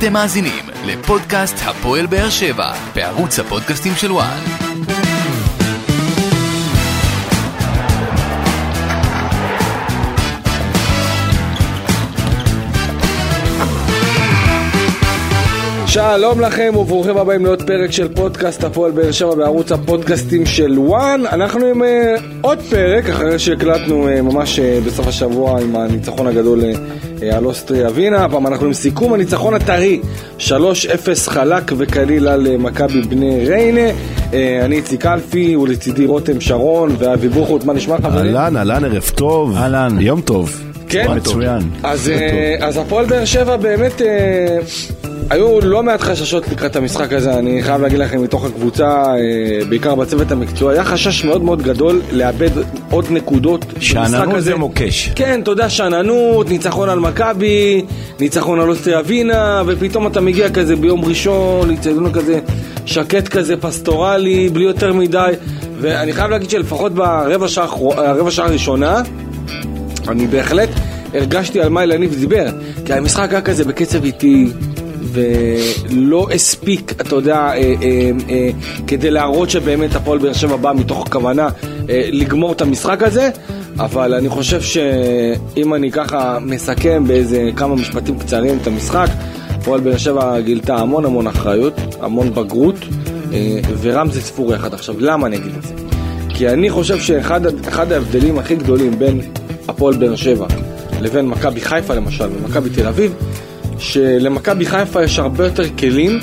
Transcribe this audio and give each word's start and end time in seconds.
אתם 0.00 0.12
מאזינים 0.12 0.64
לפודקאסט 0.84 1.56
הפועל 1.64 2.06
באר 2.06 2.30
שבע 2.30 2.72
בערוץ 2.94 3.38
הפודקאסטים 3.38 3.92
של 3.96 4.12
וואן. 4.12 4.40
שלום 15.92 16.40
לכם 16.40 16.72
וברוכים 16.76 17.16
הבאים 17.16 17.44
לעוד 17.44 17.62
פרק 17.62 17.92
של 17.92 18.14
פודקאסט 18.14 18.64
הפועל 18.64 18.90
באר 18.92 19.12
שבע 19.12 19.34
בערוץ 19.34 19.72
הפודקאסטים 19.72 20.46
של 20.46 20.78
וואן. 20.78 21.22
אנחנו 21.32 21.66
עם 21.66 21.82
uh, 21.82 21.86
עוד 22.40 22.58
פרק 22.70 23.08
אחרי 23.08 23.38
שהקלטנו 23.38 24.08
uh, 24.08 24.22
ממש 24.22 24.58
uh, 24.58 24.62
בסוף 24.86 25.06
השבוע 25.06 25.60
עם 25.60 25.76
הניצחון 25.76 26.26
הגדול 26.26 26.60
uh, 26.60 27.24
על 27.34 27.44
אוסטריה 27.44 27.88
ווינה. 27.88 28.24
הפעם 28.24 28.46
אנחנו 28.46 28.66
עם 28.66 28.72
סיכום 28.72 29.12
הניצחון 29.12 29.54
הטרי 29.54 30.00
3-0 30.38 30.50
חלק 31.26 31.72
וקליל 31.78 32.28
על 32.28 32.46
uh, 32.46 32.58
מכבי 32.58 33.02
בני 33.02 33.48
ריינה. 33.48 33.90
Uh, 34.30 34.34
אני 34.64 34.76
איציק 34.76 35.06
אלפי 35.06 35.56
ולצידי 35.56 36.06
רותם 36.06 36.40
שרון 36.40 36.96
ואבי 36.98 37.28
בוחוט, 37.28 37.64
מה 37.64 37.72
נשמע 37.72 37.96
חברים? 37.96 38.36
אהלן, 38.36 38.56
אהלן, 38.56 38.84
ערב 38.84 39.10
טוב. 39.14 39.56
אהלן. 39.56 39.96
יום 40.00 40.20
טוב. 40.20 40.62
כן, 40.88 41.06
מצוין. 41.16 41.62
אז, 41.82 42.12
אז 42.60 42.76
הפועל 42.76 43.06
באר 43.06 43.24
שבע 43.24 43.56
באמת, 43.56 44.02
אה, 44.02 44.58
היו 45.30 45.60
לא 45.60 45.82
מעט 45.82 46.00
חששות 46.00 46.48
לקראת 46.48 46.76
המשחק 46.76 47.12
הזה, 47.12 47.38
אני 47.38 47.62
חייב 47.62 47.80
להגיד 47.82 47.98
לכם 47.98 48.22
מתוך 48.22 48.44
הקבוצה, 48.44 48.88
אה, 48.88 49.64
בעיקר 49.68 49.94
בצוות 49.94 50.32
המקצועי, 50.32 50.76
היה 50.76 50.84
חשש 50.84 51.24
מאוד 51.24 51.42
מאוד 51.44 51.62
גדול 51.62 52.00
לאבד 52.12 52.50
עוד 52.90 53.06
נקודות 53.10 53.64
במשחק 53.64 53.82
שאננות 53.82 54.34
הזה. 54.34 54.40
זה 54.40 54.54
מוקש. 54.54 55.10
כן, 55.14 55.40
אתה 55.42 55.50
יודע, 55.50 55.68
שאננות, 55.68 56.48
ניצחון 56.48 56.88
על 56.88 56.98
מכבי, 56.98 57.84
ניצחון 58.20 58.60
על 58.60 58.68
אוסטריה 58.68 59.00
ווינה, 59.00 59.62
ופתאום 59.66 60.06
אתה 60.06 60.20
מגיע 60.20 60.50
כזה 60.50 60.76
ביום 60.76 61.04
ראשון, 61.04 61.70
לאצטדיון 61.70 62.12
כזה 62.12 62.40
שקט 62.86 63.28
כזה, 63.28 63.56
פסטורלי, 63.56 64.48
בלי 64.48 64.64
יותר 64.64 64.92
מדי, 64.92 65.32
ואני 65.80 66.12
חייב 66.12 66.30
להגיד 66.30 66.50
שלפחות 66.50 66.94
ברבע 66.94 67.48
שעה, 67.48 67.66
שעה 68.30 68.46
הראשונה, 68.46 69.02
אני 70.08 70.26
בהחלט 70.26 70.68
הרגשתי 71.14 71.60
על 71.60 71.68
מה 71.68 71.82
אלניב 71.82 72.14
דיבר, 72.14 72.46
כי 72.84 72.92
המשחק 72.92 73.30
היה 73.30 73.40
כזה 73.40 73.64
בקצב 73.64 74.04
איטי, 74.04 74.46
ולא 75.02 76.28
הספיק, 76.34 76.92
אתה 77.00 77.14
יודע, 77.14 77.36
אה, 77.36 77.52
אה, 77.54 78.10
אה, 78.30 78.50
כדי 78.86 79.10
להראות 79.10 79.50
שבאמת 79.50 79.94
הפועל 79.94 80.18
באר 80.18 80.32
שבע 80.32 80.56
בא 80.56 80.72
מתוך 80.76 81.04
כוונה 81.10 81.48
אה, 81.90 82.08
לגמור 82.12 82.52
את 82.52 82.60
המשחק 82.60 83.02
הזה, 83.02 83.30
אבל 83.78 84.14
אני 84.14 84.28
חושב 84.28 84.60
שאם 84.60 85.74
אני 85.74 85.90
ככה 85.92 86.38
מסכם 86.40 87.04
באיזה 87.06 87.50
כמה 87.56 87.74
משפטים 87.74 88.18
קצרים 88.18 88.58
את 88.62 88.66
המשחק, 88.66 89.08
הפועל 89.48 89.80
באר 89.80 89.96
שבע 89.96 90.40
גילתה 90.40 90.76
המון 90.76 91.04
המון 91.04 91.26
אחריות, 91.26 91.74
המון 92.00 92.34
בגרות, 92.34 92.76
אה, 93.32 93.60
ורמזי 93.80 94.20
ספורי 94.20 94.56
אחד. 94.56 94.74
עכשיו, 94.74 94.94
למה 94.98 95.26
אני 95.26 95.36
אגיד 95.36 95.52
את 95.58 95.62
זה? 95.62 95.74
כי 96.28 96.48
אני 96.48 96.70
חושב 96.70 96.98
שאחד 96.98 97.40
אחד 97.68 97.92
ההבדלים 97.92 98.38
הכי 98.38 98.56
גדולים 98.56 98.98
בין 98.98 99.20
הפועל 99.68 99.96
באר 99.96 100.16
שבע 100.16 100.46
לבין 101.00 101.26
מכבי 101.26 101.60
חיפה 101.60 101.94
למשל 101.94 102.28
ומכבי 102.32 102.70
תל 102.70 102.86
אביב, 102.86 103.14
שלמכבי 103.80 104.66
חיפה 104.66 105.04
יש 105.04 105.18
הרבה 105.18 105.44
יותר 105.44 105.76
כלים 105.78 106.20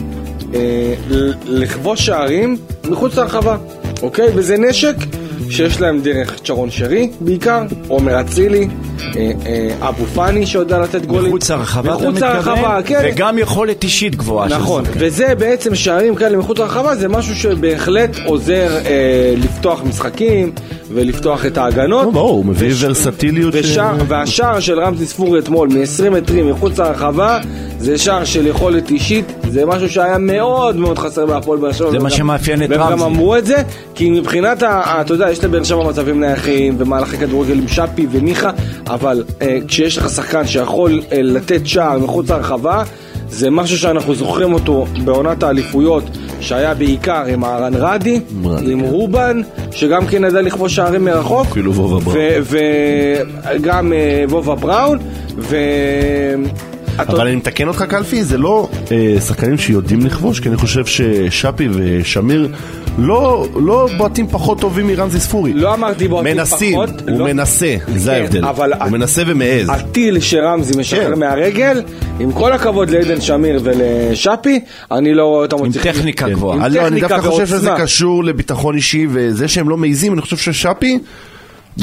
אה, 0.54 0.94
לכבוש 1.46 2.06
שערים 2.06 2.58
מחוץ 2.90 3.18
להרחבה, 3.18 3.58
אוקיי? 4.02 4.28
וזה 4.36 4.58
נשק 4.58 4.96
שיש 5.50 5.82
להם 5.82 6.02
דרך 6.02 6.40
צ'רון 6.44 6.72
שרי 6.72 7.12
בעיקר, 7.20 7.64
עומר 7.88 8.22
אצילי, 8.22 8.68
אבו 9.82 10.06
פאני 10.06 10.46
שיודע 10.46 10.80
לתת 10.80 11.06
גולים. 11.06 11.28
מחוץ 11.28 11.52
לרחבה 11.52 11.96
אתה 11.98 12.10
מתכוון? 12.12 12.82
כן. 12.86 13.10
וגם 13.14 13.38
יכולת 13.38 13.84
אישית 13.84 14.16
גבוהה. 14.16 14.48
נכון, 14.48 14.86
שחקן. 14.86 15.00
וזה 15.02 15.36
בעצם 15.40 15.76
שערים 15.76 16.16
כאלה 16.16 16.38
מחוץ 16.38 16.58
לרחבה, 16.60 16.96
זה 16.96 17.08
משהו 17.08 17.36
שבהחלט 17.36 18.18
עוזר 18.26 18.78
אה, 18.86 18.92
לפתוח 19.38 19.84
משחקים 19.84 20.52
ולפתוח 20.94 21.46
את 21.46 21.58
ההגנות. 21.58 22.04
נו, 22.06 22.12
ברור, 22.12 22.30
הוא 22.30 22.46
מביא 22.46 22.72
וש- 22.72 22.84
ורסטיליות 22.84 23.54
ש- 23.64 23.78
והשער 24.08 24.60
של 24.60 24.80
רמזי 24.80 25.06
ספורי 25.06 25.40
אתמול 25.40 25.70
מ-20 25.70 26.10
מטרים 26.10 26.50
מחוץ 26.52 26.80
לרחבה, 26.80 27.40
זה 27.80 27.98
שער 27.98 28.24
של 28.24 28.48
יכולת 28.48 28.90
אישית, 28.90 29.26
זה 29.50 29.66
משהו 29.66 29.90
שהיה 29.90 30.18
מאוד 30.18 30.76
מאוד 30.76 31.00
חסר 31.00 31.26
בהפועל 31.26 31.60
באר 31.60 31.72
שבע. 31.72 31.92
זה 31.92 32.00
מה 32.00 32.10
שמאפיין 32.10 32.64
את 32.64 32.70
והם 32.70 32.80
גם 32.80 32.86
רמזי. 32.92 33.04
אמרו 33.06 33.36
את 33.36 33.46
זה, 33.46 33.56
כי 33.96 34.10
מבחינת, 34.10 34.64
ה- 34.64 35.02
אתה 35.02 35.14
יודע, 35.14 35.32
יש 35.32 35.44
לבאר 35.44 35.64
שבע 35.64 35.84
מצבים 35.90 36.20
נייחים 36.20 36.76
ומהלכי 36.78 37.18
כדורגל 37.18 37.54
עם 37.54 37.68
שפי 37.68 38.08
ומיכה, 38.12 38.50
אבל 38.88 39.24
אה, 39.42 39.58
כשיש 39.68 39.98
לך 39.98 40.10
שחקן 40.10 40.48
שיכול 40.48 41.02
אה, 41.12 41.22
לתת 41.22 41.68
שער 41.68 42.00
מחוץ 42.00 42.30
לרחבה, 42.30 42.84
זה 43.30 43.50
משהו 43.50 43.78
שאנחנו 43.78 44.16
זוכרים 44.16 44.54
אותו 44.54 44.86
בעונת 45.06 45.44
האליפויות, 45.44 46.04
שהיה 46.40 46.74
בעיקר 46.74 47.24
עם 47.26 47.46
אהרן 47.46 47.74
רדי, 47.76 48.20
עם 48.44 48.82
כן. 48.82 48.86
רובן, 48.90 49.42
שגם 49.72 50.08
כן 50.08 50.24
ידע 50.24 50.42
לכבוש 50.42 50.76
שערים 50.76 51.06
מרחוק. 51.06 51.48
אפילו 51.48 51.74
וובה 51.74 52.00
בראון. 52.00 52.20
וגם 53.44 53.94
אה, 53.94 54.24
וובה 54.30 54.56
בראון, 54.56 55.00
ו... 55.38 55.58
אבל 57.00 57.28
אני 57.28 57.36
מתקן 57.36 57.68
אותך 57.68 57.84
קלפי, 57.90 58.24
זה 58.24 58.38
לא 58.38 58.70
אה, 58.92 59.22
שחקנים 59.22 59.58
שיודעים 59.58 60.06
לכבוש, 60.06 60.40
כי 60.40 60.50
אני 60.50 60.58
חושב 60.58 60.86
ששאפי 60.86 61.68
ושמיר 61.72 62.50
לא, 62.98 63.48
לא 63.56 63.88
בועטים 63.98 64.28
פחות 64.28 64.60
טובים 64.62 64.88
מרמזי 64.88 65.20
ספורי. 65.20 65.54
לא 65.54 65.74
אמרתי 65.74 66.08
בועטים 66.08 66.38
מנסים, 66.38 66.74
פחות, 66.74 66.90
הוא 67.02 67.18
לא. 67.20 67.26
מנסה, 67.26 67.76
זה 67.96 68.12
כן, 68.12 68.22
ההבדל. 68.22 68.46
אבל- 68.46 68.74
הוא 68.74 68.90
מנסה 68.92 69.22
ומעז. 69.28 69.70
הטיל 69.70 70.20
שרמזי 70.20 70.74
משחרר 70.80 71.14
כן. 71.14 71.20
מהרגל, 71.20 71.82
עם 72.20 72.32
כל 72.32 72.54
הכבוד 72.54 72.90
לעדן 72.90 73.22
שמיר 73.22 73.60
ולשאפי, 73.64 74.60
אני 74.92 75.14
לא 75.14 75.26
רואה 75.26 75.42
אותם 75.42 75.58
עם 75.58 75.66
מצליחים- 75.70 75.92
טכניקה 75.92 76.26
כן. 76.26 76.32
גבוהה. 76.32 76.56
עם 76.58 76.64
אני, 76.66 76.76
לא, 76.76 76.88
אני 76.88 77.00
דווקא 77.02 77.22
חושב 77.22 77.46
שזה. 77.48 77.70
קשור 77.78 78.24
לביטחון 78.24 78.76
אישי 78.76 79.08
וזה 79.10 79.48
שהם 79.48 79.70
לא 79.70 79.78
מעיזים, 79.78 80.14
אני 80.14 80.22
חושב 80.22 80.38
ששאפי 80.38 81.00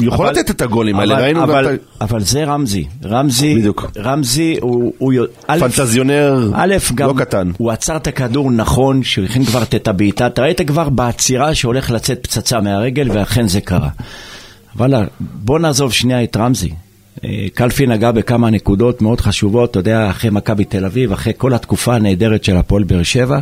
יכול 0.01 0.27
לתת 0.29 0.49
את 0.51 0.61
הגולים 0.61 0.95
האלה, 0.99 1.17
ראינו 1.19 1.41
גם 1.41 1.49
אבל- 1.49 1.73
את 1.73 1.79
אבל 2.01 2.21
זה 2.21 2.43
רמזי. 2.43 2.85
רמזי, 3.05 3.55
בדיוק. 3.55 3.91
רמזי 3.97 4.57
הוא... 4.61 4.93
הוא 4.97 5.13
הפנטזיונר 5.49 6.51
א', 6.53 6.75
גם 6.95 7.07
לא 7.07 7.13
קטן. 7.17 7.51
הוא 7.57 7.71
עצר 7.71 7.95
את 7.95 8.07
הכדור 8.07 8.51
נכון, 8.51 9.03
שהוא 9.03 9.25
הכין 9.25 9.45
כבר 9.45 9.63
את 9.63 9.87
הבעיטה, 9.87 10.27
אתה 10.27 10.41
ראית 10.41 10.61
כבר 10.67 10.89
בעצירה 10.89 11.55
שהולך 11.55 11.91
לצאת 11.91 12.19
פצצה 12.23 12.61
מהרגל, 12.61 13.07
ואכן 13.13 13.47
זה 13.47 13.61
קרה. 13.61 13.89
אבל 14.77 14.93
בוא 15.19 15.59
נעזוב 15.59 15.93
שנייה 15.93 16.23
את 16.23 16.37
רמזי. 16.37 16.69
אה, 17.25 17.45
קלפי 17.53 17.85
נגע 17.87 18.11
בכמה 18.11 18.49
נקודות 18.49 19.01
מאוד 19.01 19.21
חשובות, 19.21 19.71
אתה 19.71 19.79
יודע, 19.79 20.09
אחרי 20.09 20.29
מכבי 20.29 20.63
תל 20.65 20.85
אביב, 20.85 21.11
אחרי 21.11 21.33
כל 21.37 21.53
התקופה 21.53 21.95
הנהדרת 21.95 22.43
של 22.43 22.57
הפועל 22.57 22.83
באר 22.83 23.03
שבע, 23.03 23.39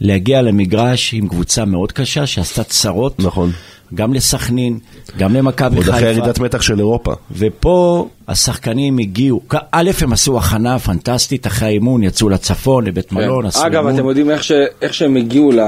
להגיע 0.00 0.42
למגרש 0.42 1.14
עם 1.14 1.28
קבוצה 1.28 1.64
מאוד 1.64 1.92
קשה 1.92 2.26
שעשתה 2.26 2.64
צרות. 2.64 3.20
נכון. 3.20 3.50
גם 3.94 4.14
לסכנין, 4.14 4.78
גם 5.18 5.34
למכבי 5.34 5.76
עוד 5.76 5.84
חיפה. 5.84 5.96
אחרי 5.96 6.10
ירידת 6.10 6.38
מתח 6.38 6.62
של 6.62 6.78
אירופה. 6.78 7.12
ופה 7.32 8.08
השחקנים 8.28 8.98
הגיעו, 8.98 9.40
א', 9.72 9.90
הם 10.00 10.12
עשו 10.12 10.38
הכנה 10.38 10.78
פנטסטית, 10.78 11.46
אחרי 11.46 11.68
האימון 11.68 12.02
יצאו 12.02 12.28
לצפון, 12.28 12.86
לבית 12.86 13.08
כן. 13.10 13.16
מלון, 13.16 13.46
עשו 13.46 13.66
אגב, 13.66 13.76
אימון. 13.76 13.94
אתם 13.94 14.08
יודעים 14.08 14.30
איך, 14.30 14.44
ש... 14.44 14.52
איך 14.82 14.94
שהם 14.94 15.16
הגיעו 15.16 15.52
ל... 15.52 15.60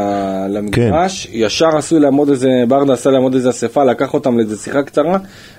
למגרש, 0.49 1.27
כן. 1.27 1.33
ישר 1.33 1.77
עשו 1.77 1.99
להם 1.99 2.15
עוד 2.15 2.29
איזה, 2.29 2.49
ברדה 2.69 2.93
עשה 2.93 3.11
להם 3.11 3.23
עוד 3.23 3.35
איזה 3.35 3.51
אספה, 3.51 3.85
לקח 3.85 4.15
אותם 4.15 4.39
לאיזה 4.39 4.57
שיחה 4.57 4.83
קצרה, 4.83 5.19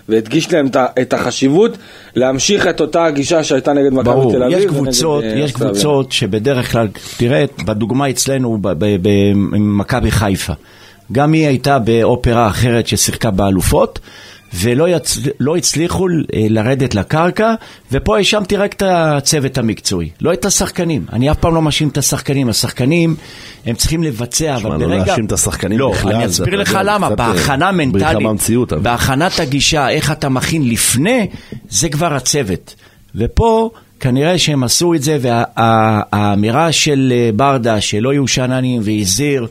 והדגיש 0.10 0.54
להם 0.54 0.68
את 1.02 1.14
החשיבות 1.14 1.78
להמשיך 2.16 2.68
את 2.68 2.82
אותה 2.82 3.06
הגישה 3.06 3.44
שהייתה 3.44 3.74
נגד 3.74 3.94
מכבי 3.94 4.04
ברור, 4.04 4.32
תל 4.32 4.44
אביב. 4.44 4.58
יש 4.58 4.66
ונגד, 4.66 4.78
קבוצות, 4.78 5.24
אה, 5.24 5.30
יש. 5.30 5.52
קבוצות 5.52 6.12
שבדרך 6.12 6.72
כלל, 6.72 6.88
תראה, 7.18 7.46
בדוגמה 7.66 8.10
אצלנו 8.10 8.58
ב- 8.62 8.68
ב- 8.68 8.98
ב- 9.02 9.56
עם 9.56 9.78
מכבי 9.78 10.12
חיפה, 10.12 10.54
גם 11.12 11.34
היא 11.34 11.48
הייתה 11.48 11.80
באופרה 11.80 12.48
אחרת 12.48 12.88
ששיחקה 12.88 13.32
באלופות, 13.32 14.00
ולא 14.54 14.90
יצ... 14.90 15.18
לא 15.40 15.56
הצליחו 15.56 16.08
אה, 16.08 16.46
לרדת 16.50 16.96
לקרקע, 16.96 17.54
ופה 17.92 18.18
האשמתי 18.18 18.56
רק 18.56 18.74
את 18.74 18.84
הצוות 18.86 19.58
המקצועי, 19.58 20.10
לא 20.22 20.34
את 20.34 20.46
השחקנים. 20.46 21.06
אני 21.14 21.32
אף 21.32 21.38
פעם 21.38 21.56
לא 21.56 21.62
מאשים 21.62 21.88
את 21.88 21.98
השחקנים, 21.98 22.50
השחקנים 22.50 23.16
הם 23.66 23.76
צריכים 23.76 24.04
לבצע, 24.04 24.52
אבל 24.52 24.62
שמע, 24.62 24.78
ברגע... 24.78 24.88
לא 24.88 24.96
להאשים 24.96 25.26
את 25.26 25.32
השחקנים 25.32 25.80
לא, 25.80 25.92
בכלל, 25.92 26.14
אני 26.14 26.28
זה, 26.28 26.44
אסביר 26.44 26.60
לך 26.60 26.70
יודע, 26.70 26.84
למה, 26.84 27.08
אה, 27.08 27.16
בהכנה 27.16 27.72
מנטלית, 27.72 28.04
אבל. 28.74 28.82
בהכנת 28.82 29.40
הגישה, 29.40 29.90
איך 29.90 30.12
אתה 30.12 30.30
מכין 30.30 30.70
לפני, 30.70 31.28
זה 31.70 31.90
כבר 31.90 32.14
הצוות. 32.14 32.76
ופה 33.16 33.70
כנראה 34.00 34.38
שהם 34.38 34.64
עשו 34.64 34.94
את 34.94 35.04
זה, 35.04 35.18
והאמירה 35.22 36.72
של 36.72 37.14
אה, 37.16 37.30
ברדה 37.36 37.82
שלא 37.82 38.14
יהיו 38.14 38.28
שאננים 38.28 38.82
והזהיר, 38.84 39.48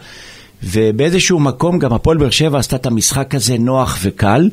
ובאיזשהו 0.63 1.41
מקום 1.41 1.79
גם 1.79 1.93
הפועל 1.93 2.17
באר 2.17 2.31
שבע 2.31 2.59
עשתה 2.59 2.77
את 2.77 2.87
המשחק 2.87 3.35
הזה 3.35 3.59
נוח 3.59 3.99
וקל. 4.03 4.51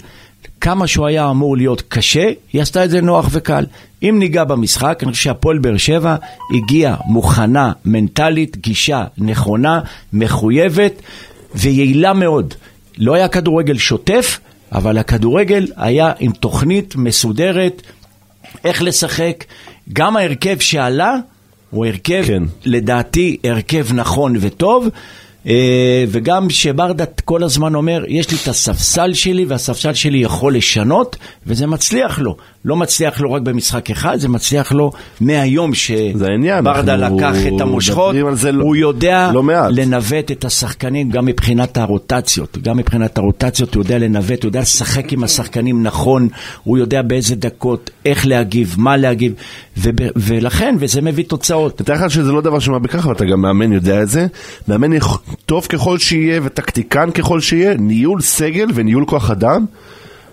כמה 0.61 0.87
שהוא 0.87 1.07
היה 1.07 1.29
אמור 1.29 1.57
להיות 1.57 1.83
קשה, 1.87 2.31
היא 2.53 2.61
עשתה 2.61 2.85
את 2.85 2.89
זה 2.89 3.01
נוח 3.01 3.27
וקל. 3.31 3.65
אם 4.03 4.15
ניגע 4.19 4.43
במשחק, 4.43 4.99
אני 5.03 5.11
חושב 5.11 5.23
שהפועל 5.23 5.57
באר 5.57 5.77
שבע 5.77 6.15
הגיעה 6.51 6.95
מוכנה, 7.05 7.71
מנטלית, 7.85 8.57
גישה 8.57 9.03
נכונה, 9.17 9.79
מחויבת 10.13 11.01
ויעילה 11.55 12.13
מאוד. 12.13 12.53
לא 12.97 13.13
היה 13.13 13.27
כדורגל 13.27 13.77
שוטף, 13.77 14.39
אבל 14.71 14.97
הכדורגל 14.97 15.67
היה 15.75 16.11
עם 16.19 16.31
תוכנית 16.31 16.95
מסודרת, 16.95 17.81
איך 18.65 18.81
לשחק. 18.81 19.43
גם 19.93 20.17
ההרכב 20.17 20.59
שעלה, 20.59 21.15
הוא 21.69 21.85
הרכב, 21.85 22.23
כן. 22.27 22.43
לדעתי, 22.65 23.37
הרכב 23.43 23.93
נכון 23.93 24.35
וטוב. 24.39 24.89
אה, 25.47 26.03
וגם 26.07 26.49
שברדה 26.49 27.05
כל 27.25 27.43
הזמן 27.43 27.75
אומר, 27.75 28.03
יש 28.07 28.31
לי 28.31 28.37
את 28.43 28.47
הספסל 28.47 29.13
שלי 29.13 29.45
והספסל 29.45 29.93
שלי 29.93 30.17
יכול 30.17 30.55
לשנות, 30.55 31.15
וזה 31.47 31.67
מצליח 31.67 32.19
לו. 32.19 32.37
לא 32.65 32.75
מצליח 32.75 33.21
לו 33.21 33.33
רק 33.33 33.41
במשחק 33.41 33.91
אחד, 33.91 34.17
זה 34.19 34.29
מצליח 34.29 34.71
לו 34.71 34.91
מהיום 35.21 35.73
שברדה 35.73 36.95
לקח 36.95 37.35
את 37.55 37.61
המושכות, 37.61 38.15
לא- 38.53 38.63
הוא 38.63 38.75
יודע 38.75 39.31
לא 39.33 39.43
מעט. 39.43 39.71
לנווט 39.71 40.31
את 40.31 40.45
השחקנים 40.45 41.09
גם 41.09 41.25
מבחינת 41.25 41.77
הרוטציות. 41.77 42.57
גם 42.57 42.77
מבחינת 42.77 43.17
הרוטציות 43.17 43.75
הוא 43.75 43.83
יודע 43.83 43.97
לנווט, 43.97 44.43
הוא 44.43 44.49
יודע 44.49 44.61
לשחק 44.61 45.13
עם 45.13 45.23
השחקנים 45.23 45.83
נכון, 45.83 46.27
הוא 46.63 46.77
יודע 46.77 47.01
באיזה 47.01 47.35
דקות, 47.35 47.89
איך 48.05 48.27
להגיב, 48.27 48.75
מה 48.77 48.97
להגיב, 48.97 49.33
וב, 49.77 49.95
ולכן, 50.15 50.75
וזה 50.79 51.01
מביא 51.01 51.23
תוצאות. 51.23 51.77
תתאר 51.77 51.95
לך 51.95 52.11
שזה 52.11 52.31
לא 52.31 52.41
דבר 52.41 52.59
שמה 52.59 52.79
בכך, 52.79 53.05
ואתה 53.05 53.25
גם 53.25 53.41
מאמן 53.41 53.71
יודע 53.71 54.01
את 54.01 54.09
זה. 54.09 54.27
מאמן 54.67 54.91
טוב 55.45 55.65
ככל 55.65 55.97
שיהיה 55.97 56.41
וטקטיקן 56.43 57.11
ככל 57.11 57.39
שיהיה, 57.39 57.73
ניהול 57.73 58.21
סגל 58.21 58.67
וניהול 58.73 59.05
כוח 59.05 59.31
אדם, 59.31 59.65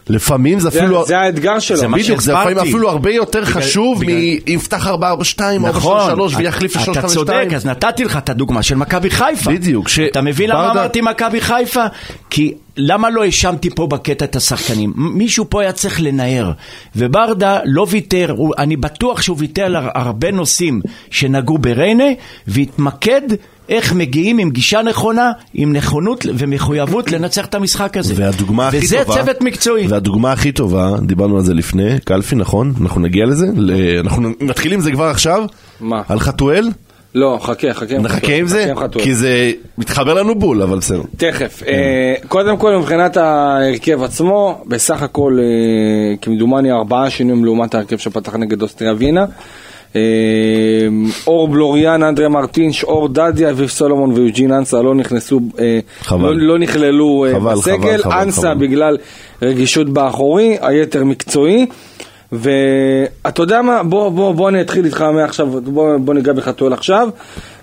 לפעמים 0.08 0.60
זה 0.60 0.68
אפילו... 0.68 1.06
זה 1.06 1.18
האתגר 1.18 1.58
שלו. 1.58 1.76
זה 1.76 1.88
מה 1.88 1.98
בדיוק, 1.98 2.20
זה. 2.20 2.32
לפעמים 2.32 2.58
אפילו 2.58 2.90
הרבה 2.90 3.10
יותר 3.10 3.44
חשוב 3.44 4.02
מיפתח 4.04 4.86
442 4.86 5.64
או 5.64 5.68
נכון, 5.68 5.96
433 5.96 6.34
את- 6.34 6.38
ויחליף 6.38 6.76
אתה 6.90 7.02
צודק, 7.08 7.32
ל-352. 7.50 7.54
אז 7.56 7.66
נתתי 7.66 8.04
לך 8.04 8.16
את 8.16 8.28
הדוגמה 8.28 8.62
של 8.62 8.74
מכבי 8.74 9.10
חיפה. 9.10 9.50
בדיוק, 9.50 9.88
ש- 9.88 9.98
אתה 9.98 10.20
מבין 10.22 10.50
למה 10.50 10.72
אמרתי 10.72 11.00
מכבי 11.00 11.40
חיפה? 11.40 11.84
כי 12.30 12.54
למה 12.76 13.10
לא 13.10 13.24
האשמתי 13.24 13.70
פה 13.70 13.86
בקטע 13.86 14.24
את 14.24 14.36
השחקנים? 14.36 14.92
מישהו 14.96 15.46
פה 15.50 15.62
היה 15.62 15.72
צריך 15.72 16.00
לנער, 16.00 16.52
וברדה 16.96 17.58
לא 17.64 17.86
ויתר, 17.90 18.34
הוא, 18.36 18.54
אני 18.58 18.76
בטוח 18.76 19.22
שהוא 19.22 19.36
ויתר 19.40 19.64
על 19.64 19.76
הר- 19.76 19.90
הרבה 19.94 20.30
נושאים 20.30 20.80
שנגעו 21.10 21.58
בריינה, 21.58 22.04
והתמקד 22.46 23.22
איך 23.68 23.92
מגיעים 23.92 24.38
עם 24.38 24.50
גישה 24.50 24.82
נכונה, 24.82 25.32
עם 25.54 25.72
נכונות 25.72 26.26
ומחויבות 26.38 27.10
לנצח 27.12 27.46
את 27.46 27.54
המשחק 27.54 27.96
הזה. 27.96 28.14
והדוגמה 28.16 28.68
הכי 28.68 28.78
וזה 28.78 28.98
טובה, 29.04 29.14
צוות 29.22 29.40
מקצועי. 29.40 29.86
והדוגמה 29.86 30.32
הכי 30.32 30.52
טובה, 30.52 30.90
דיברנו 31.02 31.36
על 31.36 31.42
זה 31.42 31.54
לפני, 31.54 32.00
קלפי, 32.04 32.36
נכון? 32.36 32.72
אנחנו 32.80 33.00
נגיע 33.00 33.26
לזה? 33.26 33.46
ל- 33.56 33.98
אנחנו 34.00 34.28
מתחילים 34.40 34.78
עם 34.78 34.84
זה 34.84 34.90
כבר 34.92 35.04
עכשיו? 35.04 35.44
מה? 35.80 36.02
על 36.08 36.20
חתואל? 36.20 36.68
לא, 37.14 37.38
חכה, 37.42 37.74
חכה. 37.74 37.98
נחכה 37.98 38.34
עם 38.34 38.46
זה? 38.46 38.62
חכה 38.62 38.70
עם 38.70 38.88
חתואל. 38.88 39.04
כי 39.04 39.14
זה 39.14 39.52
מתחבר 39.78 40.14
לנו 40.14 40.34
בול, 40.38 40.62
אבל 40.62 40.78
בסדר. 40.78 41.02
תכף. 41.16 41.62
אה, 41.62 42.14
קודם 42.28 42.56
כל, 42.56 42.76
מבחינת 42.76 43.16
ההרכב 43.16 44.02
עצמו, 44.02 44.64
בסך 44.66 45.02
הכל, 45.02 45.38
אה, 45.40 46.16
כמדומני, 46.22 46.72
ארבעה 46.72 47.10
שינויים 47.10 47.44
לעומת 47.44 47.74
ההרכב 47.74 47.96
שפתח 47.98 48.34
נגד 48.34 48.62
אוסטריה 48.62 48.92
ווינה. 48.92 49.24
אה, 49.96 50.00
אור 51.26 51.48
בלוריאן, 51.48 52.02
אנדרי 52.02 52.28
מרטינש, 52.28 52.84
אור 52.84 53.08
דדיה, 53.08 53.50
אביב 53.50 53.68
סולומון 53.68 54.12
ויוג'ין 54.12 54.52
אנסה 54.52 54.82
לא 54.82 54.94
נכנסו, 54.94 55.40
אה, 55.58 55.78
חבל. 56.00 56.22
לא, 56.22 56.36
לא 56.36 56.58
נכללו 56.58 57.24
אה, 57.28 57.32
חבל, 57.34 57.54
בסגל. 57.54 57.76
חבל, 57.76 58.02
חבל, 58.02 58.12
אנסה 58.12 58.40
חבל. 58.40 58.54
בגלל 58.54 58.98
רגישות 59.42 59.88
באחורי, 59.88 60.56
היתר 60.60 61.04
מקצועי. 61.04 61.66
ואתה 62.32 63.42
יודע 63.42 63.62
מה, 63.62 63.82
בוא, 63.82 64.08
בוא, 64.08 64.34
בוא 64.34 64.48
אני 64.48 64.60
אתחיל 64.60 64.84
איתך 64.84 65.00
מעכשיו, 65.00 65.46
בוא, 65.46 65.96
בוא 65.96 66.14
ניגע 66.14 66.32
בחתואל 66.32 66.72
עכשיו. 66.72 67.08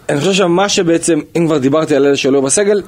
אני 0.09 0.19
חושב 0.19 0.33
שמה 0.33 0.69
שבעצם, 0.69 1.19
אם 1.37 1.45
כבר 1.45 1.57
דיברתי 1.57 1.95
על 1.95 2.05
אלה 2.05 2.15
שלא 2.15 2.41
בסגל, 2.41 2.81
אמ, 2.81 2.83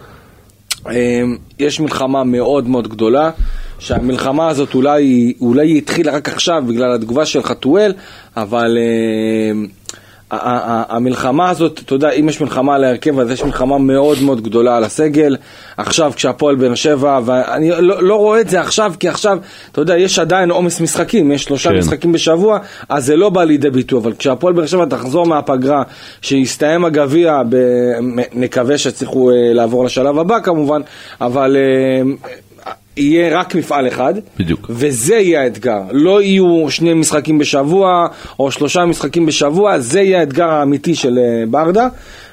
יש 1.59 1.79
מלחמה 1.79 2.23
מאוד 2.23 2.67
מאוד 2.67 2.87
גדולה, 2.87 3.31
שהמלחמה 3.79 4.47
הזאת 4.47 4.73
אולי, 4.73 5.33
אולי 5.41 5.67
היא 5.67 5.77
התחילה 5.77 6.11
רק 6.11 6.29
עכשיו 6.29 6.63
בגלל 6.67 6.93
התגובה 6.95 7.25
של 7.25 7.43
חתואל, 7.43 7.93
אבל 8.37 8.77
אמ, 8.77 9.67
המלחמה 10.31 11.49
הזאת, 11.49 11.79
אתה 11.85 11.95
יודע, 11.95 12.09
אם 12.09 12.29
יש 12.29 12.41
מלחמה 12.41 12.75
על 12.75 12.83
ההרכב, 12.83 13.19
אז 13.19 13.31
יש 13.31 13.43
מלחמה 13.43 13.77
מאוד 13.77 14.17
מאוד 14.21 14.41
גדולה 14.41 14.77
על 14.77 14.83
הסגל. 14.83 15.37
עכשיו, 15.77 16.11
כשהפועל 16.15 16.55
באר 16.55 16.75
שבע, 16.75 17.19
ואני 17.25 17.69
לא, 17.69 18.03
לא 18.03 18.15
רואה 18.15 18.41
את 18.41 18.49
זה 18.49 18.61
עכשיו, 18.61 18.93
כי 18.99 19.07
עכשיו, 19.07 19.37
אתה 19.71 19.81
יודע, 19.81 19.97
יש 19.97 20.19
עדיין 20.19 20.51
עומס 20.51 20.81
משחקים, 20.81 21.31
יש 21.31 21.43
שלושה 21.43 21.69
כן. 21.69 21.77
משחקים 21.77 22.11
בשבוע, 22.11 22.59
אז 22.89 23.05
זה 23.05 23.15
לא 23.15 23.29
בא 23.29 23.43
לידי 23.43 23.69
ביטוי, 23.69 23.99
אבל 23.99 24.13
כשהפועל 24.13 24.53
באר 24.53 24.65
שבע 24.65 24.85
תחזור 24.85 25.25
מהפגרה, 25.25 25.83
שיסתיים 26.21 26.85
הגביע, 26.85 27.41
ב... 27.49 27.55
נקווה 28.33 28.77
שיצליחו 28.77 29.31
אה, 29.31 29.53
לעבור 29.53 29.85
לשלב 29.85 30.19
הבא 30.19 30.39
כמובן, 30.39 30.81
אבל 31.21 31.57
אה, 31.57 32.01
יהיה 33.01 33.39
רק 33.39 33.56
מפעל 33.56 33.88
אחד, 33.88 34.13
בדיוק. 34.39 34.68
וזה 34.69 35.15
יהיה 35.15 35.42
האתגר. 35.42 35.81
לא 35.92 36.21
יהיו 36.21 36.65
שני 36.69 36.94
משחקים 36.94 37.38
בשבוע, 37.38 38.07
או 38.39 38.51
שלושה 38.51 38.86
משחקים 38.86 39.25
בשבוע, 39.25 39.80
זה 39.80 40.01
יהיה 40.01 40.19
האתגר 40.19 40.50
האמיתי 40.50 40.95
של 40.95 41.18
אה, 41.19 41.44
ברדה, 41.50 41.88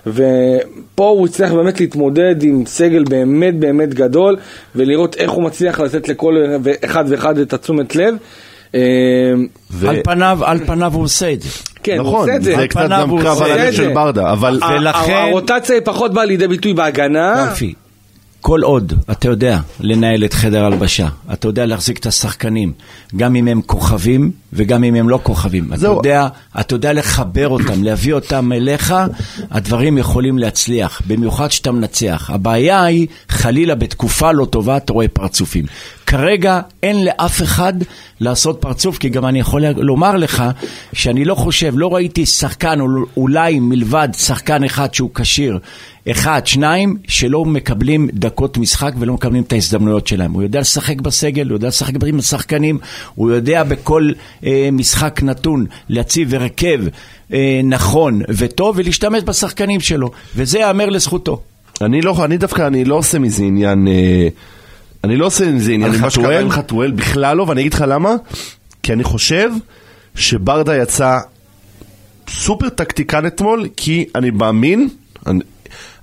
ופה 0.07 1.09
הוא 1.09 1.27
הצליח 1.27 1.53
באמת 1.53 1.81
להתמודד 1.81 2.43
עם 2.43 2.63
סגל 2.67 3.05
באמת 3.05 3.55
באמת 3.59 3.95
גדול, 3.95 4.37
ולראות 4.75 5.17
איך 5.17 5.31
הוא 5.31 5.43
מצליח 5.45 5.81
לתת 5.81 6.09
לכל 6.09 6.35
אחד 6.85 7.05
ואחד 7.09 7.39
את 7.39 7.53
התשומת 7.53 7.97
לב. 7.97 8.15
אה, 8.75 8.81
ו- 9.71 9.89
על 9.89 9.97
פניו, 10.05 10.39
על 10.45 10.59
פניו 10.67 10.95
הוא 10.95 11.03
עושה 11.03 11.33
את 11.33 11.43
זה. 11.43 11.49
כן, 11.83 11.99
הוא 11.99 12.07
נכון, 12.07 12.21
עושה 12.21 12.37
את 12.37 12.43
זה. 12.43 12.57
זה 12.57 12.69
קצת 12.69 12.89
גם 12.91 13.11
הוא 13.11 13.21
קרב 13.21 13.43
על 13.43 13.51
הלב. 13.51 13.73
של 13.73 13.89
ברדה, 13.95 14.33
אבל 14.33 14.61
ולכן- 14.79 15.13
הרוטציה 15.29 15.75
היא 15.75 15.83
פחות 15.85 16.15
באה 16.15 16.25
לידי 16.25 16.49
ביטוי 16.49 16.75
בהגנה. 16.75 17.47
כל 18.41 18.63
עוד 18.63 18.93
אתה 19.11 19.29
יודע 19.29 19.61
לנהל 19.81 20.25
את 20.25 20.35
חדר 20.35 20.65
הלבשה, 20.65 21.09
אתה 21.33 21.49
יודע 21.49 21.67
להחזיק 21.67 21.99
את 21.99 22.07
השחקנים, 22.07 22.73
גם 23.17 23.37
אם 23.37 23.49
הם 23.49 23.61
כוכבים 23.63 24.31
וגם 24.53 24.85
אם 24.85 24.95
הם 24.95 25.09
לא 25.09 25.21
כוכבים. 25.23 25.73
אתה. 25.73 25.87
יודע, 25.87 26.29
אתה 26.61 26.75
יודע 26.75 26.93
לחבר 26.93 27.49
אותם, 27.49 27.85
להביא 27.85 28.13
אותם 28.13 28.53
אליך, 28.53 28.95
הדברים 29.51 29.99
יכולים 29.99 30.39
להצליח, 30.39 31.03
במיוחד 31.07 31.51
שאתה 31.51 31.73
מנצח. 31.73 32.31
הבעיה 32.33 32.85
היא, 32.85 33.07
חלילה 33.29 33.75
בתקופה 33.75 34.33
לא 34.33 34.45
טובה 34.45 34.77
אתה 34.77 34.93
רואה 34.93 35.09
פרצופים. 35.09 35.65
כרגע 36.07 36.61
אין 36.83 37.05
לאף 37.05 37.43
אחד 37.43 37.73
לעשות 38.21 38.59
פרצוף, 38.61 38.99
כי 38.99 39.09
גם 39.09 39.27
אני 39.27 39.41
יכול 39.41 39.63
לומר 39.67 40.17
לך 40.17 40.45
שאני 40.93 41.25
לא 41.25 41.35
חושב, 41.35 41.73
לא 41.77 41.95
ראיתי 41.95 42.27
שחקן, 42.27 42.79
אולי 43.17 43.61
מלבד 43.61 44.09
שחקן 44.19 44.65
אחד 44.65 44.95
שהוא 44.95 45.11
כשיר, 45.15 45.59
אחד, 46.11 46.47
שניים, 46.47 46.97
שלא 47.09 47.45
מקבלים 47.45 48.09
דקות 48.13 48.59
משחק 48.59 48.93
ולא 48.99 49.15
מקבלים 49.15 49.43
את 49.43 49.53
ההזדמנויות 49.53 50.07
שלהם. 50.07 50.33
הוא 50.33 50.43
יודע 50.43 50.61
לשחק 50.61 51.01
בסגל, 51.01 51.49
הוא 51.49 51.57
יודע 51.57 51.69
לשחק 51.69 51.95
עם 52.07 52.19
השחקנים, 52.19 52.79
הוא 53.15 53.31
יודע 53.31 53.65
בכל 53.65 54.11
אה, 54.47 54.69
משחק 54.73 55.21
נתון 55.23 55.67
להציב 55.89 56.35
הרכב 56.35 56.81
אה, 57.33 57.61
נכון 57.65 58.23
וטוב 58.29 58.79
ולהשתמש 58.79 59.23
בשחקנים 59.23 59.81
שלו, 59.81 60.11
וזה 60.37 60.59
ייאמר 60.59 60.89
לזכותו. 60.89 61.41
אני 61.81 62.03
לא, 62.03 62.25
אני 62.25 62.39
דווקא, 62.39 62.67
אני 62.67 62.85
לא 62.85 62.95
עושה 62.95 63.19
מזה 63.19 63.43
עניין, 63.45 63.89
אה, 63.89 64.29
אני 65.05 65.17
לא 65.17 65.27
עושה 65.27 65.53
מזה 65.53 65.73
עניין 65.73 65.93
חתואל? 65.93 66.43
עם 66.43 66.51
חתואל 66.51 66.91
בכלל 66.91 67.37
לא, 67.37 67.43
ואני 67.43 67.61
אגיד 67.61 67.75
לך 67.75 67.85
למה, 67.89 68.15
כי 68.83 68.93
אני 68.93 69.05
חושב 69.05 69.51
שברדה 70.15 70.77
יצא 70.77 71.19
סופר 72.29 72.69
טקטיקן 72.69 73.27
אתמול, 73.27 73.69
כי 73.77 74.05
אני 74.15 74.31
מאמין, 74.31 74.89
אני, 75.27 75.41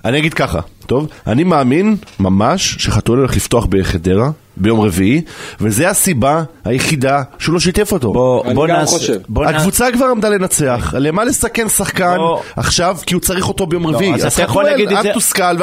אני 0.08 0.18
אגיד 0.18 0.34
ככה, 0.34 0.60
טוב? 0.86 1.06
אני 1.26 1.44
מאמין 1.44 1.96
ממש 2.20 2.76
שחתואל 2.78 3.18
הולך 3.18 3.36
לפתוח 3.36 3.66
בחדרה 3.70 4.30
ביום 4.56 4.80
רביעי, 4.80 5.20
וזו 5.60 5.84
הסיבה 5.84 6.42
היחידה 6.64 7.22
שהוא 7.38 7.52
לא 7.52 7.60
שיתף 7.60 7.92
אותו. 7.92 8.12
בוא, 8.12 8.44
אני 8.44 8.54
בוא 8.54 8.66
גם 8.66 8.76
נעשה... 8.76 8.98
חושב. 8.98 9.18
בוא 9.28 9.44
נע- 9.44 9.50
הקבוצה 9.56 9.86
כבר 9.92 10.06
עמדה 10.06 10.28
לנצח, 10.28 10.94
למה 10.98 11.24
לסכן 11.24 11.68
שחקן 11.68 12.16
בוא- 12.16 12.40
עכשיו 12.56 12.96
כי 13.06 13.14
הוא 13.14 13.20
צריך 13.22 13.48
אותו 13.48 13.66
ביום 13.66 13.82
לא, 13.82 13.96
רביעי? 13.96 14.14
אז 14.14 14.32
אתה 14.32 14.42
יכול 14.42 14.64
להגיד 14.64 14.92
את 14.92 15.02
זה- 15.02 15.12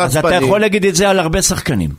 אז 0.03 0.17
אתה. 0.17 0.35
יכול 0.35 0.59
להגיד 0.61 0.85
את 0.85 0.95
זה 0.95 1.09
על 1.09 1.19
הרבה 1.19 1.41
שחקנים. 1.41 1.89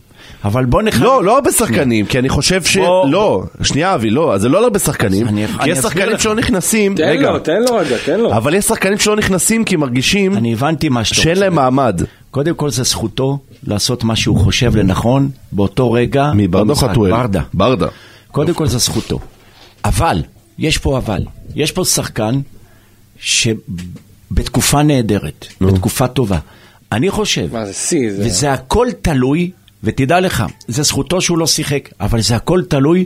אבל 0.44 0.64
בוא 0.64 0.82
נחלק... 0.82 1.02
לא, 1.02 1.24
לא 1.24 1.34
הרבה 1.34 1.52
שחקנים, 1.52 2.06
כי 2.06 2.18
אני 2.18 2.28
חושב 2.28 2.62
ש... 2.64 2.76
בוא- 2.76 3.08
לא, 3.08 3.42
שנייה 3.62 3.94
אבי, 3.94 4.10
לא, 4.10 4.34
אז 4.34 4.40
זה 4.40 4.48
לא 4.48 4.58
על 4.58 4.64
הרבה 4.64 4.78
שחקנים, 4.78 5.28
אני- 5.28 5.46
כי 5.48 5.52
אני 5.60 5.70
יש 5.70 5.78
שחקנים 5.78 6.08
לך. 6.08 6.22
שלא 6.22 6.34
נכנסים, 6.34 6.94
תן 6.94 7.02
רגע, 7.02 7.30
לו, 7.30 7.38
תן 7.38 7.62
לו 7.68 7.76
רגע, 7.76 7.96
תן 8.04 8.20
לו. 8.20 8.32
אבל 8.36 8.54
יש 8.54 8.64
שחקנים 8.64 8.98
שלא 8.98 9.16
נכנסים 9.16 9.64
כי 9.64 9.76
מרגישים 9.76 10.36
אני 10.36 10.52
הבנתי 10.52 10.88
מה 10.88 11.04
שאתה 11.04 11.20
שאין 11.20 11.28
רוצה. 11.34 11.40
להם 11.44 11.54
מעמד. 11.54 12.00
קודם 12.34 12.54
כל 12.54 12.70
זה 12.70 12.82
זכותו 12.82 13.38
לעשות 13.66 14.04
מה 14.04 14.16
שהוא 14.16 14.38
חושב 14.38 14.76
לנכון 14.76 15.30
באותו 15.52 15.92
רגע. 15.92 16.32
מברדה. 16.34 16.74
חתואל? 16.74 17.10
ברדה. 17.10 17.42
ברדה. 17.54 17.86
קודם 18.30 18.54
כל 18.54 18.66
זה 18.66 18.78
זכותו. 18.78 19.18
אבל, 19.84 20.22
יש 20.58 20.78
פה 20.78 20.98
אבל. 20.98 21.24
יש 21.54 21.72
פה 21.72 21.84
שחקן 21.84 22.40
שבתקופה 23.20 24.82
נהדרת, 24.82 25.46
בתקופה 25.60 26.08
טובה. 26.08 26.38
אני 26.92 27.10
חושב, 27.10 27.48
מה 27.52 27.66
זה 27.66 27.72
שיא? 27.72 28.12
זה- 28.12 28.26
וזה 28.26 28.52
הכל 28.52 28.86
תלוי, 29.02 29.50
ותדע 29.84 30.20
לך, 30.20 30.44
זה 30.68 30.82
זכותו 30.82 31.20
שהוא 31.20 31.38
לא 31.38 31.46
שיחק, 31.46 31.88
אבל 32.00 32.20
זה 32.20 32.36
הכל 32.36 32.62
תלוי 32.68 33.04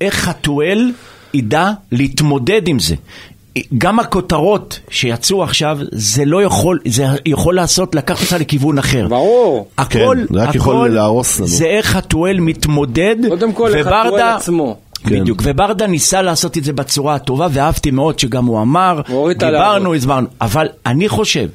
איך 0.00 0.14
חתואל 0.14 0.92
ידע 1.34 1.70
להתמודד 1.92 2.68
עם 2.68 2.78
זה. 2.78 2.94
גם 3.78 4.00
הכותרות 4.00 4.80
שיצאו 4.90 5.42
עכשיו, 5.42 5.78
זה 5.92 6.24
לא 6.24 6.42
יכול, 6.42 6.78
זה 6.88 7.06
יכול 7.26 7.54
לעשות, 7.54 7.94
לקחת 7.94 8.20
אותך 8.22 8.36
לכיוון 8.40 8.78
אחר. 8.78 9.08
ברור. 9.08 9.68
הכל, 9.78 10.16
כן, 10.28 10.34
זה 10.34 10.42
רק 10.42 10.54
יכול 10.54 10.76
הכל, 10.76 10.88
להרוס 10.88 11.38
לנו. 11.38 11.48
זה 11.48 11.64
איך 11.64 11.86
חתואל 11.86 12.40
מתמודד, 12.40 13.16
קודם 13.28 13.52
כל, 13.52 13.72
לחתואל 13.74 14.08
וברדה, 14.08 14.36
עצמו. 14.36 14.76
כן. 15.04 15.20
בדיוק, 15.20 15.42
וברדה 15.44 15.86
ניסה 15.86 16.22
לעשות 16.22 16.58
את 16.58 16.64
זה 16.64 16.72
בצורה 16.72 17.14
הטובה, 17.14 17.46
ואהבתי 17.52 17.90
מאוד 17.90 18.18
שגם 18.18 18.44
הוא 18.46 18.62
אמר, 18.62 19.00
דיברנו. 19.38 19.94
הסברנו, 19.94 20.28
אבל 20.40 20.68
אני 20.86 21.08
חושב, 21.08 21.48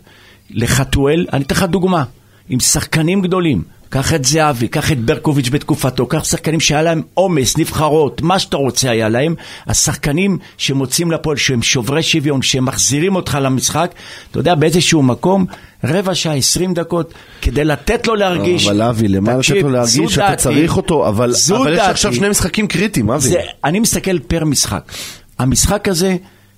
לחתואל, 0.51 1.25
אני 1.33 1.43
אתן 1.43 1.55
לך 1.55 1.63
דוגמה, 1.63 2.03
עם 2.49 2.59
שחקנים 2.59 3.21
גדולים, 3.21 3.61
קח 3.95 4.13
את 4.13 4.25
זהבי, 4.25 4.67
קח 4.67 4.91
את 4.91 4.99
ברקוביץ' 4.99 5.49
בתקופתו, 5.49 6.05
קח 6.05 6.23
שחקנים 6.23 6.59
שהיה 6.59 6.81
להם 6.81 7.01
עומס, 7.13 7.57
נבחרות, 7.57 8.21
מה 8.21 8.39
שאתה 8.39 8.57
רוצה 8.57 8.89
היה 8.89 9.09
להם, 9.09 9.35
השחקנים 9.67 10.37
שמוצאים 10.57 11.11
לפועל, 11.11 11.37
שהם 11.37 11.61
שוברי 11.61 12.03
שוויון, 12.03 12.41
שהם 12.41 12.65
מחזירים 12.65 13.15
אותך 13.15 13.37
למשחק, 13.41 13.91
אתה 14.31 14.39
יודע, 14.39 14.55
באיזשהו 14.55 15.03
מקום, 15.03 15.45
רבע 15.83 16.15
שעה, 16.15 16.35
עשרים 16.35 16.73
דקות, 16.73 17.13
כדי 17.41 17.63
לתת 17.63 18.07
לו 18.07 18.15
להרגיש. 18.15 18.67
אבל 18.67 18.81
אבי, 18.81 19.07
למה 19.07 19.37
לתת 19.37 19.49
לו 19.49 19.69
להרגיש 19.69 20.17
דעתי. 20.17 20.41
צריך 20.43 20.77
אותו? 20.77 21.07
אבל 21.07 21.33
אבל 21.55 21.73
יש. 21.73 21.79
עכשיו 21.79 22.13
שני 22.13 22.29
משחקים 22.29 22.67
קריטיים, 22.67 23.11
אבי. 23.11 23.29
אני 23.63 23.79
מסתכל 23.79 24.19
פר 24.19 24.45
משחק. 24.45 24.91
המשחק 25.39 25.87
הזה, 25.87 26.15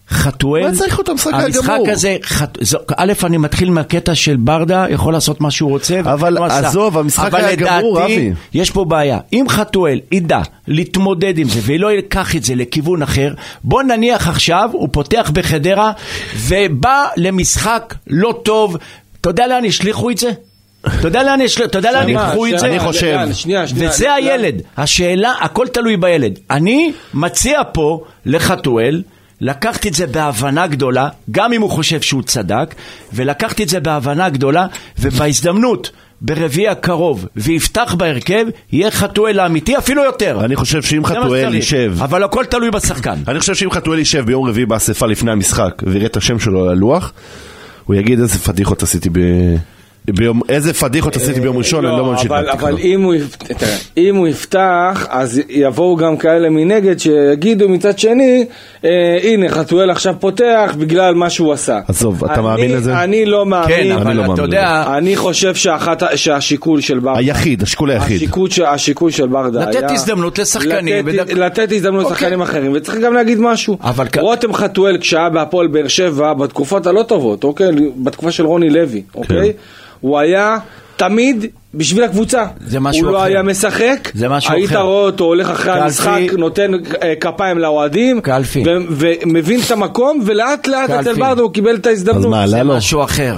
חתואל, 0.09 0.67
מה 0.67 0.75
צריך 0.75 0.97
אותו? 0.97 1.11
המשחק 1.11 1.33
היה 1.33 1.45
המשחק. 1.45 1.79
הזה, 1.87 2.17
חת... 2.23 2.57
זו, 2.61 2.77
א', 2.97 3.13
אני 3.23 3.37
מתחיל 3.37 3.69
מהקטע 3.69 4.15
של 4.15 4.35
ברדה, 4.35 4.85
יכול 4.89 5.13
לעשות 5.13 5.41
מה 5.41 5.51
שהוא 5.51 5.69
רוצה. 5.69 5.99
אבל. 5.99 6.37
עזוב, 6.51 6.97
המשחק 6.97 7.33
היה 7.33 7.55
גמור, 7.55 7.97
אבל 7.97 8.05
אבי. 8.05 8.15
לדעתי, 8.29 8.33
יש 8.53 8.71
פה 8.71 8.85
בעיה. 8.85 9.19
אם 9.33 9.45
חתואל 9.49 9.99
ידע 10.11 10.39
להתמודד 10.67 11.37
עם 11.37 11.49
זה 11.49 11.59
ולא 11.63 11.91
ייקח 11.91 12.35
את 12.35 12.43
זה 12.43 12.55
לכיוון 12.55 13.01
אחר, 13.01 13.33
בוא 13.63 13.83
נניח 13.83 14.27
עכשיו, 14.27 14.69
הוא 14.73 14.89
פותח 14.91 15.31
בחדרה 15.33 15.91
ובא 16.37 17.05
למשחק 17.17 17.93
לא 18.07 18.39
טוב, 18.43 18.77
אתה 19.21 19.29
יודע 19.29 19.47
לאן 19.47 19.65
ישליכו 19.65 20.09
את 20.09 20.17
זה? 20.17 20.31
אתה 20.99 21.07
יודע 21.07 21.23
לאן 21.23 21.41
יש- 21.41 21.61
אתה 21.61 21.77
יודע 21.77 21.91
לאן 21.91 22.09
ייקחו 22.09 22.47
את 22.47 22.59
זה? 22.59 22.65
אני 22.67 22.79
חושב. 22.79 23.05
לאן? 23.15 23.33
שנייה, 23.33 23.67
שנייה. 23.67 23.89
וזה? 23.89 24.13
הילד. 24.13 24.61
השאלה, 24.77 25.33
הכל 25.41 25.67
תלוי 25.67 25.97
בילד. 25.97 26.39
אני 26.51 26.91
מציע 27.13 27.59
פה 27.73 28.03
לחתואל, 28.25 29.01
לקחתי 29.41 29.87
את 29.87 29.93
זה 29.93 30.07
בהבנה 30.07 30.67
גדולה, 30.67 31.09
גם 31.31 31.53
אם 31.53 31.61
הוא 31.61 31.69
חושב 31.69 32.01
שהוא 32.01 32.23
צדק, 32.23 32.75
ולקחתי 33.13 33.63
את 33.63 33.69
זה 33.69 33.79
בהבנה 33.79 34.29
גדולה, 34.29 34.67
ובהזדמנות, 34.99 35.91
ברביעי 36.21 36.67
הקרוב, 36.67 37.25
ויפתח 37.35 37.95
בהרכב, 37.97 38.45
יהיה 38.71 38.91
חתואל 38.91 39.39
האמיתי, 39.39 39.77
אפילו 39.77 40.03
יותר. 40.03 40.45
אני 40.45 40.55
חושב 40.55 40.81
שאם 40.81 41.05
חתואל. 41.05 41.53
יישב... 41.53 41.93
אבל 42.01 42.23
הכל 42.23 42.45
תלוי 42.45 42.71
בשחקן. 42.71 43.15
אני 43.27 43.39
חושב 43.39 43.55
שאם 43.55 43.71
חתואל 43.71 43.99
יישב 43.99 44.25
ביום 44.25 44.49
רביעי 44.49 44.65
באספה 44.65 45.05
לפני 45.05 45.31
המשחק 45.31 45.83
ויראה 45.87 46.05
את 46.05 46.17
השם 46.17 46.39
שלו 46.39 46.63
על 46.63 46.69
הלוח, 46.69 47.13
הוא 47.85 47.95
יגיד 47.95 48.19
איזה 48.19 48.39
פדיחות 48.39 48.83
עשיתי 48.83 49.09
ב... 49.09 49.19
ביום... 50.09 50.41
איזה 50.49 50.73
פדיחות 50.73 51.15
עשיתי 51.15 51.39
ביום 51.39 51.57
ראשון, 51.57 51.85
אני 51.85 51.97
לא 51.97 52.05
ממשיך 52.05 52.25
אבל. 52.31 52.49
אבל 52.49 52.77
אם, 52.77 53.01
הוא, 53.01 53.15
יפ- 53.15 53.37
תראה, 53.57 53.75
אם 53.97 54.15
הוא 54.15 54.27
יפתח, 54.27 55.07
אז 55.09 55.41
יבואו 55.49 55.95
גם 55.95 56.17
כאלה 56.17 56.49
מנגד 56.49 56.99
שיגידו 56.99 57.69
מצד 57.69 57.99
שני, 57.99 58.45
אה, 58.85 58.89
הנה 59.23 59.49
חתואל 59.49 59.89
עכשיו 59.89 60.15
פותח 60.19 60.75
בגלל 60.77 61.13
מה 61.15 61.29
שהוא 61.29 61.53
עשה. 61.53 61.79
עזוב, 61.87 62.23
אתה 62.25 62.33
אני- 62.33 62.41
מאמין 62.43 62.71
לזה? 62.71 63.03
אני 63.03 63.25
לא 63.25 63.45
מאמין. 63.45 63.67
כן, 63.67 63.81
אני 63.91 63.95
אבל 63.95 64.13
לא 64.15 64.21
אתה 64.21 64.27
מאמין 64.27 64.43
יודע, 64.45 64.83
אני 64.97 65.15
חושב 65.15 65.55
שאחת, 65.55 66.03
שהשיקול 66.15 66.81
של 66.81 66.99
ברדה, 66.99 67.19
היחיד, 67.19 67.63
השיקול 67.63 67.91
היחיד. 67.91 68.15
השיקול, 68.15 68.49
ש- 68.49 68.59
השיקול 68.59 69.11
של 69.11 69.27
ברדה 69.27 69.61
לתת 69.69 69.75
היה... 69.83 69.91
הזדמנות 69.93 70.39
לשחקנים 70.39 71.07
לתת, 71.07 71.19
בדק- 71.29 71.33
לתת 71.37 71.71
הזדמנות 71.71 72.03
אוקיי. 72.03 72.15
לשחקנים 72.17 72.41
אחרים, 72.41 72.71
וצריך 72.75 72.97
גם 72.97 73.13
להגיד 73.13 73.39
משהו. 73.39 73.77
אבל 73.83 74.07
כ- 74.11 74.17
רותם 74.17 74.53
חתואל 74.53 74.97
כשהיה 74.97 75.29
בהפועל 75.29 75.67
באר 75.67 75.87
שבע, 75.87 76.33
בתקופות 76.33 76.87
הלא 76.87 77.03
טובות, 77.03 77.43
אוקיי? 77.43 77.67
בתקופה 77.97 78.31
של 78.31 78.45
רוני 78.45 78.69
לוי, 78.69 79.01
אוקיי? 79.15 79.53
הוא 80.01 80.17
היה 80.19 80.57
תמיד 80.95 81.45
בשביל 81.73 82.03
הקבוצה. 82.03 82.45
זה 82.65 82.79
משהו 82.79 83.05
הוא 83.05 83.11
לא 83.13 83.17
אחר. 83.17 83.25
היה 83.25 83.43
משחק, 83.43 84.11
זה 84.13 84.29
משהו 84.29 84.53
היית 84.53 84.69
אחר. 84.69 84.81
רואה 84.81 85.01
אותו 85.03 85.23
הולך 85.23 85.49
אחרי 85.49 85.73
קלפי- 85.73 85.83
המשחק, 85.83 86.33
נותן 86.37 86.71
אה, 87.03 87.13
כפיים 87.19 87.57
לאוהדים, 87.57 88.21
קלפי. 88.21 88.63
ו- 88.67 88.77
ומבין 88.89 89.59
את 89.65 89.71
המקום, 89.71 90.21
ולאט 90.25 90.67
לאט 90.67 90.87
קלפי. 90.89 91.01
אצל 91.11 91.19
ברדה 91.19 91.41
הוא 91.41 91.53
קיבל 91.53 91.75
את 91.75 91.85
ההזדמנות. 91.85 92.25
אז 92.25 92.31
מה, 92.31 92.43
עלה 92.43 92.51
זה 92.57 92.63
לו? 92.63 92.75
משהו 92.75 93.03
אחר. 93.03 93.35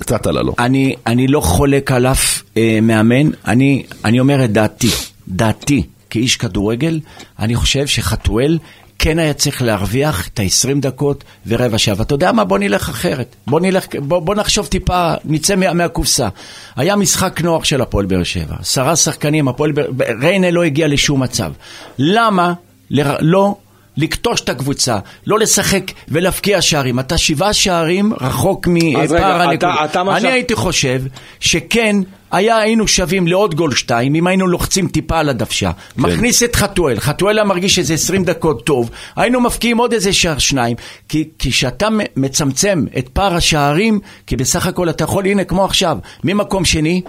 קצת 0.00 0.26
עלה 0.26 0.42
לו. 0.42 0.54
אני, 0.58 0.94
אני 1.06 1.26
לא 1.28 1.40
חולק 1.40 1.92
על 1.92 2.06
אף 2.06 2.42
אה, 2.56 2.78
מאמן, 2.82 3.30
אני, 3.46 3.82
אני 4.04 4.20
אומר 4.20 4.44
את 4.44 4.52
דעתי, 4.52 4.88
דעתי 5.28 5.82
כאיש 6.10 6.36
כדורגל, 6.36 7.00
אני 7.38 7.54
חושב 7.54 7.86
שחתואל 7.86 8.58
כן 8.98 9.18
היה 9.18 9.34
צריך 9.34 9.62
להרוויח 9.62 10.28
את 10.28 10.40
ה-20 10.40 10.80
דקות 10.80 11.24
ורבע 11.46 11.78
שעה. 11.78 11.94
ואתה 11.98 12.14
יודע 12.14 12.32
מה? 12.32 12.44
בוא 12.44 12.58
נלך 12.58 12.88
אחרת. 12.88 13.36
בוא, 13.46 13.60
נלך, 13.60 13.86
בוא, 13.98 14.18
בוא 14.18 14.34
נחשוב 14.34 14.66
טיפה, 14.66 15.12
נצא 15.24 15.56
מה, 15.56 15.72
מהקופסה. 15.72 16.28
היה 16.76 16.96
משחק 16.96 17.40
נוער 17.40 17.62
של 17.62 17.80
הפועל 17.80 18.06
באר 18.06 18.22
שבע, 18.22 18.54
עשרה 18.60 18.96
שחקנים, 18.96 19.48
הפועל 19.48 19.72
באר 19.72 19.86
ריינה 20.20 20.50
לא 20.50 20.62
הגיע 20.62 20.88
לשום 20.88 21.22
מצב. 21.22 21.52
למה 21.98 22.52
לר, 22.90 23.16
לא 23.20 23.56
לקטוש 23.96 24.40
את 24.40 24.48
הקבוצה, 24.48 24.98
לא 25.26 25.38
לשחק 25.38 25.82
ולהבקיע 26.08 26.62
שערים. 26.62 26.98
אתה 27.00 27.18
שבעה 27.18 27.52
שערים 27.52 28.12
רחוק 28.20 28.66
מפער 28.70 29.42
הנקודות. 29.42 29.96
אני 29.96 30.20
ש- 30.20 30.24
הייתי 30.24 30.54
חושב 30.54 31.02
שכן, 31.40 31.96
היה, 32.30 32.58
היינו 32.58 32.88
שווים 32.88 33.26
לעוד 33.26 33.54
גול 33.54 33.74
שתיים, 33.74 34.14
אם 34.14 34.26
היינו 34.26 34.46
לוחצים 34.46 34.88
טיפה 34.88 35.18
על 35.18 35.28
הדוושה. 35.28 35.70
כן. 35.72 36.02
מכניס 36.02 36.42
את 36.42 36.56
חתואל, 36.56 37.00
חתואל 37.00 37.38
היה 37.38 37.44
מרגיש 37.44 37.78
איזה 37.78 37.94
20 37.94 38.24
דקות 38.24 38.64
טוב, 38.64 38.90
היינו 39.16 39.40
מפקיעים 39.40 39.78
עוד 39.78 39.92
איזה 39.92 40.12
שער 40.12 40.38
שניים, 40.38 40.76
כי 41.08 41.28
כשאתה 41.38 41.88
מצמצם 42.16 42.84
את 42.98 43.08
פער 43.08 43.34
השערים, 43.34 44.00
כי 44.26 44.36
בסך 44.36 44.66
הכל 44.66 44.90
אתה 44.90 45.04
יכול, 45.04 45.26
הנה 45.26 45.44
כמו 45.44 45.64
עכשיו, 45.64 45.98
ממקום 46.24 46.64
שני, 46.64 47.02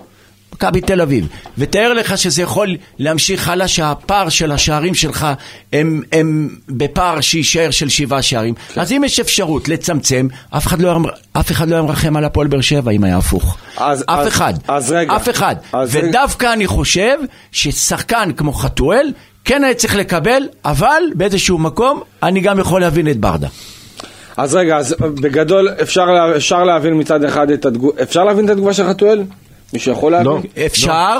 מכבי 0.53 0.81
תל 0.81 1.01
אביב, 1.01 1.27
ותאר 1.57 1.93
לך 1.93 2.17
שזה 2.17 2.41
יכול 2.41 2.67
להמשיך 2.99 3.49
הלאה 3.49 3.67
שהפער 3.67 4.29
של 4.29 4.51
השערים 4.51 4.93
שלך 4.95 5.27
הם, 5.73 6.01
הם 6.11 6.49
בפער 6.69 7.21
שיישאר 7.21 7.71
של 7.71 7.89
שבעה 7.89 8.21
שערים 8.21 8.53
כן. 8.73 8.81
אז 8.81 8.91
אם 8.91 9.03
יש 9.03 9.19
אפשרות 9.19 9.67
לצמצם, 9.69 10.27
אף 10.49 10.67
אחד 10.67 10.81
לא 10.81 10.87
היה, 10.89 10.97
אף 11.33 11.51
אחד 11.51 11.69
לא 11.69 11.75
היה 11.75 11.81
מרחם 11.83 12.15
על 12.17 12.25
הפועל 12.25 12.47
באר 12.47 12.61
שבע 12.61 12.91
אם 12.91 13.03
היה 13.03 13.17
הפוך. 13.17 13.57
אז- 13.77 14.01
אף 14.01 14.19
אז- 14.19 14.27
אחד. 14.27 14.53
אז 14.67 14.91
רגע. 14.91 15.15
אף 15.15 15.29
אחד. 15.29 15.55
אז 15.73 15.95
רגע. 15.95 16.07
ודווקא 16.07 16.53
אני 16.53 16.67
חושב 16.67 17.17
ששחקן 17.51 18.31
כמו 18.37 18.53
חתואל 18.53 19.11
כן 19.45 19.63
היה 19.63 19.73
צריך 19.73 19.95
לקבל, 19.95 20.43
אבל 20.65 21.03
באיזשהו 21.15 21.57
מקום 21.57 22.01
אני 22.23 22.39
גם 22.41 22.59
יכול 22.59 22.81
להבין 22.81 23.07
את 23.07 23.17
ברדה. 23.17 23.47
אז 24.37 24.55
רגע, 24.55 24.77
אז 24.77 24.95
בגדול 25.01 25.69
אפשר, 25.81 26.05
אפשר 26.35 26.63
להבין 26.63 26.99
מצד 26.99 27.23
אחד 27.23 27.51
את 27.51 27.65
התגובה, 27.65 28.03
אפשר 28.03 28.23
להבין 28.23 28.45
את 28.45 28.49
התגובה 28.49 28.73
של 28.73 28.87
חתואל? 28.89 29.23
מישהו 29.73 29.91
יכול 29.91 30.11
להבין? 30.11 30.27
לא. 30.27 30.39
אפשר, 30.65 31.19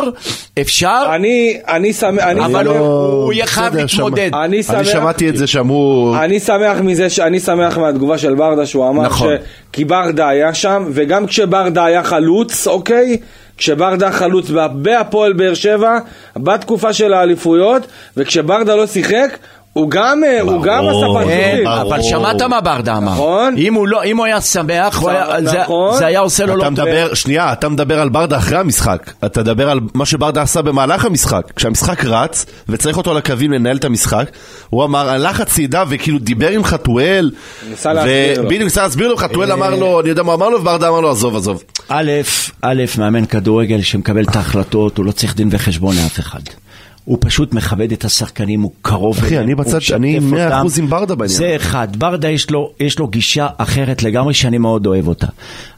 אפשר, 0.62 1.04
אני, 1.16 1.58
אני 1.68 1.94
שמח, 1.94 2.24
אני 2.24 2.46
אבל 2.46 2.64
שמח- 2.66 2.76
הוא- 2.78 3.34
יהיה 3.34 3.46
חייב 3.46 3.76
להתמודד. 3.76 4.30
אני 4.44 4.64
שמח- 4.64 4.76
אני 4.76 4.86
שמעתי 4.86 5.30
את 5.30 5.38
זה 5.38 5.48
שאמרו... 5.48 6.16
אני 6.24 6.40
שמח 6.40 6.78
מזה, 6.84 7.10
ש- 7.10 7.20
אני 7.20 7.40
שמח 7.40 7.78
מהתגובה 7.78 8.18
של 8.18 8.36
ברדה 8.36 8.66
שהוא 8.66 8.90
אמר 8.90 9.04
נכון. 9.04 9.36
ש... 9.38 9.40
כי 9.74 9.86
ברדה 9.86 10.28
היה 10.30 10.54
שם, 10.54 10.86
וגם 10.92 11.26
כשברדה 11.28 11.86
היה 11.86 12.04
חלוץ, 12.04 12.68
אוקיי? 12.68 13.18
כשברדה 13.58 14.12
חלוץ 14.12 14.50
בהפועל 14.74 15.34
באר 15.34 15.54
שבע, 15.54 15.98
בתקופה 16.38 16.94
של 16.94 17.14
האליפויות, 17.14 17.88
וכשברדה 18.18 18.76
לא 18.76 18.88
שיחק, 18.88 19.38
הוא 19.80 19.92
גם, 19.92 20.24
אה, 20.24 20.42
הוא 20.42 20.64
גם 20.64 20.84
עשה 20.88 21.06
פרצופים. 21.14 21.68
אבל 21.68 22.02
שמעת 22.02 22.42
מה 22.42 22.62
ברדה 22.62 22.98
אמר. 22.98 23.12
נכון. 23.12 23.56
אם 23.58 23.74
הוא 23.74 23.88
לא- 23.88 24.04
אם 24.04 24.18
הוא 24.18 24.26
היה 24.26 24.42
שמח, 24.42 25.02
זה- 25.44 25.60
נכון. 25.60 25.98
זה 25.98 26.06
היה 26.06 26.20
עושה 26.20 26.46
לו 26.46 26.56
לא 26.56 26.62
אתה 26.62 26.76
טוב. 26.76 26.86
מדבר, 26.86 27.14
שנייה, 27.14 27.54
אתה 27.54 27.70
מדבר 27.70 28.00
על 28.00 28.10
ברדה 28.10 28.38
אחרי 28.38 28.58
המשחק. 28.58 29.12
אתה 29.26 29.42
מדבר 29.42 29.70
על 29.70 29.80
מה 29.94 30.06
שברדה 30.06 30.42
עשה 30.42 30.62
במהלך 30.62 31.06
המשחק. 31.06 31.42
כשהמשחק 31.56 32.06
רץ, 32.06 32.46
וצריך 32.70 32.98
אותו 32.98 33.12
על 33.12 33.18
הקווים 33.18 33.52
לנהל 33.52 33.78
את 33.78 33.86
המשחק, 33.86 34.30
הוא 34.70 34.84
אמר, 34.84 35.10
הלך 35.10 35.40
הצידה 35.42 35.84
וכאילו 35.90 36.20
דיבר 36.20 36.50
עם 36.50 36.64
חתואל. 36.64 37.32
ניסה 37.70 37.94
להסביר 37.94 38.42
לו. 38.42 38.48
בדיוק, 38.48 38.64
ניסה 38.64 38.82
להסביר 38.82 39.08
לו, 39.08 39.18
חתואל 39.18 39.52
אמר 39.52 39.76
לו, 39.76 40.00
אני 40.02 40.10
יודע 40.10 40.24
מה 40.24 40.34
אמר 40.34 40.50
לו, 40.50 40.60
וברדה 40.62 40.88
אמר 40.90 41.00
לו, 41.00 41.12
עזוב, 41.12 41.36
עזוב. 41.36 41.64
א', 41.90 42.12
א', 42.62 42.84
מאמן 42.98 43.26
כדורגל 43.26 43.82
שמקבל 43.82 44.24
את 44.24 44.36
ההחלטות, 44.36 44.98
הוא 44.98 45.06
לא 45.06 45.12
צריך 45.12 45.36
דין 45.36 45.50
וחשבון 45.52 45.96
לאף 45.96 46.20
אחד. 46.20 46.40
הוא 47.10 47.18
פשוט 47.22 47.54
מכבד 47.54 47.92
את 47.92 48.06
השחקנים, 48.06 48.62
הוא 48.62 48.72
קרוב 48.82 49.18
אחי, 49.18 49.28
אליהם, 49.28 49.44
אני 49.44 49.52
הוא 49.54 49.60
בצד- 49.60 49.94
אני 49.96 50.20
מאה 50.20 50.46
אותם. 50.46 50.58
אחוז 50.60 50.80
עם 50.80 50.90
ברדה 50.90 51.16
בעניין. 51.16 51.38
זה 51.38 51.54
אחד, 51.56 51.88
ברדה 51.98 52.30
יש 52.30 52.50
לו, 52.52 52.72
יש 52.80 53.00
לו 53.00 53.08
גישה 53.08 53.48
אחרת 53.58 54.04
לגמרי 54.04 54.34
שאני 54.34 54.58
מאוד 54.58 54.86
אוהב 54.86 55.08
אותה. 55.08 55.28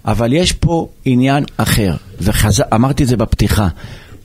אבל 0.06 0.34
יש 0.34 0.52
פה 0.52 0.88
עניין 1.06 1.44
אחר, 1.58 1.94
ואמרתי 2.22 3.04
את 3.04 3.08
זה 3.08 3.18
בפתיחה. 3.18 3.68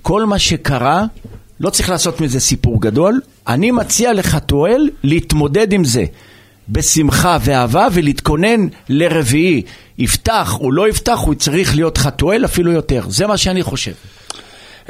כל 0.02 0.24
מה 0.26 0.38
שקרה, 0.38 1.04
לא 1.60 1.70
צריך 1.70 1.90
לעשות 1.90 2.20
מזה 2.20 2.40
סיפור 2.40 2.80
גדול. 2.80 3.20
אני 3.48 3.70
מציע 3.70 4.12
לחתואל 4.12 4.88
להתמודד 5.04 5.72
עם 5.72 5.84
זה. 5.84 6.04
בשמחה 6.68 7.38
ואהבה 7.40 7.86
ולהתכונן 7.92 8.66
לרביעי. 8.88 9.62
יפתח 9.98 10.56
או 10.60 10.72
לא 10.72 10.88
יפתח, 10.88 11.18
הוא 11.24 11.34
צריך 11.34 11.74
להיות 11.74 11.98
חתואל 11.98 12.44
אפילו 12.44 12.72
יותר. 12.72 13.02
זה 13.08 13.26
מה 13.26 13.36
שאני 13.36 13.62
חושב. 13.62 13.92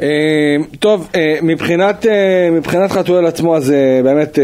אה, 0.03 0.57
טוב, 0.79 1.09
אה, 1.15 1.39
מבחינת, 1.43 2.07
אה, 2.07 2.49
מבחינת 2.53 2.91
חתואל 2.91 3.27
עצמו, 3.27 3.57
אז 3.57 3.73
באמת, 4.05 4.39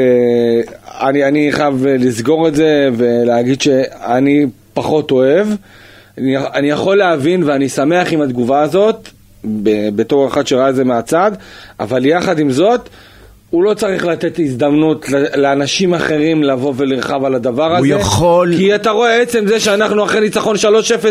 אני, 1.01 1.25
אני 1.25 1.53
חייב 1.53 1.87
לסגור 1.87 2.49
את 2.49 2.55
זה 2.55 2.89
ולהגיד 2.93 3.61
שאני 3.63 4.47
פחות 4.75 5.11
אוהב. 5.11 5.49
אני, 6.19 6.37
אני 6.39 6.71
יכול 6.71 6.97
להבין 6.97 7.43
ואני 7.43 7.69
שמח 7.69 8.13
עם 8.13 8.21
התגובה 8.21 8.61
הזאת, 8.61 9.09
בתור 9.95 10.29
אחד 10.29 10.47
שראה 10.47 10.69
את 10.69 10.75
זה 10.75 10.85
מהצד, 10.85 11.33
אבל 11.81 12.07
יחד 12.07 12.39
עם 12.39 12.51
זאת, 12.51 12.89
הוא 13.53 13.65
לא 13.65 13.75
צריך 13.75 14.05
לתת 14.05 14.39
הזדמנות 14.39 15.07
לאנשים 15.37 15.95
אחרים 15.95 16.43
לבוא 16.43 16.73
ולרחב 16.77 17.25
על 17.25 17.35
הדבר 17.35 17.77
הזה. 17.77 17.89
יכול- 17.89 18.55
כי 18.57 18.75
אתה 18.75 18.91
רואה 18.91 19.21
עצם 19.21 19.47
זה 19.47 19.61
שאנחנו 19.61 20.05
אחרי 20.05 20.21
ניצחון 20.21 20.57
3-0 20.57 20.61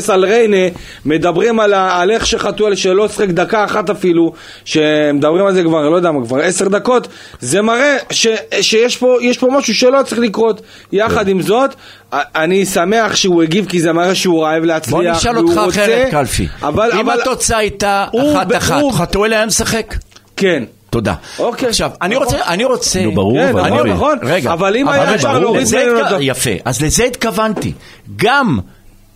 על 0.10 0.26
ריינה, 0.26 0.58
מדברים 1.06 1.60
על, 1.60 1.74
ה- 1.74 2.02
על 2.02 2.12
איך 2.12 2.26
שחתואל 2.26 2.76
שלא 2.76 3.08
שיחק 3.08 3.28
דקה 3.30 3.66
אחת 3.66 3.90
אפילו, 3.90 4.34
שמדברים 4.66 5.46
על 5.46 5.54
זה 5.54 5.64
כבר, 5.64 5.90
לא 5.90 5.96
יודע 5.96 6.12
מה, 6.12 6.26
כבר 6.26 6.38
עשר 6.40 6.68
דקות, 6.68 7.08
זה 7.40 7.62
מראה 7.62 7.98
ש, 8.10 8.28
שיש 8.62 8.98
פה, 8.98 9.18
פה 9.40 9.48
משהו 9.58 9.74
שלא 9.76 10.00
צריך 10.06 10.22
לקרות. 10.22 10.62
יחד 10.92 11.28
עם 11.28 11.42
זאת, 11.42 11.76
אני 12.14 12.66
שמח 12.66 13.16
שהוא 13.16 13.44
הגיב 13.44 13.66
כי 13.66 13.82
זה 13.82 13.94
מראה 13.94 14.16
שהוא 14.16 14.44
רעב 14.44 14.64
להצליח. 14.64 14.94
בוא 14.96 15.04
נשאל 15.04 15.38
אותך 15.38 15.58
אחרת, 15.70 16.12
קלפי. 16.12 16.48
אבל, 16.64 16.90
אם 16.94 17.10
אבל, 17.10 17.22
התוצאה 17.22 17.58
הייתה 17.58 18.06
הוא- 18.12 18.38
אחת-אחת, 18.38 18.82
הוא- 18.82 18.94
חתואל 18.94 19.34
היה 19.34 19.46
משחק? 19.46 19.96
כן. 20.38 20.64
תודה. 20.92 21.14
אוקיי. 21.40 21.70
עכשיו, 21.70 21.92
אני 22.02 22.16
נכון. 22.16 22.26
רוצה, 22.28 22.46
אני 22.48 22.64
רוצה... 22.66 23.02
נו, 23.04 23.12
ברור, 23.12 23.38
כן, 23.38 23.50
אבל 23.50 23.70
נכון. 23.70 23.90
נכון. 23.90 24.18
רגע. 24.24 24.54
אבל 24.54 24.76
אם 24.76 24.88
היה 24.90 25.16
אפשר 25.16 25.28
ברור. 25.28 25.40
להוריד 25.42 25.68
ממנו. 25.76 26.22
יפה, 26.22 26.50
אז 26.66 26.82
לזה 26.82 27.04
התכוונתי. 27.04 27.72
גם, 28.16 28.60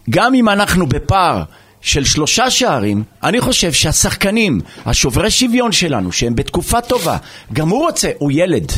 גם 0.10 0.34
אם 0.36 0.50
אנחנו 0.50 0.88
בפער 0.88 1.44
של 1.82 2.04
שלושה 2.06 2.50
שערים, 2.50 3.04
אני 3.24 3.42
חושב 3.42 3.74
שהשחקנים, 3.74 4.60
השוברי 4.86 5.32
שוויון 5.32 5.72
שלנו, 5.72 6.12
שהם 6.12 6.36
בתקופה 6.36 6.82
טובה, 6.82 7.18
גם 7.54 7.70
הוא 7.70 7.86
רוצה, 7.86 8.10
הוא 8.18 8.32
ילד. 8.34 8.72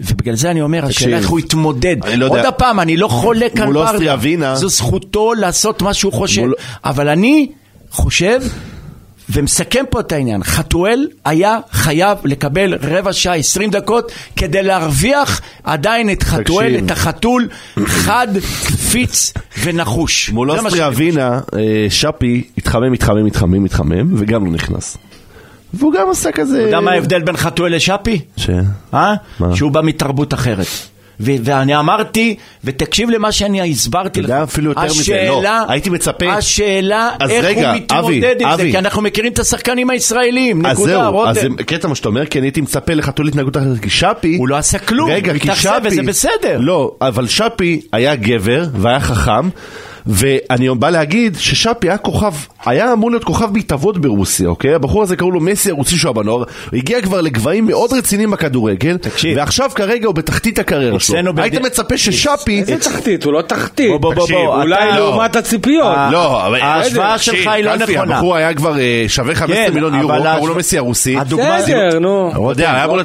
ובגלל 0.00 0.34
זה 0.36 0.50
אני 0.50 0.62
אומר, 0.62 0.84
השאלה 0.84 1.16
איך 1.16 1.28
הוא 1.28 1.38
יתמודד. 1.38 1.96
אני 2.04 2.16
לא 2.16 2.26
עוד 2.28 2.36
יודע. 2.36 2.48
הפעם, 2.48 2.80
אני 2.80 2.96
לא 2.96 3.08
חולק 3.08 3.60
על 3.60 3.66
מול 3.66 3.78
אוסטריה 3.78 3.98
ברדה. 3.98 4.14
ווינה. 4.14 4.54
זו 4.56 4.68
זכותו 4.68 5.34
לעשות 5.34 5.82
מה 5.82 5.94
שהוא 5.94 6.12
חושב. 6.12 6.40
מול- 6.42 6.54
אבל 6.84 7.08
אני 7.08 7.48
חושב, 7.90 8.40
ומסכם 9.30 9.84
פה 9.90 10.00
את 10.00 10.12
העניין, 10.12 10.44
חתואל 10.44 11.08
היה 11.24 11.58
חייב 11.70 12.18
לקבל 12.24 12.74
רבע 12.74 13.12
שעה, 13.12 13.34
עשרים 13.34 13.70
דקות, 13.70 14.12
כדי 14.36 14.62
להרוויח 14.62 15.40
עדיין 15.64 16.10
את 16.10 16.22
חתואל, 16.22 16.70
תקשיב. 16.70 16.84
את 16.84 16.90
החתול, 16.90 17.48
חד, 17.86 18.28
קפיץ 18.66 19.32
ונחוש. 19.62 20.30
מול 20.30 20.50
אוסטריה 20.50 20.88
ווינה, 20.88 21.40
אה, 21.54 21.86
שפי 21.90 22.44
התחמם, 22.58 22.92
התחמם, 22.92 23.26
התחמם, 23.26 23.64
התחמם, 23.64 24.14
וגם 24.16 24.46
לא 24.46 24.52
נכנס. 24.52 24.96
והוא 25.74 25.92
גם 25.92 26.10
עשה 26.10 26.32
כזה... 26.32 26.58
אתה 26.58 26.66
יודע 26.66 26.80
מה 26.80 26.90
ההבדל 26.90 27.22
בין 27.22 27.36
חתואל 27.36 27.74
לשאפי? 27.74 28.20
ש... 28.36 28.50
אה? 28.94 29.14
מה? 29.40 29.56
שהוא 29.56 29.70
בא 29.70 29.82
מתרבות 29.82 30.34
אחרת. 30.34 30.66
ו- 31.20 31.32
ואני 31.44 31.76
אמרתי, 31.76 32.34
ותקשיב 32.64 33.10
למה 33.10 33.32
שאני 33.32 33.70
הסברתי 33.70 34.20
לך. 34.22 34.28
יודע, 34.28 34.42
אפילו 34.42 34.70
יותר 34.70 34.84
מזה, 34.84 35.00
השאלה, 35.00 35.40
לא. 35.42 35.72
הייתי 35.72 35.90
מצפה- 35.90 36.32
השאלה 36.32 37.10
אז 37.20 37.30
איך 37.30 37.44
רגע, 37.44 37.70
הוא 37.72 37.76
מתמודד 37.76 38.04
אבי, 38.04 38.14
עם 38.44 38.50
זה, 38.50 38.54
אבי. 38.54 38.70
כי 38.70 38.78
אנחנו 38.78 39.02
מכירים 39.02 39.32
את 39.32 39.38
השחקנים 39.38 39.90
הישראלים, 39.90 40.66
אז 40.66 40.72
נקודה, 40.78 40.92
זהו, 40.92 41.02
אז 41.26 41.36
רותם. 41.36 41.56
זה 41.58 41.64
קטע 41.64 41.88
מה 41.88 41.94
שאתה 41.94 42.08
אומר, 42.08 42.26
כי 42.26 42.38
אני 42.38 42.46
הייתי 42.46 42.60
מצפה 42.60 42.94
לחתול 42.94 43.28
התנהגות 43.28 43.56
אחרת, 43.56 43.80
כי 43.82 43.90
שפי... 43.90 44.36
הוא 44.36 44.48
לא 44.48 44.56
עשה 44.56 44.78
כלום, 44.78 45.10
רגע, 45.10 45.32
הוא 45.32 45.40
כי 45.40 45.50
התאכזב 45.50 45.78
שפי... 45.78 45.88
וזה 45.88 46.02
בסדר. 46.02 46.58
לא, 46.60 46.94
אבל 47.00 47.26
שפי 47.26 47.80
היה 47.92 48.16
גבר 48.16 48.64
והיה 48.74 49.00
חכם, 49.00 49.48
ואני 50.06 50.68
בא 50.78 50.90
להגיד 50.90 51.36
ששפי 51.38 51.88
היה 51.88 51.98
כוכב, 51.98 52.32
היה 52.64 52.92
אמור 52.92 53.10
להיות 53.10 53.24
כוכב 53.24 53.52
בהתהוות 53.52 53.98
ברוסיה, 53.98 54.48
אוקיי? 54.48 54.74
הבחור 54.74 55.02
הזה 55.02 55.16
קראו 55.16 55.30
לו 55.30 55.40
מסי 55.40 55.70
הרוסי 55.70 55.96
שהוא 55.96 56.08
היה 56.08 56.22
בנוער, 56.22 56.38
הוא 56.38 56.46
הגיע 56.72 57.02
כבר 57.02 57.20
לגבהים 57.20 57.66
מאוד 57.66 57.92
רציניים 57.92 58.30
בכדורגל, 58.30 58.96
תקשיב. 58.96 59.36
ועכשיו 59.38 59.70
כרגע 59.74 60.06
הוא 60.06 60.14
בתחתית 60.14 60.58
הקריירה 60.58 61.00
שלו. 61.00 61.16
אצלנו 61.18 61.32
היית 61.42 61.54
מצפה 61.60 61.98
ששפי... 61.98 62.60
איזה 62.60 62.78
תחתית? 62.78 63.24
הוא 63.24 63.32
לא 63.32 63.42
תחתית. 63.42 63.90
בוא, 63.90 63.98
בוא, 63.98 64.14
בוא, 64.14 64.22
תקשיב, 64.22 64.36
בוא, 64.36 64.62
אולי 64.62 64.88
אתה- 64.88 64.96
לעומת 64.98 65.36
הציפיות. 65.36 65.86
אה, 65.96 66.10
לא, 66.12 66.46
אבל... 66.46 66.60
ההשוואה 66.60 67.18
שלך 67.18 67.46
היא 67.46 67.64
לא 67.64 67.76
נכונה. 67.76 68.14
הבחור 68.14 68.36
היה 68.36 68.54
כבר 68.54 68.78
אה, 68.78 69.04
שווה 69.08 69.34
15 69.34 69.64
כן, 69.66 69.74
מיליון 69.74 69.94
אבל 69.94 70.02
יורו, 70.02 70.24
קראו 70.24 70.46
לו 70.46 70.54
מסי 70.54 70.78
הרוסי. 70.78 71.16
בסדר, 71.16 71.98
נו. 71.98 72.32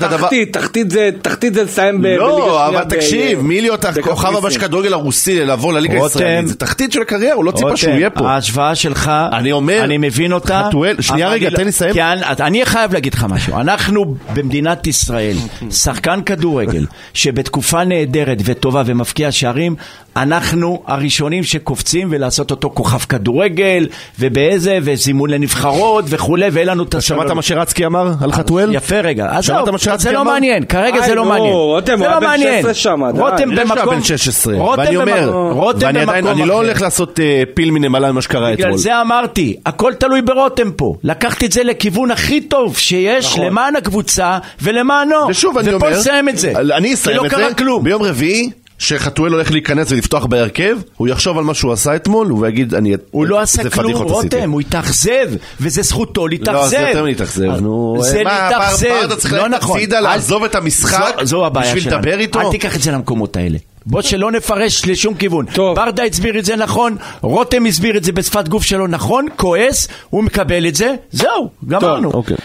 הדבר... 0.03 0.27
תחתית, 0.51 1.53
זה- 1.53 1.63
לסיים 1.63 1.97
ב- 1.97 2.01
בליגה 2.01 2.17
לא, 2.23 2.37
שנייה 2.45 2.67
אבל 2.67 2.83
ב- 2.85 2.89
תקשיב, 2.89 3.41
מי 3.41 3.61
להיות 3.61 3.85
הכוכב. 3.85 4.35
הבא 4.35 4.49
של 4.49 4.59
כדורגל 4.59 4.93
הרוסי, 4.93 5.45
לעבור 5.45 5.73
לליגה. 5.73 6.03
הישראלית, 6.03 6.47
זה 6.47 6.55
תחתית 6.55 6.90
של 6.91 7.01
הקריירה, 7.01 7.33
הוא 7.35 7.45
לא 7.45 7.51
ציפה 7.51 7.77
שהוא 7.77 7.93
יהיה 7.93 8.09
פה. 8.09 8.29
ההשוואה 8.31 8.75
שלך, 8.75 9.11
אני 9.33 9.51
אומר, 9.51 9.83
אני 9.83 9.97
מבין 9.97 10.33
אותה. 10.33 10.63
חתואל, 10.67 10.95
שנייה 11.01 11.29
רגע, 11.29 11.47
אני 11.47 11.55
תן 11.55 11.61
לא- 11.61 11.63
לי 11.63 11.69
לסיים. 11.69 11.95
אני, 12.39 12.65
חייב 12.65 12.93
להגיד 12.93 13.13
לך 13.13 13.25
משהו. 13.29 13.59
אנחנו 13.59 14.15
במדינת 14.33 14.87
ישראל, 14.87 15.35
שחקן 15.71 16.21
כדורגל, 16.21 16.85
שבתקופה 17.13 17.83
נהדרת 17.83 18.37
וטובה 18.45 18.83
ומבקיע 18.85 19.31
שערים, 19.31 19.75
אנחנו 20.15 20.83
הראשונים 20.87 21.43
שקופצים 21.43 22.07
ולעשות 22.11 22.51
אותו 22.51 22.71
כוכב 22.73 22.97
כדורגל, 22.99 23.87
ובאיזה, 24.19 24.77
וזימון 24.81 25.29
לנבחרות 25.29 26.05
וכולי, 26.07 26.47
ואין 26.51 26.67
לנו 26.67 26.83
את 26.83 26.89
שמעת 26.91 27.03
הסבלנות. 27.03 27.31
מה 27.31 27.41
שרצקי 27.41 27.85
אמר 27.85 28.11
על 28.21 28.31
חתואל? 28.31 28.73
יפה 28.75 28.99
רגע, 28.99 29.23
שמעת 29.41 29.57
עזוב, 29.61 29.71
מה 29.71 29.77
שרצקי 29.77 30.03
זה 30.03 30.11
לא? 30.11 30.25
מעניין, 30.25 30.65
כרגע 30.65 31.01
זה 31.01 31.15
לא 31.15 31.23
נו, 31.23 31.29
מעניין. 31.29 31.53
רותם, 31.53 31.87
זה 31.87 32.03
הוא 32.03 32.05
היה 32.05 32.13
לא 32.13 32.19
בן 32.19 32.25
מעניין. 32.27 32.61
16 32.61 32.73
שמה, 32.73 33.11
די. 33.11 33.19
רותם 33.19 33.55
במקום, 33.55 33.95
בן 33.95 34.03
16, 34.03 34.53
רותם 34.57 34.83
במקום- 34.83 35.51
רותם 35.53 35.79
ואני 35.85 35.99
עדיין, 35.99 36.23
במקום 36.23 36.39
אני 36.41 36.47
לא 36.49 36.61
אחר. 36.61 36.63
הולך 36.81 36.93
לעשות 36.93 37.19
אה, 37.19 37.43
פיל 37.53 37.71
מנמלה 37.71 38.11
ממה 38.11 38.21
שקרה 38.21 38.51
בגלל 38.51 38.65
אתמול. 38.67 38.77
זה 38.77 39.01
אמרתי, 39.01 39.55
הכל 39.65 39.93
תלוי 39.93 40.21
ברותם 40.21 40.71
פה. 40.71 40.95
לקחתי 41.03 41.45
את 41.45 41.51
זה 41.51 41.63
לכיוון 41.63 42.11
הכי 42.11 42.41
טוב 42.41 42.77
שיש 42.77 43.25
נכון. 43.25 43.45
למען 43.45 43.75
הקבוצה 43.75 44.37
ולמענו. 44.61 45.15
ושוב 45.29 45.57
אני 45.57 45.73
אומר, 45.73 45.87
ופה 45.87 45.97
נסיים 45.99 46.29
את 46.29 46.37
זה. 46.37 46.53
אני 46.77 46.93
אסיים 46.93 47.19
כי 47.19 47.27
את 47.27 47.31
לא 47.33 47.37
זה, 47.39 47.43
קרה 47.45 47.53
כלום. 47.53 47.83
ביום 47.83 48.01
רביעי, 48.01 48.49
שחתואל 48.79 49.31
הולך 49.33 49.51
להיכנס 49.51 49.91
ולפתוח 49.91 50.25
בהרכב, 50.25 50.77
הוא 50.97 51.07
יחשוב 51.07 51.37
על 51.37 51.43
מה 51.43 51.53
שהוא 51.53 51.71
עשה 51.73 51.95
אתמול, 51.95 52.33
ויגיד, 52.33 52.75
אני... 52.75 52.93
הוא 53.11 53.25
לא 53.25 53.39
עשה 53.39 53.69
כלום. 53.69 53.93
רותם, 53.93 54.51
הוא 54.51 54.61
התאכזב, 54.61 55.29
וזה 55.61 55.81
זכותו 55.81 56.27
להתאכזב. 56.27 56.53
לא, 56.53 56.67
זה 56.67 56.77
יותר 56.77 57.03
מלהתאכזב, 57.03 57.43
נו. 57.61 57.97
זה 57.99 58.23
מה, 58.23 58.49
להתאכזב, 58.49 59.15
צריך 59.15 59.33
לא 59.33 59.47
ללכת 59.47 59.63
נכון. 59.63 59.77
הצידה, 59.77 59.97
אל- 59.97 60.03
לעזוב 60.03 60.43
את 60.43 60.55
המשחק, 60.55 61.15
בשביל. 61.53 61.87
לדבר 61.87 62.19
איתו? 62.19 62.41
אל 62.41 62.51
תיקח 62.51 62.75
את 62.75 62.81
זה 62.81 62.91
למקומות 62.91 63.35
האלה. 63.37 63.57
בוא 63.85 64.01
שלא 64.01 64.31
נפרש 64.31 64.87
לשום 64.87 65.13
כיוון. 65.13 65.45
טוב. 65.53 65.75
ברדה 65.75 66.03
הסביר 66.03 66.39
את 66.39 66.45
זה 66.45 66.55
נכון, 66.55 66.95
רותם 67.21 67.65
הסביר 67.65 67.97
את 67.97 68.03
זה 68.03 68.11
בשפת 68.11 68.47
גוף 68.47 68.63
שלו 68.63 68.87
נכון, 68.87 69.25
כועס, 69.35 69.87
הוא 70.09 70.23
מקבל 70.23 70.67
את 70.67 70.75
זה, 70.75 70.95
זהו, 71.11 71.49
גמרנו. 71.67 72.11
אוקיי. 72.11 72.37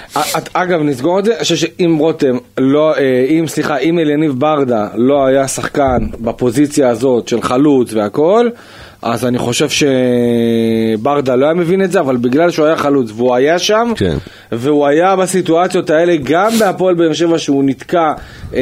אגב, 0.53 0.81
נסגור 0.83 1.19
את 1.19 1.25
זה, 1.25 1.33
אני 1.35 1.43
חושב 1.43 1.57
שאם 1.57 1.97
רותם 1.99 2.37
לא, 2.59 2.95
אה, 2.97 3.27
אם, 3.29 3.45
סליחה, 3.49 3.77
אם 3.77 3.99
אליניב 3.99 4.33
ברדה 4.33 4.89
לא 4.95 5.27
היה 5.27 5.49
שחקן 5.49 6.07
בפוזיציה 6.21 6.89
הזאת 6.89 7.29
של 7.29 7.43
חלוץ 7.43 7.93
והכל, 7.93 8.49
אז 9.13 9.25
אני 9.25 9.39
חושב 9.39 9.69
שברדה 10.97 11.35
לא 11.37 11.45
היה 11.45 11.55
מבין 11.55 11.83
את 11.83 11.93
זה, 11.93 12.01
אבל 12.01 12.17
בגלל 12.17 12.51
שהוא 12.51 12.67
היה 12.67 12.77
חלוץ 12.77 13.11
והוא 13.17 13.35
היה 13.35 13.59
שם, 13.59 13.93
כן. 13.97 14.17
והוא 14.53 14.87
היה 14.87 15.17
בסיטואציות 15.17 15.91
האלה 15.91 16.17
גם 16.23 16.51
בהפועל 16.59 16.95
באר 16.95 17.13
שבע 17.13 17.39
שהוא 17.39 17.65
נתקע 17.65 18.13
אה, 18.55 18.61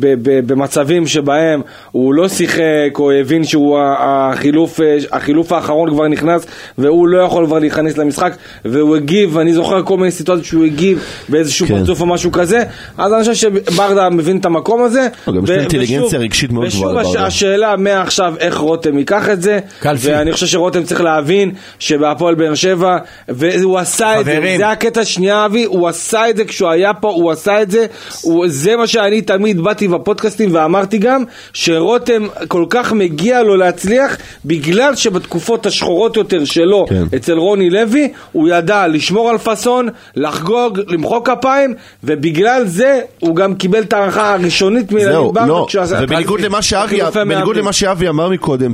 ב- 0.00 0.14
ב- 0.22 0.52
במצבים 0.52 1.06
שבהם 1.06 1.60
הוא 1.92 2.14
לא 2.14 2.28
שיחק 2.28 2.60
או 2.98 3.10
הבין 3.12 3.44
שהוא 3.44 3.78
החילוף, 3.98 4.80
אה, 4.80 4.96
החילוף 5.12 5.52
האחרון 5.52 5.90
כבר 5.90 6.08
נכנס 6.08 6.46
והוא 6.78 7.08
לא 7.08 7.18
יכול 7.18 7.46
כבר 7.46 7.58
להיכנס 7.58 7.98
למשחק 7.98 8.32
והוא 8.64 8.96
הגיב, 8.96 9.38
אני 9.38 9.52
זוכר 9.54 9.82
כל 9.82 9.96
מיני 9.96 10.10
סיטואציות 10.10 10.44
שהוא 10.46 10.64
הגיב 10.64 10.98
באיזשהו 11.28 11.66
כן. 11.66 11.78
פרצוף 11.78 12.00
או 12.00 12.06
משהו 12.06 12.32
כזה, 12.32 12.62
אז 12.98 13.12
אני 13.12 13.20
חושב 13.20 13.34
שברדה 13.34 14.10
מבין 14.10 14.36
את 14.36 14.44
המקום 14.44 14.82
הזה. 14.82 15.08
גם 15.28 15.44
יש 15.44 15.50
אינטליגנציה 15.50 16.06
ושוב- 16.06 16.20
רגשית 16.20 16.52
מאוד 16.52 16.66
ושוב 16.66 16.80
גבוהה 16.88 17.02
לברדה. 17.02 17.26
השאלה 17.26 17.76
מעכשיו 17.76 18.34
איך 18.38 18.56
רותם 18.58 18.98
ייקח 18.98 19.28
את 19.30 19.42
זה, 19.42 19.58
קלפי. 19.80 20.08
ואני 20.08 20.32
חושב 20.32 20.46
שרותם 20.46 20.82
צריך 20.82 21.00
להבין 21.00 21.50
שבהפועל 21.78 22.34
באר 22.34 22.54
שבע, 22.54 22.96
והוא 23.28 23.78
עשה 23.78 24.20
את 24.20 24.24
זה, 24.24 24.32
חברים. 24.32 24.58
זה 24.58 24.68
הקטע 24.68 25.04
שנייה 25.04 25.46
אבי, 25.46 25.64
הוא 25.64 25.88
עשה 25.88 26.30
את 26.30 26.36
זה 26.36 26.44
כשהוא 26.44 26.70
היה 26.70 26.94
פה, 26.94 27.08
הוא 27.08 27.30
עשה 27.30 27.62
את 27.62 27.70
זה, 27.70 27.86
הוא, 28.22 28.44
זה 28.48 28.76
מה 28.76 28.86
שאני 28.86 29.22
תמיד 29.22 29.60
באתי 29.60 29.88
בפודקאסטים 29.88 30.54
ואמרתי 30.54 30.98
גם, 30.98 31.24
שרותם 31.52 32.26
כל 32.48 32.64
כך 32.70 32.92
מגיע 32.92 33.42
לו 33.42 33.56
להצליח, 33.56 34.16
בגלל 34.44 34.96
שבתקופות 34.96 35.66
השחורות 35.66 36.16
יותר 36.16 36.44
שלו, 36.44 36.86
כן. 36.88 37.04
אצל 37.16 37.32
רוני 37.32 37.70
לוי, 37.70 38.12
הוא 38.32 38.48
ידע 38.48 38.86
לשמור 38.86 39.30
על 39.30 39.38
פאסון, 39.38 39.88
לחגוג, 40.16 40.80
למחוא 40.86 41.20
כפיים, 41.24 41.74
ובגלל 42.04 42.62
זה 42.66 43.00
הוא 43.20 43.36
גם 43.36 43.54
קיבל 43.54 43.82
את 43.82 43.92
ההערכה 43.92 44.32
הראשונית 44.32 44.90
זהו, 44.90 44.94
מילניב 44.94 45.32
ברדה, 45.32 45.46
לא, 45.46 45.66
ובניגוד 46.00 47.56
למה 47.56 47.72
שאבי, 47.72 48.08
אמר 48.08 48.28
מקודם, 48.28 48.72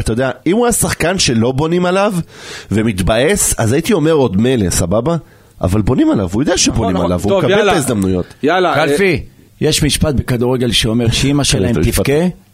שאתה 0.00 0.12
יודע, 0.12 0.30
אם 0.46 0.56
הוא 0.56 0.66
היה 0.66 0.72
שחקן 0.72 1.18
שלא 1.18 1.52
בונים 1.52 1.86
עליו 1.86 2.14
ומתבאס, 2.70 3.54
אז 3.58 3.72
הייתי 3.72 3.92
אומר 3.92 4.12
עוד 4.12 4.36
מילא, 4.36 4.70
סבבה? 4.70 5.16
אבל 5.60 5.82
בונים 5.82 6.10
עליו, 6.10 6.28
הוא 6.32 6.42
יודע 6.42 6.58
שבונים 6.58 6.96
נכון, 6.96 7.06
עליו, 7.06 7.20
הוא 7.22 7.30
טוב, 7.30 7.44
מקבל 7.44 7.68
את. 7.68 7.72
ההזדמנויות. 7.74 8.26
יאללה, 8.42 8.70
אה, 8.70 8.74
קלפי, 8.74 9.22
יש 9.60 9.82
משפט 9.82 10.14
בכדורגל 10.14 10.72
שאומר 10.72 11.10
שאימא 11.10 11.44
שלהם. 11.50 11.74
תבכה 11.82 12.12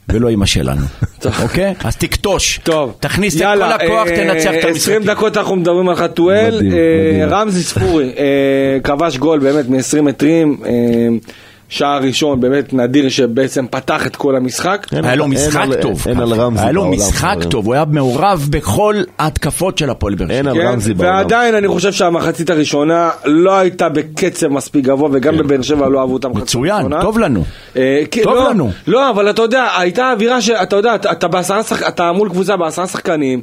ולא 0.09 0.29
אימא 0.29 0.47
שלנו. 0.47 0.87
אוקיי? 1.43 1.75
אז 1.85 1.97
תקטוש. 1.97 2.61
טוב, 2.63 2.95
תכניס 3.01 3.35
את 3.35 3.39
כל 3.39 3.45
יאללה, 3.45 3.75
הכוח, 3.75 4.09
אה, 4.09 4.17
תנצח 4.17 4.51
את 4.61 4.65
20 4.65 4.97
המשחק. 4.97 5.17
דקות 5.17 5.37
אנחנו 5.37 5.57
מדברים 5.57 5.89
על 5.89 5.97
חתואל, 5.97 6.55
מדהים, 6.57 6.73
אה, 6.73 6.79
מדהים. 7.13 7.29
רמזי 7.29 7.63
ספורי 7.63 8.13
אה, 8.19 8.79
כבש 8.85 9.17
גול 9.17 9.39
באמת 9.39 9.69
מ-20 9.69 10.03
מטרים, 10.03 10.57
אה, 10.67 10.71
שער 11.75 12.03
ראשון, 12.03 12.41
באמת 12.41 12.73
נדיר 12.73 13.09
שבעצם 13.09 13.67
פתח 13.71 14.07
את 14.07 14.17
כל 14.17 14.37
המשחק. 14.37 14.87
אין 14.93 15.05
היה 15.05 15.15
לו 15.15 15.29
משחק 15.29 15.67
טוב. 15.83 16.05
אין 16.09 16.21
על 16.21 16.33
רמזי 16.33 16.63
היה 16.63 16.73
לו 16.73 16.81
בעולם, 16.83 16.97
משחק 16.97 17.29
חברים. 17.35 17.49
טוב, 17.51 17.67
הוא 17.67 17.75
היה 17.75 17.85
מעורב 17.91 18.47
בכל 18.51 18.95
ההתקפות 19.19 19.79
של 19.79 19.91
הפועל 19.91 20.15
באר 20.15 20.27
שבע. 20.27 20.35
אין 20.37 20.47
על 20.47 20.55
כן, 20.55 20.67
רמזי 20.67 20.95
בעולם. 20.95 21.15
ועדיין 21.17 21.55
אני 21.55 21.69
חושב 21.69 21.93
שהמחצית 21.93 22.51
הראשונה 22.51 23.11
לא 23.25 23.59
הייתה 23.59 23.89
בקצב 23.89 24.49
מספיק 24.49 24.85
גבוה, 24.85 25.09
וגם 25.13 25.37
בבאר 25.39 25.63
שבע 25.63 25.89
לא 25.89 26.01
אהבו 26.01 26.17
את 26.17 26.25
המחצית 26.25 26.43
מצוין, 26.45 26.73
הראשונה. 26.75 27.01
טוב 27.03 27.19
לנו. 27.19 27.45
אה, 27.77 28.03
כי- 28.11 28.23
טוב 28.23 28.35
לא, 28.35 28.51
לנו. 28.51 28.71
לא, 28.87 29.11
אבל 29.11 29.31
אתה 29.31 29.43
יודע, 29.43 29.67
הייתה 29.79 30.13
אווירה 30.13 30.41
שאתה 30.41 30.77
יודע, 30.77 30.95
אתה- 30.95 31.13
אתה 31.13 31.29
בעשרה 31.29 31.63
שחק- 31.63 31.89
אתה 31.89 32.13
מול 32.13 32.29
קבוצה 32.29 32.57
בעשרה 32.57 32.87
שחקנים. 32.87 33.41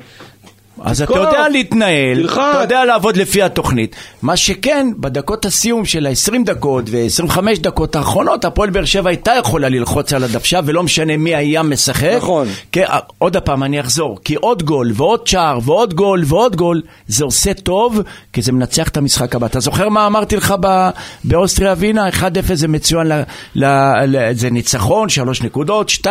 אז 0.84 1.02
אתה 1.02 1.13
יודע 1.20 1.50
להתנהל, 1.50 2.17
תלחץ. 2.22 2.38
אתה 2.38 2.62
יודע 2.62 2.86
לעבוד 2.86 3.17
לפי 3.17 3.41
התוכנית. 3.41 3.96
מה 4.22 4.38
שכן, 4.38 4.88
בדקות 4.98 5.46
הסיום 5.46 5.86
של 5.86 6.08
ה-20 6.08 6.46
דקות 6.46 6.86
ו-25 6.91 7.38
דקות 7.60 7.96
האחרונות, 7.96 8.46
הפועל 8.46 8.70
באר 8.70 8.86
שבע 8.86 9.10
הייתה 9.10 9.32
יכולה 9.39 9.70
ללחוץ 9.70 10.13
על 10.13 10.24
הדוושה, 10.24 10.60
ולא 10.65 10.84
משנה 10.84 11.17
מי 11.17 11.36
היה 11.36 11.63
משחק. 11.63 12.13
נכון. 12.17 12.48
כי, 12.72 12.84
אה, 12.86 13.00
עוד 13.17 13.38
פעם, 13.38 13.63
אני 13.63 13.80
אחזור, 13.80 14.20
כי 14.24 14.36
עוד 14.36 14.63
גול 14.63 14.91
ועוד 14.96 15.28
שער 15.28 15.60
ועוד 15.63 15.94
גול 15.94 16.24
ועוד 16.26 16.56
גול, 16.56 16.82
זה 17.08 17.24
עושה 17.24 17.54
טוב, 17.54 18.00
כי 18.34 18.41
זה 18.41 18.52
מנצח 18.52 18.88
את 18.88 18.98
המשחק 18.98 19.36
הבא. 19.36 19.46
אתה 19.46 19.60
זוכר 19.60 19.89
מה 19.89 20.08
אמרתי 20.08 20.36
לך 20.36 20.54
ב- 20.62 20.89
באוסטריה 21.24 21.74
ווינה? 21.74 22.10
1-0 22.10 22.24
זה 22.54 22.67
מצוין, 22.67 23.08
ל, 23.08 23.22
ל, 23.56 23.65
ל, 24.08 24.34
זה 24.34 24.50
ניצחון, 24.50 25.10
3 25.10 25.41
נקודות, 25.41 25.89
2-0 25.89 26.06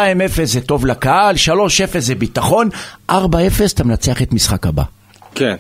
זה 0.45 0.61
טוב 0.61 0.87
לקהל, 0.87 1.35
3-0 1.37 1.49
זה 1.99 2.15
ביטחון, 2.15 2.69
4-0 3.11 3.15
אתה 3.75 3.85
מנצח 3.85 4.23
את 4.23 4.33
משחק 4.33 4.60
הבא. 4.67 4.83
כן. 5.35 5.57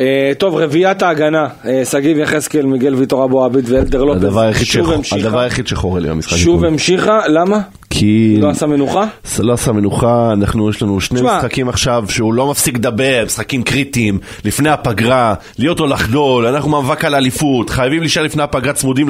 אה, 0.00 0.32
טוב, 0.38 0.54
רביעיית 0.54 1.02
ההגנה, 1.02 1.46
אה, 1.66 1.84
שגיב 1.84 2.18
יחזקאל, 2.18 2.66
מיגל 2.66 2.94
ויטור 2.94 3.24
אבו 3.24 3.44
עביד 3.44 3.64
ואלדר 3.68 4.40
היחיד 4.40 4.66
שוב 4.66 4.90
המשיכה. 4.92 5.16
הדבר 5.16 5.38
היחיד 5.38 5.66
שחורה 5.66 6.00
לי 6.00 6.08
במשחק. 6.08 6.36
שוב. 6.36 6.64
המשיכה, 6.64 7.20
למה? 7.28 7.60
כי... 7.90 8.36
לא 8.40 8.48
עשה 8.48 8.66
מנוחה? 8.66 9.04
לא 9.38 9.52
עשה 9.52 9.72
מנוחה, 9.72 10.32
אנחנו, 10.32 10.70
יש 10.70 10.82
לנו 10.82 11.00
שני. 11.00 11.22
משחקים 11.22 11.68
עכשיו 11.68 12.04
שהוא 12.08 12.34
לא 12.34 12.50
מפסיק 12.50 12.74
לדבר, 12.74 13.22
משחקים 13.26 13.62
קריטיים, 13.62 14.18
לפני 14.44 14.68
הפגרה, 14.68 15.34
להיות 15.58 15.80
או 15.80 15.86
לחדול, 15.86 16.46
אנחנו 16.46 16.70
מאבק 16.70 17.04
על 17.04 17.14
אליפות, 17.14 17.70
חייבים 17.70 18.00
להישאר 18.00 18.22
לפני 18.22 18.42
הפגרה 18.42 18.72
צמודים, 18.72 19.08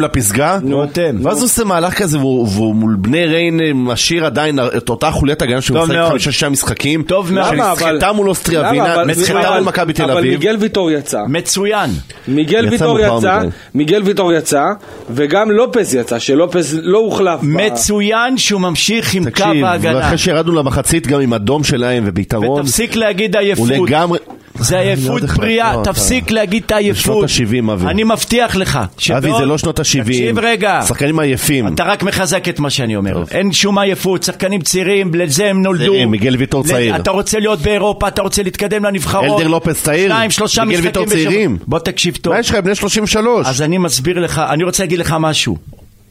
לפסגה, 0.00 0.58
רותם. 0.70 1.16
ואז 1.22 1.36
הוא 1.36 1.44
עושה 1.44 1.64
מהלך 1.64 1.94
כזה 1.94 2.18
והוא, 2.18 2.74
מול 2.74 2.96
בני 3.00 3.26
ריין 3.26 3.60
משאיר 3.74 4.26
עדיין 4.26 4.58
את 4.76 4.88
אותה 4.88 5.10
חוליית 5.10 5.42
הגנה 5.42 5.60
שהוא 5.60 5.78
משחק. 5.78 5.94
חמישה-שישה 6.08 6.48
משחקים, 6.48 7.02
טוב 7.02 7.32
מאוד. 7.32 7.46
שנסחטה 7.50 8.12
מול 8.12 8.28
אוסטריה? 8.28 8.60
ווינה, 8.60 9.04
נסחטה 9.04 9.50
מול 9.50 9.60
מכבי 9.60 9.91
תל 9.92 10.02
אבל 10.10 10.18
אביב, 10.18 10.32
מיגל 10.32 10.56
ויטור 10.60 10.90
יצא. 10.90 11.22
מצוין. 11.28 11.90
מיגל 12.28 12.64
יצא 12.72 12.84
ויטור 12.84 13.00
יצא. 13.18 13.40
מיגל 13.74 14.02
ויטור 14.04 14.32
יצא, 14.32 14.64
וגם 15.10 15.50
לופס 15.50 15.94
יצא, 15.94 16.18
שלופס 16.18 16.74
לא 16.82 16.98
הוחלף. 16.98 17.40
ב- 17.40 17.44
מצוין 17.46 18.38
שהוא 18.38 18.60
ממשיך 18.60 19.14
עם 19.14 19.24
קו 19.24 19.30
תקשיב, 19.30 19.64
ההגנה. 19.64 19.96
ואחרי 19.98 20.18
שירדנו 20.18 20.52
למחצית 20.52 21.06
גם 21.06 21.20
עם 21.20 21.34
אדום 21.34 21.64
שלהם 21.64 22.02
וביתרון, 22.06 22.60
ותפסיק 22.60 22.96
להגיד 22.96 23.36
הוא 23.36 23.42
עייפות. 23.44 23.68
לגמרי... 23.88 24.18
זה 24.58 24.74
לא 24.76 24.80
עייפות 24.80 25.22
בריאה, 25.22 25.70
לקרוא, 25.70 25.84
תפסיק 25.84 26.30
להגיד 26.30 26.62
את 26.66 26.72
העייפות. 26.72 27.24
בשנות 27.24 27.48
ה-70, 27.50 27.72
אבי. 27.72 27.86
אני 27.86 28.04
מבטיח 28.04 28.56
לך. 28.56 28.78
אבי, 29.16 29.30
זה 29.38 29.44
לא 29.44 29.58
שנות 29.58 29.78
ה-70. 29.78 30.04
תקשיב 30.04 30.38
רגע. 30.38 30.80
שחקנים 30.88 31.18
עייפים. 31.18 31.74
אתה 31.74 31.84
רק 31.84 32.02
מחזק 32.02 32.48
את 32.48 32.60
מה 32.60 32.70
שאני 32.70 32.96
אומר. 32.96 33.22
אין 33.30 33.52
שום 33.52 33.78
עייפות, 33.78 34.22
שחקנים 34.22 34.60
צעירים, 34.60 35.14
לזה 35.14 35.50
הם 35.50 35.62
נולדו. 35.62 35.84
צעירים, 35.84 36.10
מיגל 36.10 36.36
ויטור 36.36 36.64
צעיר. 36.64 36.96
אתה 36.96 37.10
רוצה 37.10 37.38
להיות 37.38 37.58
באירופה, 37.58 38.08
אתה 38.08 38.22
רוצה 38.22 38.42
להתקדם 38.42 38.84
לנבחרות. 38.84 39.40
אלדר 39.40 39.48
לופס 39.48 39.82
צעיר, 39.82 40.08
שניים, 40.08 40.30
שלושה 40.30 40.64
מיגל 40.64 40.80
משחקים 40.80 41.02
ויטור 41.02 41.14
צעירים. 41.14 41.58
בוא 41.66 41.78
תקשיב 41.78 42.16
טוב. 42.16 42.32
מה 42.32 42.38
יש 42.40 42.50
לך, 42.50 42.56
בני 42.56 42.74
33? 42.74 43.46
אז 43.46 43.62
אני 43.62 43.78
מסביר 43.78 44.18
לך, 44.18 44.42
אני 44.50 44.64
רוצה 44.64 44.82
להגיד 44.82 44.98
לך 44.98 45.16
משהו. 45.20 45.56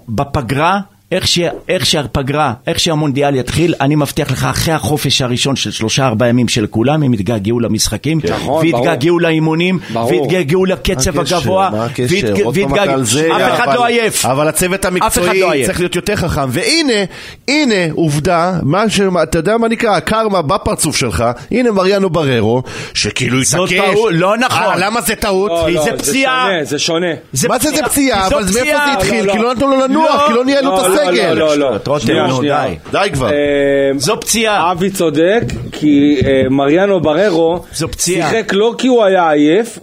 בפגרה, 0.09 0.79
איך, 1.11 1.27
ש, 1.27 1.39
איך 1.69 1.85
שהפגרה, 1.85 2.53
איך 2.67 2.79
שהמונדיאל 2.79 3.35
יתחיל, 3.35 3.73
אני 3.81 3.95
מבטיח 3.95 4.31
לך, 4.31 4.43
אחרי 4.49 4.73
החופש 4.73 5.21
הראשון 5.21 5.55
של 5.55 5.71
שלושה 5.71 6.07
ארבעה 6.07 6.29
ימים 6.29 6.47
של 6.47 6.67
כולם, 6.67 7.03
הם 7.03 7.13
יתגעגעו 7.13 7.59
למשחקים, 7.59 8.19
נכון, 8.29 8.65
ויתגעגעו 8.65 9.19
לאימונים. 9.19 9.79
ויתגעגעו 10.09 10.65
לקצב? 10.65 11.19
הגבוה, 11.19 11.69
ויתגעגעו- 12.53 13.03
זה, 13.03 13.29
אף 13.35 13.59
אחד 13.59 13.73
לא 13.75 13.85
עייף. 13.85 14.25
אבל 14.25 14.47
הצוות 14.47 14.79
אחד 14.85 14.91
המקצועי 14.91 15.39
לא. 15.41 15.51
צריך 15.65 15.79
להיות 15.79 15.95
יותר 15.95 16.15
חכם. 16.15 16.45
והנה, 16.49 16.93
הנה, 17.47 17.75
עובדה, 17.95 18.53
מה 18.63 18.89
ש... 18.89 19.01
אתה 19.23 19.37
יודע 19.37 19.57
מה 19.57 19.67
נקרא? 19.67 19.95
הקרמה 19.95 20.41
בפרצוף 20.41 20.97
שלך. 20.97 21.23
הנה 21.51 21.71
מריאנו 21.71 22.09
בררו, 22.09 22.63
שכאילו 22.93 23.43
זאת 23.43 23.69
התעקש. 23.71 23.91
טעות, 23.93 24.11
לא 24.15 24.37
נכון. 24.37 24.63
אה, 24.63 24.77
למה 24.77 25.01
זה 25.01 25.15
טעות? 25.15 25.51
לא, 25.51 25.69
לא, 25.69 25.83
זה 25.83 25.91
פציעה. 25.97 26.47
שונה, 26.51 26.63
זה 26.65 26.79
שונה. 26.79 27.07
מה 27.49 27.59
זה 27.59 27.69
זה 27.71 27.83
פציעה? 27.83 28.27
אבל 28.27 28.35
מאיפה. 28.43 28.51
זה 28.51 28.93
התחיל? 28.93 29.25
לא, 29.25 29.31
כי 29.33 29.37
לא. 29.37 29.43
לא 29.43 29.53
נתנו 29.53 29.67
לו 29.67 29.79
לנוח, 29.79 30.21
לא, 30.21 30.27
כי 30.27 30.33
לא 30.33 30.45
ניהלו 30.45 30.77
את 30.81 30.87
לא, 30.87 31.00
לא, 31.05 31.09
הסגל. 31.11 31.33
לא, 31.33 31.57
לא, 31.57 31.57
לא. 31.57 31.77
רותם, 31.87 32.05
שנייה, 32.05 32.27
שנייה. 32.37 32.63
די. 32.67 32.75
די 32.91 33.09
כבר. 33.13 33.27
אה, 33.31 33.33
זו 33.97 34.19
פציעה. 34.19 34.71
אבי 34.71 34.89
צודק, 34.89 35.41
כי 35.71 36.21
אה, 36.25 36.43
מריאנו 36.49 36.99
בררו 36.99 37.63
זו 37.73 37.87
פציעה. 37.87 38.29
שיחק 38.29 38.53
לא 38.53 38.75
כי 38.77 38.87
הוא 38.87 39.03
היה 39.03 39.31
עייף. 39.31 39.79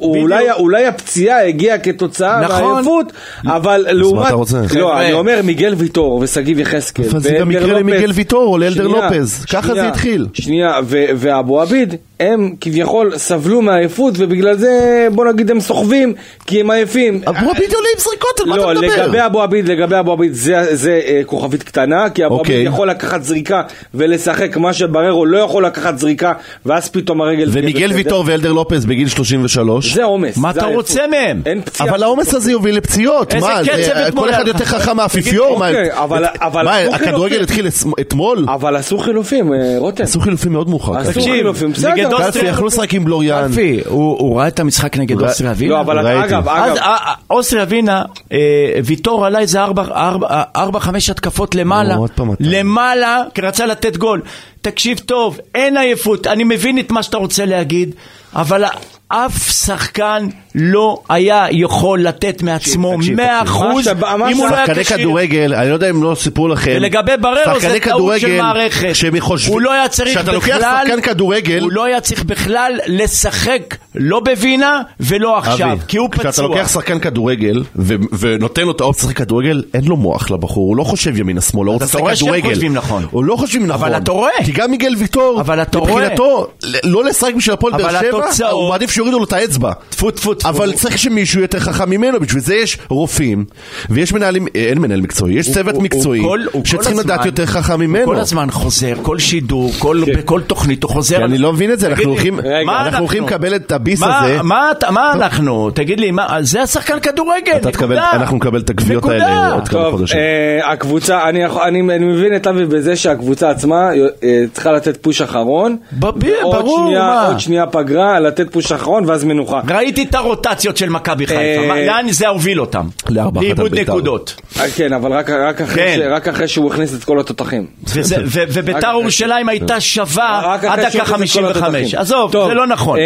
אולי, 0.59 0.87
הפציעה 0.87 1.46
הגיעה 1.46 1.78
כתוצאה 1.78 2.40
נכון. 2.40 2.64
מהעייפות, 2.64 3.12
אבל 3.46 3.87
לעומת... 3.88 4.26
אתה 4.26 4.35
רוצה? 4.35 4.61
לא. 4.74 5.00
אני 5.00 5.12
אומר 5.12 5.40
מיגל 5.44 5.74
ויטור 5.76 6.18
ושגיב 6.22 6.59
יחזקאל. 6.59 7.04
זה 7.18 7.31
גם 7.40 7.50
יקרה. 7.50 7.78
למיגל 7.78 8.11
ויטור 8.14 8.52
או 8.52 8.59
לאלדר 8.59 8.87
לופז. 8.87 9.44
ככה 9.44 9.74
זה 9.74 9.88
התחיל. 9.88 10.26
שנייה, 10.35 10.81
ו- 10.85 11.04
ואבו 11.16 11.61
עביד, 11.61 11.94
הם 12.20 12.54
כביכול 12.61 13.12
סבלו 13.18 13.62
מעייפות, 13.62 14.14
ובגלל 14.18 14.57
זה 14.57 14.68
בוא 15.12 15.24
נגיד 15.33 15.50
הם 15.50 15.61
סוחבים, 15.61 16.14
כי 16.46 16.61
הם 16.61 16.70
עייפים. 16.70 17.20
אבו 17.28 17.50
עביד 17.50 17.72
עולה 17.74 17.88
עם 17.94 18.00
זריקות, 18.00 18.40
על 18.40 18.46
מה 18.46 18.57
לא, 18.57 18.72
אתה 18.72 18.81
מדבר? 18.81 19.07
לגבי 19.07 19.18
אבו 19.26 19.42
עביד, 19.42 19.68
לגבי 19.68 19.96
אבו 20.00 20.12
עביד 20.12 20.33
זה, 20.35 20.76
זה 20.76 21.00
אה, 21.07 21.20
כוכבית 21.26 21.62
קטנה, 21.62 22.11
כי 22.11 22.26
אבו 22.26 22.38
אוקיי. 22.38 22.54
עביד 22.54 22.66
יכול 22.66 22.90
לקחת 22.90 23.22
זריקה 23.22 23.62
ולשחק, 23.94 24.57
מה 24.57 24.72
שבררו 24.72 25.26
לא 25.26 25.38
יכול 25.38 25.66
לקחת 25.66 25.98
זריקה, 25.98 26.33
ואז 26.66 26.88
פתאום 26.88 27.20
הרגל... 27.20 27.48
ומיגל. 27.52 27.92
ויטור 27.94 28.24
ואלדר 28.26 28.52
לופז 28.52 28.87
בגיל 28.87 29.09
33. 29.09 29.94
זה 29.94 30.04
עומס. 30.04 30.37
מה 30.37 30.50
אתה. 30.50 30.66
רוצה 30.66 31.07
מהם? 31.07 31.42
אין 31.46 31.62
פציעה. 31.62 31.88
אבל 31.90 32.02
העומס 32.02 32.35
הזה 32.35 32.52
יוביל 32.52 32.76
לפציעות, 32.76 33.35
איזה 33.35 33.46
קצב 33.62 33.76
זה- 33.76 34.09
אתמול 34.09 34.28
כל 34.28 34.35
אחד? 34.35 34.46
יותר 34.46 34.64
חכם 34.64 34.96
מהאפיפיור, 34.96 35.59
מה, 35.59 35.68
אוקיי, 35.68 36.88
הכדורגל. 36.92 37.42
התחיל 37.42 37.66
אתמול? 38.00 38.46
אבל 38.48 38.76
עשו 38.76 38.98
חילופים, 38.98 39.52
אה, 39.52 39.59
רותם. 39.78 40.04
עשו 40.04 40.20
חילופים 40.20 40.52
מאוד 40.52 40.70
מאוחר. 40.70 40.96
עשו 40.96 41.20
חילופים, 41.20 41.72
בסדר. 41.72 42.07
נגד 42.08 42.16
קלפי, 42.16 42.26
אוסטריה- 42.26 42.42
קלפי 42.44 42.54
יכלו 42.54 42.66
לשחק 42.66 42.94
עם 42.94 43.04
בלוריאן. 43.04 43.44
אלפי, 43.44 43.80
הוא 43.86 44.38
ראה 44.38 44.48
את 44.48 44.60
המשחק 44.60 44.96
נגד 44.96 45.20
אוסטריה 45.22 45.52
ווינה? 45.52 45.74
לא, 45.74 45.80
אבל. 45.80 45.98
אגב, 46.06 46.48
אגב, 46.48 46.76
אה, 46.76 46.96
אה, 47.06 47.12
אוסטריה 47.30 47.64
ווינה, 47.64 48.02
אה, 48.32 48.38
ויטור 48.84 49.26
עלה 49.26 49.38
איזה 49.38 49.62
ארבע, 49.62 49.82
ארבע, 49.82 50.26
אה, 50.30 50.42
ארבע, 50.56 50.80
חמש 50.80 51.10
התקפות 51.10 51.54
למעלה, 51.54 51.94
אתה. 52.14 52.22
למעלה, 52.40 53.22
כי 53.34 53.40
רצה 53.40 53.66
לתת 53.66 53.96
גול. 53.96 54.22
תקשיב 54.62 54.98
טוב, 54.98 55.38
אין 55.54 55.76
עייפות, 55.76 56.26
אני 56.26 56.44
מבין 56.44 56.78
את 56.78 56.90
מה 56.90 57.02
שאתה 57.02 57.16
רוצה 57.16 57.44
להגיד, 57.44 57.94
אבל 58.34 58.64
אף 59.08 59.50
שחקן 59.66 60.26
לא 60.60 60.98
היה 61.08 61.46
יכול 61.50 62.02
לתת 62.02 62.42
מעצמו 62.42 62.94
תקשיב, 62.98 63.16
מאה 63.16 63.40
תקשיב. 63.40 63.48
אחוז, 63.56 63.74
מה 63.88 63.94
שבא- 63.94 64.14
מה 64.18 64.30
אם 64.30 64.36
הוא 64.36 64.48
לא 64.48 64.54
היה 64.56 64.66
שחקני 64.66 64.84
כשיר. 64.84 64.96
כדורגל, 64.98 65.54
אני 65.54 65.68
לא 65.68 65.74
יודע 65.74 65.90
אם 65.90 66.02
לא 66.02 66.14
סיפרו 66.14 66.48
לכם, 66.48 66.72
ולגבי 66.76 67.12
בררו 67.20 67.34
זה 67.44 67.60
שחקני 67.60 67.80
טעות 67.80 67.80
של 67.80 68.26
כדורגל, 68.26 68.42
מערכת. 68.42 68.90
שהם 68.94 69.20
חושבים- 69.20 69.52
הוא 69.52 69.60
לא 69.60 69.72
היה 69.72 69.88
צריך 69.88 70.08
כשאתה 70.08 70.32
בכלל, 70.32 70.34
לוקח 70.58 70.68
שחקן 70.84 71.00
כדורגל, 71.00 71.60
הוא 71.62 71.72
לא 71.72 71.84
היה 71.84 72.00
צריך 72.00 72.24
בכלל 72.24 72.72
לשחק 72.86 73.60
לא 73.94 74.20
בווינה 74.20 74.80
ולא 75.00 75.38
עכשיו, 75.38 75.72
אבי, 75.72 75.80
כי 75.88 75.96
הוא 75.96 76.10
כשאתה 76.10 76.28
פצוע. 76.32 76.46
לוקח 76.48 76.68
שחקן 76.72 76.98
כדורגל 76.98 77.62
ו- 77.76 77.94
ונותן 78.18 78.62
לו 78.62 78.70
את 78.70 78.80
האופציה 78.80 79.08
לשחק 79.08 79.18
כדורגל, 79.18 79.62
אין 79.74 79.84
לו 79.84 79.96
מוח 79.96 80.30
לבחור, 80.30 80.68
הוא 80.68 80.76
לא 80.76 80.84
חושב 80.84 81.16
ימינה 81.18 81.40
שמאלה, 81.40 81.66
הוא 81.70 81.74
רוצה 81.74 81.84
אתה 81.84 81.90
לשחק 81.92 82.00
רואה 82.00 82.16
שהם 82.16 82.26
כדורגל. 82.28 82.48
חושבים 82.54 82.74
נכון. 82.74 83.06
הוא 83.10 83.24
לא 83.24 83.36
חושבים 83.36 83.66
נכון. 83.66 83.94
אתה 83.94 84.12
רואה. 84.12 84.30
כי 84.44 84.52
גם 84.52 84.70
מיגל 84.70 84.94
ויטור, 84.98 85.40
אבל 85.40 85.62
אתה. 85.62 85.78
מבחינתו, 85.78 86.46
לא 86.84 87.04
לשחק 87.04 87.34
בשביל 87.36 87.54
הפועל 87.54 87.74
אבל 87.74 87.82
באר 87.82 88.00
שבע, 88.32 88.48
הוא 88.50 88.68
מעדיף 88.68 88.90
שיורידו 88.90 89.18
לו 89.18 89.24
את 89.24 89.32
האצבע. 89.32 89.72
טפו 89.90 90.10
טפו 90.10 90.34
טפו. 90.34 90.47
אבל 90.48 90.72
צריך 90.72 90.98
שמישהו 90.98 91.40
יותר 91.40 91.58
חכם 91.61 91.90
ממנו, 91.90 92.20
בשביל 92.20 92.42
זה 92.42 92.54
יש 92.54 92.78
רופאים, 92.88 93.44
ויש 93.90 94.12
מנהלים, 94.12 94.46
אה, 94.56 94.61
אין 94.68 94.78
מנהל 94.78 95.00
מקצועי, 95.00 95.34
יש 95.34 95.50
צוות 95.52 95.74
מקצועי, 95.78 96.22
שצריכים 96.64 96.98
לדעת 96.98 97.26
יותר 97.26 97.46
חכם 97.46 97.80
ממנו. 97.80 98.04
כל 98.04 98.16
הזמן 98.16 98.50
חוזר, 98.50 98.94
כל 99.02 99.18
שידור, 99.18 99.70
כל- 99.78 100.02
בכל 100.16 100.40
תוכנית 100.40 100.82
הוא 100.82 100.90
חוזר. 100.90 101.24
אני 101.24 101.38
לא 101.38 101.52
מבין 101.52 101.72
את 101.72 101.78
זה, 101.80 101.88
אנחנו 101.88 102.04
הולכים 102.04 102.40
מה 102.66 102.87
אנחנו 102.87 102.98
הולכים 102.98 103.24
לקבל 103.24 103.56
את 103.56 103.72
הביס 103.72 104.02
הזה. 104.02 104.42
מה 104.42 104.70
אנחנו? 105.14 105.70
תגיד 105.70 106.00
לי, 106.00 106.12
זה 106.40 106.62
השחקן 106.62 107.00
כדורגל, 107.00 107.58
נקודה. 107.68 108.11
אנחנו 108.12 108.37
נקבל 108.37 108.61
את 108.61 108.70
הקביעות 108.70 109.04
נקודה. 109.04 109.26
האלה 109.26 109.52
עוד 109.52 109.68
כמה 109.68 109.90
חודשים. 109.90 110.18
אה, 110.18 110.72
הקבוצה, 110.72 111.28
אני 111.28 111.82
מבין 111.98 112.37
את 112.37 112.46
אבי 112.46 112.66
בזה 112.66 112.96
שהקבוצה 112.96 113.50
עצמה 113.50 113.90
אה, 114.22 114.44
צריכה 114.52 114.72
לתת 114.72 114.96
פוש 115.02 115.22
אחרון. 115.22 115.76
ברור, 115.92 116.90
מה? 116.94 117.26
עוד 117.28 117.40
שנייה 117.40 117.66
פגרה, 117.66 118.20
לתת 118.20 118.52
פוש 118.52 118.72
אחרון 118.72 119.04
ואז 119.06 119.24
מנוחה. 119.24 119.61
ראיתי 119.68 120.02
את 120.02 120.14
הרוצח 120.14 120.38
הרוטציות 120.46 120.77
של 120.77 120.88
מכבי 120.88 121.27
חיפה? 121.27 121.40
אה, 121.40 121.68
מה- 121.68 121.81
לאן 121.81 122.07
זה 122.11 122.29
הוביל 122.29 122.61
אותם? 122.61 122.87
לאיבוד 123.09 123.70
בית"ר. 123.70 123.92
נקודות. 123.92 124.35
אה, 124.61 124.70
כן, 124.70 124.92
אבל 124.92 125.12
רק, 125.12 125.31
רק, 125.31 125.61
אחרי 125.61 125.96
כן. 125.96 126.09
רק 126.11 126.29
אחרי 126.29 126.48
שהוא 126.48 126.72
הכניס 126.72 126.94
את 126.94 127.05
כל 127.05 127.20
התותחים. 127.20 127.66
וביתר 128.53 128.90
ירושלים 129.01 129.48
הייתה 129.48 129.81
שווה 129.81 130.57
עד 130.62 130.81
דקה 130.81 131.03
הכניס 131.03 131.37
את 131.37 131.42
כל 131.42 131.53
55. 131.53 131.57
התותחים. 131.57 132.01
עזוב, 132.01 132.33
טוב, 132.33 132.48
זה 132.48 132.55
לא 132.55 132.66
נכון. 132.66 132.98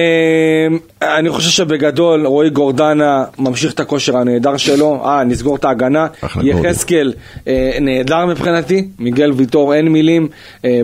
אה, 1.03 1.19
אני 1.19 1.31
חושב 1.31 1.51
שבגדול 1.51 2.27
רועי 2.27 2.51
גורדנה 2.51 3.25
ממשיך 3.39 3.73
את 3.73 3.81
הכושר 3.81 4.17
הנהדר 4.17 4.57
שלו. 4.57 5.03
אה, 5.05 5.25
נסגור 5.25 5.57
את 5.57 5.65
ההגנה. 5.65 6.07
יחזקאל 6.43 7.13
אה, 7.49 7.71
נהדר 7.81 8.27
מבחינתי. 8.27 8.89
מיגל 8.99 9.33
ויטור 9.33 9.75
אין 9.75 9.89
מילים. 9.89 10.29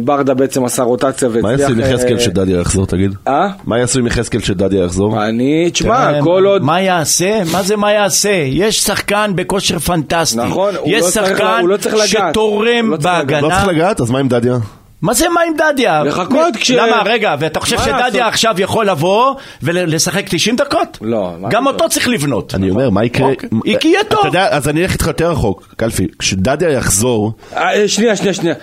ברדה 0.05 0.35
בעצם 0.35 0.65
עשה 0.65 0.83
רוטציה 0.83 1.29
מה 1.29 1.35
והצליח... 1.35 1.61
יעשו 1.61 1.73
עם 1.73 1.81
יחזקאל 1.81 2.19
שדדיה 2.19 2.61
יחזור, 2.61 2.87
תגיד? 2.87 3.15
אה? 3.29 3.49
מה 3.67 3.79
יעשו 3.79 3.99
עם 3.99 4.07
יחזקאל 4.07 4.41
שדדיה 4.41 4.85
יחזור? 4.85 5.25
אני, 5.25 5.71
תשמע, 5.71 6.21
כל 6.35 6.47
עוד... 6.47 6.63
מה 6.65 6.81
יעשה? 6.81 7.41
מה 7.53 7.63
זה 7.63 7.77
מה 7.77 7.93
יעשה? 7.93 8.31
יש 8.47 8.81
שחקן 8.81 9.33
בכושר 9.35 9.79
פנטסטי. 9.79 10.39
נכון, 10.39 10.75
הוא 10.77 10.89
יש 10.89 11.05
לא 11.05 11.11
צריך- 11.11 11.29
שחקן 11.39 11.57
הוא 11.61 11.69
לא 11.69 11.77
צריך 11.77 11.95
לגעת. 11.95 12.09
הוא 12.11 12.31
שתורם 12.31 12.91
לא 12.91 12.97
צריך 12.97 13.15
לגעת. 13.19 13.43
לא 13.43 13.49
בהגנה. 13.49 13.57
צריך 13.57 13.69
לגעת, 13.69 14.01
אז 14.01 14.11
מה 14.11 14.19
עם 14.19 14.29
דדיה? 14.29 14.55
מה 15.03 15.15
זה 15.15 15.29
מה 15.29 15.41
עם 15.41 15.53
דדיה? 15.57 16.03
לחכות 16.05 16.57
כש- 16.57 16.71
למה, 16.71 17.03
רגע, 17.05 17.35
ואתה 17.39 17.61
חושב 17.61 17.79
שדדיה 17.79 17.99
לעשות? 17.99 18.21
עכשיו 18.21 18.55
יכול 18.59 18.89
לבוא 18.89 19.35
ולשחק 19.63 20.25
90 20.29 20.57
דקות? 20.57 20.99
לא, 21.01 21.35
גם. 21.51 21.67
אותו 21.67 21.89
צריך 21.89 22.09
לבנות. 22.09 22.55
אני 22.55 22.71
אומר, 22.71 22.91
מה 22.91 23.05
יקרה? 23.05 23.29
אוקיי. 23.31 23.79
כי 23.81 23.89
יהיה 23.89 24.05
טוב. 24.09 24.19
אתה 24.19 24.29
יודע, 24.29 24.49
אז 24.51 24.69
אני 24.69 24.83
אלך 24.83 24.93
איתך 24.93 25.07
יותר 25.07 25.31
רחוק, 25.31 25.75
קלפי. 25.77 26.07
כשדדיה 26.19 26.71
יחזור, 26.71 27.33
אה, 27.57 27.89
שנייה, 27.89 28.17
שנייה, 28.17 28.35
שנייה. 28.35 28.55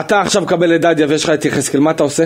אתה 0.00 0.20
עכשיו 0.20 0.42
מקבל 0.42 0.74
את 0.74 0.80
דדיה 0.80 1.06
ויש 1.08 1.24
לך 1.24 1.30
את 1.30 1.44
יחזקאל, 1.44 1.80
מה 1.80 1.90
אתה 1.90 2.02
עושה? 2.02 2.24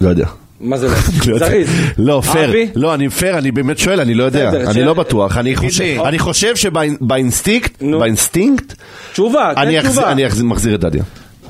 לא 0.00 0.08
יודע. 0.08 0.26
מה 0.60 0.78
זה 0.78 0.88
לא. 1.26 1.38
זריז. 1.38 1.68
לא, 1.98 2.22
פייר. 2.32 2.68
לא, 2.74 2.94
אני 2.94 3.08
פייר, 3.10 3.38
אני 3.38 3.50
באמת 3.50 3.78
שואל, 3.78 4.00
אני 4.00 4.14
לא 4.14 4.24
יודע. 4.24 4.50
אני 4.70 4.84
לא 4.84 4.94
בטוח. 4.94 5.36
אני 5.36 5.56
חושב- 5.56 6.18
חושב 6.18 6.56
שבאינסטינקט. 6.56 7.82
באינסטינקט, 7.82 8.74
תשובה, 9.12 9.52
תן 9.54 9.80
תשובה. 9.82 10.12
אני 10.12 10.24
מחזיר 10.42 10.74
את 10.74 10.80
דדיה. 10.80 11.02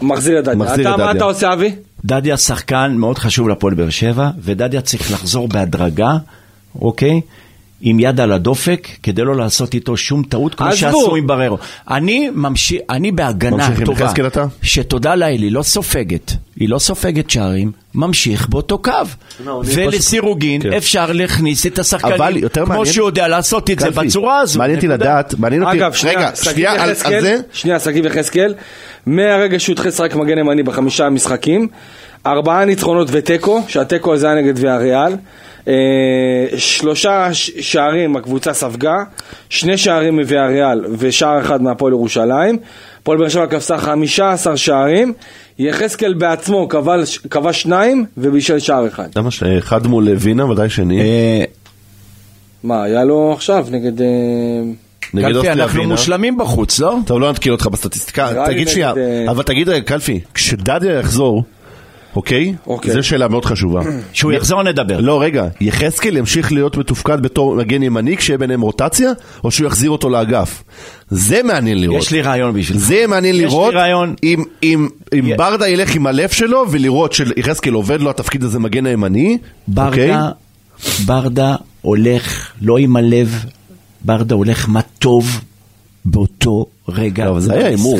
מחזיר 0.02 0.38
את 0.38 0.44
דדיה. 0.44 0.54
מחזיר 0.56 0.84
אתה, 0.88 0.94
את 0.94 0.98
מה 0.98 1.06
דדיה. 1.06 1.16
אתה 1.18 1.24
עושה, 1.24 1.52
אבי? 1.52 1.72
דדיה 2.04 2.36
שחקן 2.36 2.94
מאוד 2.98 3.18
חשוב 3.18 3.48
לפועל 3.48 3.74
באר 3.74 3.90
שבע, 3.90 4.30
ודדיה 4.42 4.80
צריך 4.80 5.12
לחזור 5.12 5.48
בהדרגה, 5.48 6.16
אוקיי? 6.80 7.20
עם 7.80 8.00
יד 8.00 8.20
על 8.20 8.32
הדופק, 8.32 8.88
כדי 9.02 9.22
לא 9.22 9.36
לעשות 9.36 9.74
איתו 9.74 9.96
שום 9.96 10.22
טעות, 10.22 10.54
כמו. 10.54 10.72
שעשו 10.72 11.16
עם 11.16 11.26
בררו. 11.26 11.58
אני 11.90 12.30
ממשיך, 12.34 12.80
אני 12.90 13.12
בהגנה 13.12 13.68
טובה? 13.84 14.12
שתודה 14.62 15.14
לאל, 15.14 15.42
היא 15.42 15.52
לא 15.52 15.62
סופגת, 15.62 16.32
היא 16.56 16.68
לא 16.68 16.78
סופגת 16.78 17.30
שערים, 17.30 17.72
ממשיך 17.94 18.48
באותו 18.48 18.78
קו. 18.78 18.92
ולסירוגין 19.64 20.62
כן. 20.62 20.72
אפשר 20.72 21.12
להכניס 21.12 21.66
את 21.66 21.78
השחקנים, 21.78 22.14
אבל 22.14 22.36
יותר 22.36 22.64
כמו 22.64 22.74
מעניין- 22.74 22.92
שהוא 22.92 23.06
יודע 23.08 23.28
לעשות 23.28 23.70
את 23.70 23.78
זה 23.78 23.90
בצורה 23.90 24.38
הזו. 24.38 24.58
מעניין 24.58 24.76
אותי. 24.76 24.88
לדעת, 24.88 25.34
מעניין 25.38 25.62
אותי, 25.62 25.76
אגב, 25.76 25.92
שנייה, 25.92 26.36
שנייה, 26.36 26.72
על 26.72 26.80
על 26.80 26.90
יחזקאל, 26.90 27.20
זה, 27.20 27.36
שנייה, 27.52 27.80
שגיב 27.80 28.06
יחזקאל, 28.06 28.54
מהרגע 29.06 29.58
שהוא 29.60 29.72
התחיל 29.72 29.88
לשחק 29.88 30.14
מגן 30.14 30.38
ימני 30.38 30.62
בחמישה 30.62 31.08
משחקים, 31.10 31.68
ארבעה 32.26 32.64
ניצחונות 32.64 33.08
ותיקו, 33.10 33.62
שהתיקו 33.68 34.14
הזה 34.14 34.30
היה 34.30 34.42
נגד 34.42 34.52
ויאריאל, 34.56 35.12
שלושה 36.56 37.34
ש- 37.34 37.50
שערים 37.60 38.16
הקבוצה 38.16 38.52
ספגה, 38.54 38.94
שני 39.48 39.76
שערים 39.78 40.20
מוויאריאל 40.20 40.84
ושער 40.98 41.40
אחד 41.40 41.62
מהפועל 41.62 41.92
ירושלים, 41.92 42.58
הפועל 43.02 43.18
באר 43.18 43.28
שבע 43.28 43.46
כבשה 43.46 43.78
15 43.78 44.56
שערים, 44.56 45.12
יחזקאל 45.58 46.14
בעצמו 46.14 46.68
כבש 47.30 47.62
שניים 47.62 48.04
ובישל 48.18 48.58
שער 48.58 48.86
אחד. 48.86 49.08
למה 49.16 49.30
ש- 49.30 49.42
אחד 49.42 49.86
מול 49.86 50.08
וינה, 50.18 50.46
ודאי 50.50 50.70
שני. 50.70 51.00
אה, 51.00 51.44
מה, 52.62 52.82
היה 52.82 53.04
לו 53.04 53.32
עכשיו 53.32 53.66
נגד... 53.70 54.00
אה, 54.00 54.06
נגד 55.14 55.26
קלפי, 55.32 55.50
אנחנו 55.50 55.80
וינה. 55.80 55.92
מושלמים 55.92 56.38
בחוץ, 56.38 56.78
לא? 56.80 56.96
טוב, 57.06 57.20
לא 57.20 57.30
נתקיל 57.30 57.52
אותך 57.52 57.66
בסטטיסטיקה, 57.66 58.44
תגיד 58.46 58.68
שנייה, 58.68 58.92
אה, 58.96 59.30
אבל 59.30 59.42
תגיד 59.42 59.68
רגע, 59.68 59.80
קלפי, 59.84 60.20
כשדדיה 60.34 60.98
יחזור, 60.98 61.42
אוקיי? 62.16 62.54
אוקיי. 62.66 62.92
זו 62.92 63.02
שאלה 63.02 63.28
מאוד 63.28 63.44
חשובה. 63.44 63.80
שהוא 64.12 64.32
יחזור 64.32 64.62
נדבר. 64.62 65.00
לא, 65.00 65.22
רגע, 65.22 65.46
יחזקאל 65.60 66.16
ימשיך 66.16 66.52
להיות 66.52 66.76
מתופקד 66.76 67.20
בתור 67.22 67.54
מגן 67.56 67.82
ימני 67.82 68.16
כשיהיה 68.16 68.38
ביניהם 68.38 68.60
רוטציה, 68.60 69.10
או 69.44 69.50
שהוא 69.50 69.66
יחזיר 69.66 69.90
אותו 69.90 70.08
לאגף? 70.08 70.62
זה 71.10 71.42
מעניין 71.42 71.80
לראות. 71.80 72.02
יש 72.02 72.10
לי 72.10 72.22
רעיון 72.22 72.54
בשבילך. 72.54 72.80
זה 72.82 73.04
מעניין 73.08 73.34
יש 73.34 73.40
לי 73.40 73.46
לראות 73.46 73.74
רעיון. 73.74 74.14
אם, 74.22 74.44
אם, 74.62 74.88
אם 75.18 75.26
י- 75.26 75.36
ברדה 75.36 75.68
ילך 75.68 75.94
עם 75.94 76.06
הלב 76.06 76.28
שלו 76.28 76.64
ולראות 76.70 77.12
שיחזקאל 77.12 77.72
עובד 77.72 78.00
לו 78.00 78.10
התפקיד 78.10 78.44
הזה 78.44 78.58
מגן 78.58 78.86
הימני, 78.86 79.38
אוקיי? 79.76 80.08
ברדה, 80.12 80.30
ברדה 81.06 81.54
הולך 81.82 82.50
לא 82.62 82.78
עם 82.78 82.96
הלב, 82.96 83.44
ברדה 84.04 84.34
הולך 84.34 84.68
מה 84.68 84.80
טוב 84.98 85.40
באותו 86.04 86.66
רגע 86.88 87.24
לא, 87.24 87.40
זה 87.40 87.54
היה 87.54 87.66
הימור. 87.66 87.98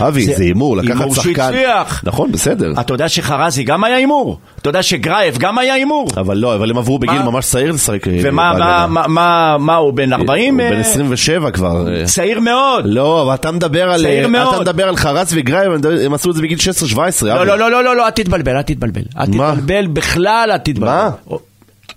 אבי, 0.00 0.26
זה 0.26 0.42
הימור, 0.42 0.76
לקחת 0.76 1.00
הימור 1.00 1.14
שחקן. 1.14 1.32
שהצליח. 1.34 2.02
נכון, 2.04 2.32
בסדר. 2.32 2.72
אתה 2.80 2.94
יודע 2.94 3.08
שחרזי 3.08 3.64
גם 3.64 3.84
היה 3.84 3.96
הימור? 3.96 4.38
אתה 4.60 4.68
יודע 4.68 4.82
שגרייב 4.82 5.38
גם 5.38 5.58
היה 5.58 5.74
הימור? 5.74 6.08
אבל 6.16 6.36
לא, 6.36 6.54
אבל 6.54 6.70
הם 6.70 6.78
עברו 6.78 6.98
בגיל? 6.98 7.22
ממש 7.22 7.46
צעיר 7.46 7.72
לשחק 7.72 8.08
אה, 8.08 8.18
ומה. 8.22 8.52
מה, 8.88 9.06
מה, 9.08 9.56
מה, 9.58 9.76
הוא, 9.76 9.92
בן 9.92 10.12
40? 10.12 10.60
הוא 10.60 10.68
בן 10.70 10.76
אה, 10.76 10.80
27 10.80 11.50
כבר. 11.50 11.88
אה. 11.88 12.04
צעיר 12.04 12.40
מאוד. 12.40 12.84
לא, 12.86 13.22
אבל 13.22 13.34
אתה 13.34 13.50
מדבר 13.50 13.90
על... 13.90 14.02
צעיר 14.02 14.20
אתה 14.20 14.28
מאוד. 14.28 14.60
מדבר 14.60 14.88
על 14.88 14.96
חרזי 14.96 15.32
וגרייב, 15.36 15.72
הם 16.04 16.14
עשו 16.14 16.30
את 16.30 16.34
זה 16.34 16.42
בגיל 16.42 16.58
16-17. 16.94 16.96
לא, 17.24 17.46
לא, 17.46 17.58
לא, 17.58 17.70
לא, 17.70 17.84
לא, 17.84 17.96
לא, 17.96 18.06
אל 18.06 18.10
תתבלבל, 18.10 18.56
אל 18.56 18.62
תתבלבל. 18.62 19.02
אל? 19.18 19.26
תתבלבל 19.26 19.86
בכלל, 19.86 20.48
אל 20.52 20.58
תתבלבל. 20.58 20.92
מה? 20.92 21.36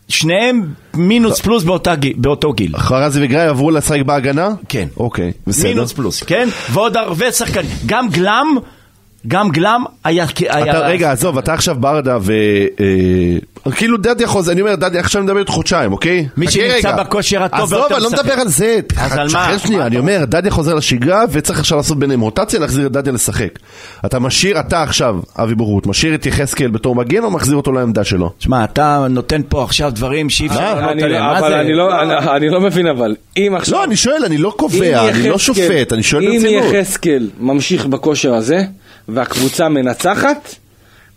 שניהם 0.09 0.61
מינוס 0.93 1.41
פלוס 1.41 1.63
באותה 1.63 1.95
גיל- 1.95 2.13
באותו 2.17 2.53
גיל. 2.53 2.77
חרזי 2.77 3.19
וגרייב 3.23 3.49
עברו 3.49 3.71
לשחק 3.71 4.01
בהגנה? 4.05 4.49
כן. 4.69 4.87
אוקיי, 4.97 5.31
בסדר. 5.47 5.67
מינוס 5.69 5.93
פלוס, 5.93 6.23
כן? 6.23 6.47
ועוד 6.71 6.97
הרבה 6.97 7.31
שחקנים. 7.31 7.71
גם 7.85 8.09
גלם, 8.09 8.57
גם 9.27 9.49
גלם 9.49 9.83
היה... 10.03 10.25
היה- 10.49 10.71
אתה, 10.71 10.79
רגע, 10.79 11.11
עזוב, 11.11 11.38
אתה 11.38 11.53
עכשיו 11.53 11.75
ברדה 11.79 12.17
ו... 12.21 12.33
אה, 12.79 13.71
כאילו 13.71 13.97
דדיה 13.97 14.27
חוזר, 14.27 14.51
אני 14.51 14.61
אומר, 14.61 14.75
דדיה, 14.75 14.99
עכשיו 14.99 15.21
אני 15.21 15.27
מדבר 15.27 15.39
איתך 15.39 15.51
חודשיים, 15.51 15.91
אוקיי? 15.93 16.27
מי 16.38 16.47
חכה 16.47 16.55
שנמצא. 16.55 16.95
בכושר 17.03 17.43
הטוב 17.43 17.59
עזוב, 17.61 17.79
ביותר 17.79 17.95
אני 17.95 18.03
לא. 18.03 18.09
מדבר 18.11 18.33
על 18.33 18.47
זה. 18.47 18.79
אז 18.97 19.17
על 19.17 19.27
מה? 19.33 19.59
שנייה, 19.59 19.79
מה 19.79 19.85
אני 19.88 19.97
אומר, 19.99 20.25
דדיה 20.25 20.51
חוזר 20.51 20.73
לשגרה 20.73 21.23
וצריך 21.31 21.59
עכשיו 21.59 21.77
לעשות 21.77 21.99
ביניהם 21.99 22.21
רוטציה, 22.21 22.59
להחזיר 22.59 22.88
את 22.88 22.91
דדיה 22.91 23.13
לשחק. 23.13 23.49
אתה 24.05 24.19
משאיר, 24.19 24.59
אתה 24.59 24.83
עכשיו, 24.83 25.15
אבי 25.39 25.55
בורות, 25.55 25.88
משאיר 25.88 26.15
את 26.15 26.25
יחזקאל 26.25 26.67
בתור 26.67 26.95
מגן 26.95 27.23
או 27.23 27.31
מחזיר 27.31 27.55
אותו 27.55 27.71
לעמדה 27.71 28.03
שלו? 28.03 28.31
שמע, 28.39 28.63
אתה 28.63 29.05
נותן 29.09 29.41
פה 29.49 29.63
עכשיו 29.63 29.91
דברים 29.95 30.29
שאי 30.29 30.47
אפשר 30.47 30.75
לענות 30.75 30.91
אני 30.91 31.03
עליהם. 31.03 31.23
לא- 31.25 31.33
מה 31.33 31.49
זה? 31.49 31.59
אני 31.61 31.73
לא- 31.73 32.01
אני- 32.35 32.49
לא 32.49 32.61
מבין 32.61 32.88
אבל, 32.88 33.15
אם 33.38 33.53
עכשיו... 33.57 33.77
לא, 33.79 33.83
אני 33.83 33.95
שואל, 33.95 34.23
אני 34.25 34.38
לא 34.38 34.53
קובע, 34.57 35.09
אני 35.09 35.29
לא 35.29 35.39
שופט, 35.39 35.93
אני 35.93 36.03
שואל 36.03 36.25
ברצינות. 36.25 36.63
אם 36.63 36.75
יחזקאל 36.75 37.29
ממשיך 37.39 37.85
בכושר 37.85 38.33
הזה, 38.33 38.63
והקבוצה 39.07 39.69
מנצחת, 39.69 40.55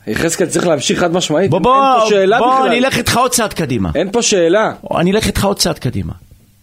יחזקאל 0.07 0.47
צריך 0.47 0.67
להמשיך 0.67 1.01
חד 1.01 1.13
משמעית. 1.13 1.51
בוא, 1.51 1.59
אין 1.59 1.63
בוא, 1.63 2.01
פה 2.01 2.07
שאלה 2.09 2.39
בוא, 2.39 2.55
בכלל. 2.55 2.69
אני 2.69 2.79
אלך 2.79 2.99
איתך 2.99 3.17
עוד 3.17 3.31
צעד 3.31 3.53
קדימה. 3.53 3.91
אין 3.95 4.11
פה 4.13 4.23
שאלה. 4.23 4.73
אני 4.97 5.13
אלך 5.13 5.27
איתך 5.27 5.45
עוד 5.45 5.59
צעד 5.59 5.79
קדימה. 5.79 6.13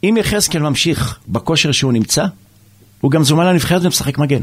אם 0.04 0.18
יחזקאל 0.20 0.62
ממשיך 0.62 1.20
בכושר 1.28 1.72
שהוא 1.72 1.94
נמצא, 1.94 2.26
הוא 3.02 3.12
גם 3.12 3.24
זומן 3.24 3.46
לנבחרת 3.46 3.86
ומשחק 3.86 4.18
מגן. 4.18 4.42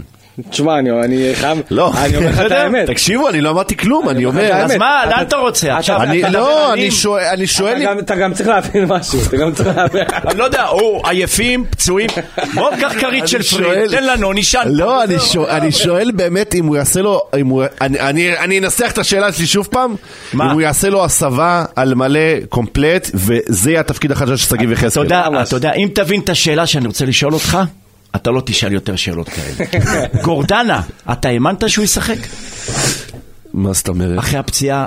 תשמע, 0.51 0.79
אני 0.79 0.91
אני 0.91 1.31
חייב... 1.35 1.59
לא, 1.71 1.93
אני 2.05 2.17
אומר 2.17 2.29
לך 2.29 2.41
את 2.47 2.51
האמת. 2.51 2.87
תקשיבו, 2.87 3.29
אני 3.29 3.41
לא 3.41 3.51
אמרתי 3.51 3.77
כלום, 3.77 4.09
אני 4.09 4.25
אומר 4.25 4.53
אז. 4.53 4.73
מה, 4.77 5.03
אתה- 5.05 5.11
לאן 5.17 5.23
אתה 5.27 5.37
רוצה? 5.37 5.77
עכשיו 5.77 6.03
אתה 6.03 6.29
לא, 6.29 6.73
אני 6.73 6.91
שואל, 6.91 7.25
אני 7.25 7.47
שואל... 7.47 7.83
אתה 7.99 8.17
גם- 8.17 8.35
צריך 8.35 8.49
להבין 8.49 8.85
משהו, 8.85 9.19
אתה 9.29 9.37
גם 9.37 9.53
צריך 9.53 9.77
להבין. 9.77 10.03
אני 10.29 10.39
לא 10.39 10.45
יודע, 10.45 10.69
או 10.69 11.03
עייפים, 11.09 11.65
פצועים, 11.71 12.11
בוא 12.55 12.71
קח 12.81 12.93
כרית 13.01 13.29
של 13.29 13.43
שואל- 13.43 13.65
פרי, 13.87 13.89
תן 13.99 14.05
לנו, 14.05 14.33
נשאל. 14.33 14.69
לא, 14.69 15.05
אני 15.05 15.19
שואל, 15.19 15.51
אני 15.51 15.73
שואל 15.73 16.11
באמת 16.15 16.55
אם 16.55 16.67
הוא 16.67 16.77
יעשה 16.77 17.01
לו, 17.03 17.21
אני, 17.81 18.01
אני, 18.01 18.39
אני 18.39 18.59
אנסח 18.59 18.91
את 18.93 18.99
השאלה 18.99 19.33
שלי 19.33 19.47
שוב 19.47 19.69
פעם, 19.71 19.95
מה? 20.33 20.45
אם 20.47 20.51
הוא 20.51 20.61
יעשה 20.61 20.89
לו 20.89 21.05
הסבה 21.05 21.65
על 21.77 21.95
מלא 21.95 22.21
קומפלט, 22.49 23.11
וזה 23.15 23.71
יהיה 23.71 23.81
התפקיד 23.81 24.13
החדש 24.13 24.43
של 24.43 24.49
שגיב 24.51 24.73
יחזקאל. 24.73 25.07
אתה 25.43 25.57
יודע, 25.57 25.73
אם 25.73 25.89
תבין 25.95 26.21
את 26.21 26.29
השאלה 26.29 26.67
שאני 26.67 26.87
רוצה 26.87 27.05
לשאול 27.05 27.33
אותך, 27.35 27.59
אתה 28.17 28.31
לא 28.31 28.43
תשאל 28.47 28.73
יותר 28.73 28.97
שאלות 28.97 29.29
כאלה. 29.29 29.67
גורדנה, 30.23 30.83
אתה 31.13 31.29
האמנת 31.29 31.71
שהוא 31.71 31.85
ישחק? 31.85 32.17
מה 33.55 33.73
זאת 33.73 33.89
אומרת? 33.89 34.19
אחרי 34.19 34.39
הפציעה 34.39 34.87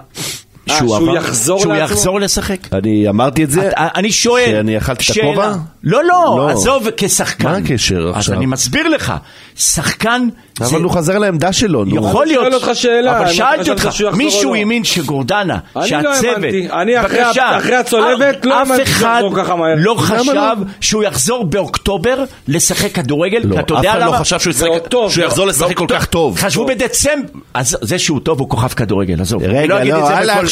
שהוא 0.67 0.77
שהוא 0.79 0.95
עבר? 0.95 1.15
יחזור 1.17 1.59
שהוא 1.59 1.73
לעצמו? 1.73 1.85
יחזור 1.95 2.19
לשחק? 2.19 2.57
אני 2.73 3.09
אמרתי 3.09 3.43
את 3.43 3.51
זה, 3.51 3.67
אתה- 3.69 3.87
אני 3.95 4.11
שואל, 4.11 4.45
שאני 4.45 4.77
אכלתי 4.77 5.03
את. 5.03 5.17
הכובע? 5.23 5.51
לא, 5.83 6.03
לא, 6.03 6.07
לא. 6.37 6.49
עזוב 6.49 6.87
כשחקן. 6.97 7.47
מה 7.47 7.57
הקשר 7.57 8.07
אז 8.09 8.15
עכשיו? 8.15 8.35
אני 8.37 8.45
מסביר 8.45 8.87
לך, 8.89 9.13
שחקן... 9.57 10.27
זה- 10.59 10.65
אבל 10.65 10.83
הוא 10.83 10.91
חזר 10.91 11.17
לעמדה 11.17 11.53
שלו, 11.53 11.85
נו. 11.85 11.95
יכול 12.09 12.21
אני 12.23 12.31
להיות, 12.31 12.43
שואל 12.43 12.53
אותך 12.53 12.69
שאלה, 12.73 13.17
אבל 13.17 13.25
אני 13.25 13.33
שאלתי 13.33 13.69
אותך, 13.69 13.89
מישהו 14.13 14.53
לא. 14.53 14.55
האמין 14.59 14.83
שגורדנה, 14.83 15.57
אני 15.75 15.81
לא 15.81 15.87
שהצוות, 15.87 16.25
האמנתי. 16.35 16.67
אני 16.71 16.99
אחרי 16.99 17.21
ה- 17.21 17.25
בבקשה, 17.25 17.57
אחרי 17.57 17.75
הצולבת 17.75 18.45
לא 18.45 18.55
האמנתי 18.59 18.85
שהוא 18.85 18.97
אחד 18.97 19.21
יחזור 19.25 19.43
ככה 19.43 19.55
מהר. 19.55 19.73
לא 19.77 19.93
למה 19.93 20.01
חשב 20.01 20.31
לא? 20.33 20.53
שהוא 20.81 21.03
יחזור 21.03 21.43
באוקטובר 21.45 22.23
לשחק 22.47 22.91
כדורגל, 22.91 23.41
לא, 23.43 23.55
אף 23.59 23.69
אחד? 23.69 24.01
לא 24.05 24.11
חשב 24.11 24.39
שהוא 24.39 25.23
יחזור 25.23 25.47
לשחק 25.47 25.73
כל 25.77 25.85
כך 25.89 26.05
טוב. 26.05 26.37
חשבו 26.39 26.65
בדצמבר, 26.65 27.15
אז 27.53 27.77
זה 27.81 27.99
שהוא 27.99 28.19
טוב 28.19 28.39
הוא 28.39 28.49
כוכב 28.49 28.67
כדורגל, 28.67 29.21
עזוב. 29.21 29.43
רגע, 29.43 29.77
אני 29.77 29.89
לא, 29.89 29.97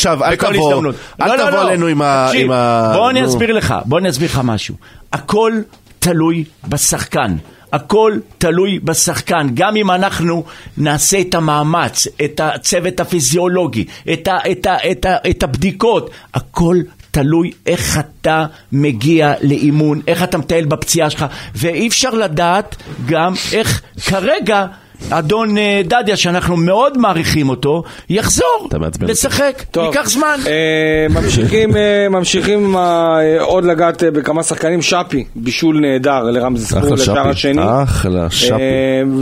עכשיו, 0.05 0.23
אל 0.23 0.35
תבוא- 0.35 0.49
הזדמנות. 0.71 0.95
אל 1.21 1.27
לא, 1.27 1.35
לא, 1.37 1.43
תבוא 1.43 1.51
לא. 1.59 1.67
עלינו 1.67 1.87
עם 1.87 2.01
ה- 2.01 2.25
תקשיב, 2.31 2.51
ה- 2.51 2.91
בוא 2.93 3.09
אני. 3.09 3.25
אסביר 3.25 3.51
לך, 3.53 3.75
בוא 3.85 3.99
אני 3.99 4.09
אסביר 4.09 4.29
לך 4.29 4.41
משהו. 4.43 4.75
הכל 5.13 5.53
תלוי 5.99 6.43
בשחקן. 6.67 7.35
הכל 7.73 8.13
תלוי 8.37 8.79
בשחקן, 8.83 9.47
גם 9.53 9.75
אם 9.75 9.91
אנחנו 9.91 10.43
נעשה 10.77 11.21
את 11.21 11.35
המאמץ, 11.35 12.07
את 12.25 12.39
הצוות 12.43 12.99
הפיזיולוגי, 12.99 13.85
את, 14.13 14.27
ה, 14.27 14.37
את, 14.51 14.65
ה, 14.65 14.77
את, 14.91 15.05
ה, 15.05 15.15
את 15.29 15.43
הבדיקות, 15.43 16.09
הכל 16.33 16.77
תלוי 17.11 17.51
איך 17.65 17.99
אתה 17.99 18.45
מגיע 18.71 19.33
לאימון, 19.41 20.01
איך 20.07 20.23
אתה 20.23 20.37
מטייל 20.37 20.65
בפציעה 20.65 21.09
שלך, 21.09 21.25
ואי 21.55 21.87
אפשר 21.87 22.09
לדעת 22.09 22.75
גם 23.05 23.33
איך 23.53 23.81
כרגע 24.05 24.65
אדון 25.09 25.57
אה, 25.57 25.81
דדיה, 25.85 26.17
שאנחנו 26.17 26.57
מאוד 26.57 26.97
מעריכים 26.97 27.49
אותו, 27.49 27.83
יחזור. 28.09 28.69
לשחק, 29.01 29.63
טוב, 29.71 29.85
ייקח 29.85 30.09
זמן. 30.09 30.37
אה, 30.47 31.07
ממשיכים, 31.09 31.77
אה, 31.77 32.09
ממשיכים 32.09 32.75
אה, 32.75 33.41
עוד 33.41 33.65
לגעת 33.65 34.03
אה, 34.03 34.11
בכמה 34.11 34.43
שחקנים, 34.43 34.81
שפי, 34.81 35.23
בישול 35.35 35.79
נהדר 35.79 36.23
לרמזי 36.23 36.65
ספור 36.65 36.93
לשער 36.93 37.23
שפי. 37.23 37.29
השני. 37.29 37.61
אחלה 37.83 38.29
שפי. 38.29 38.53
אה, 38.53 38.57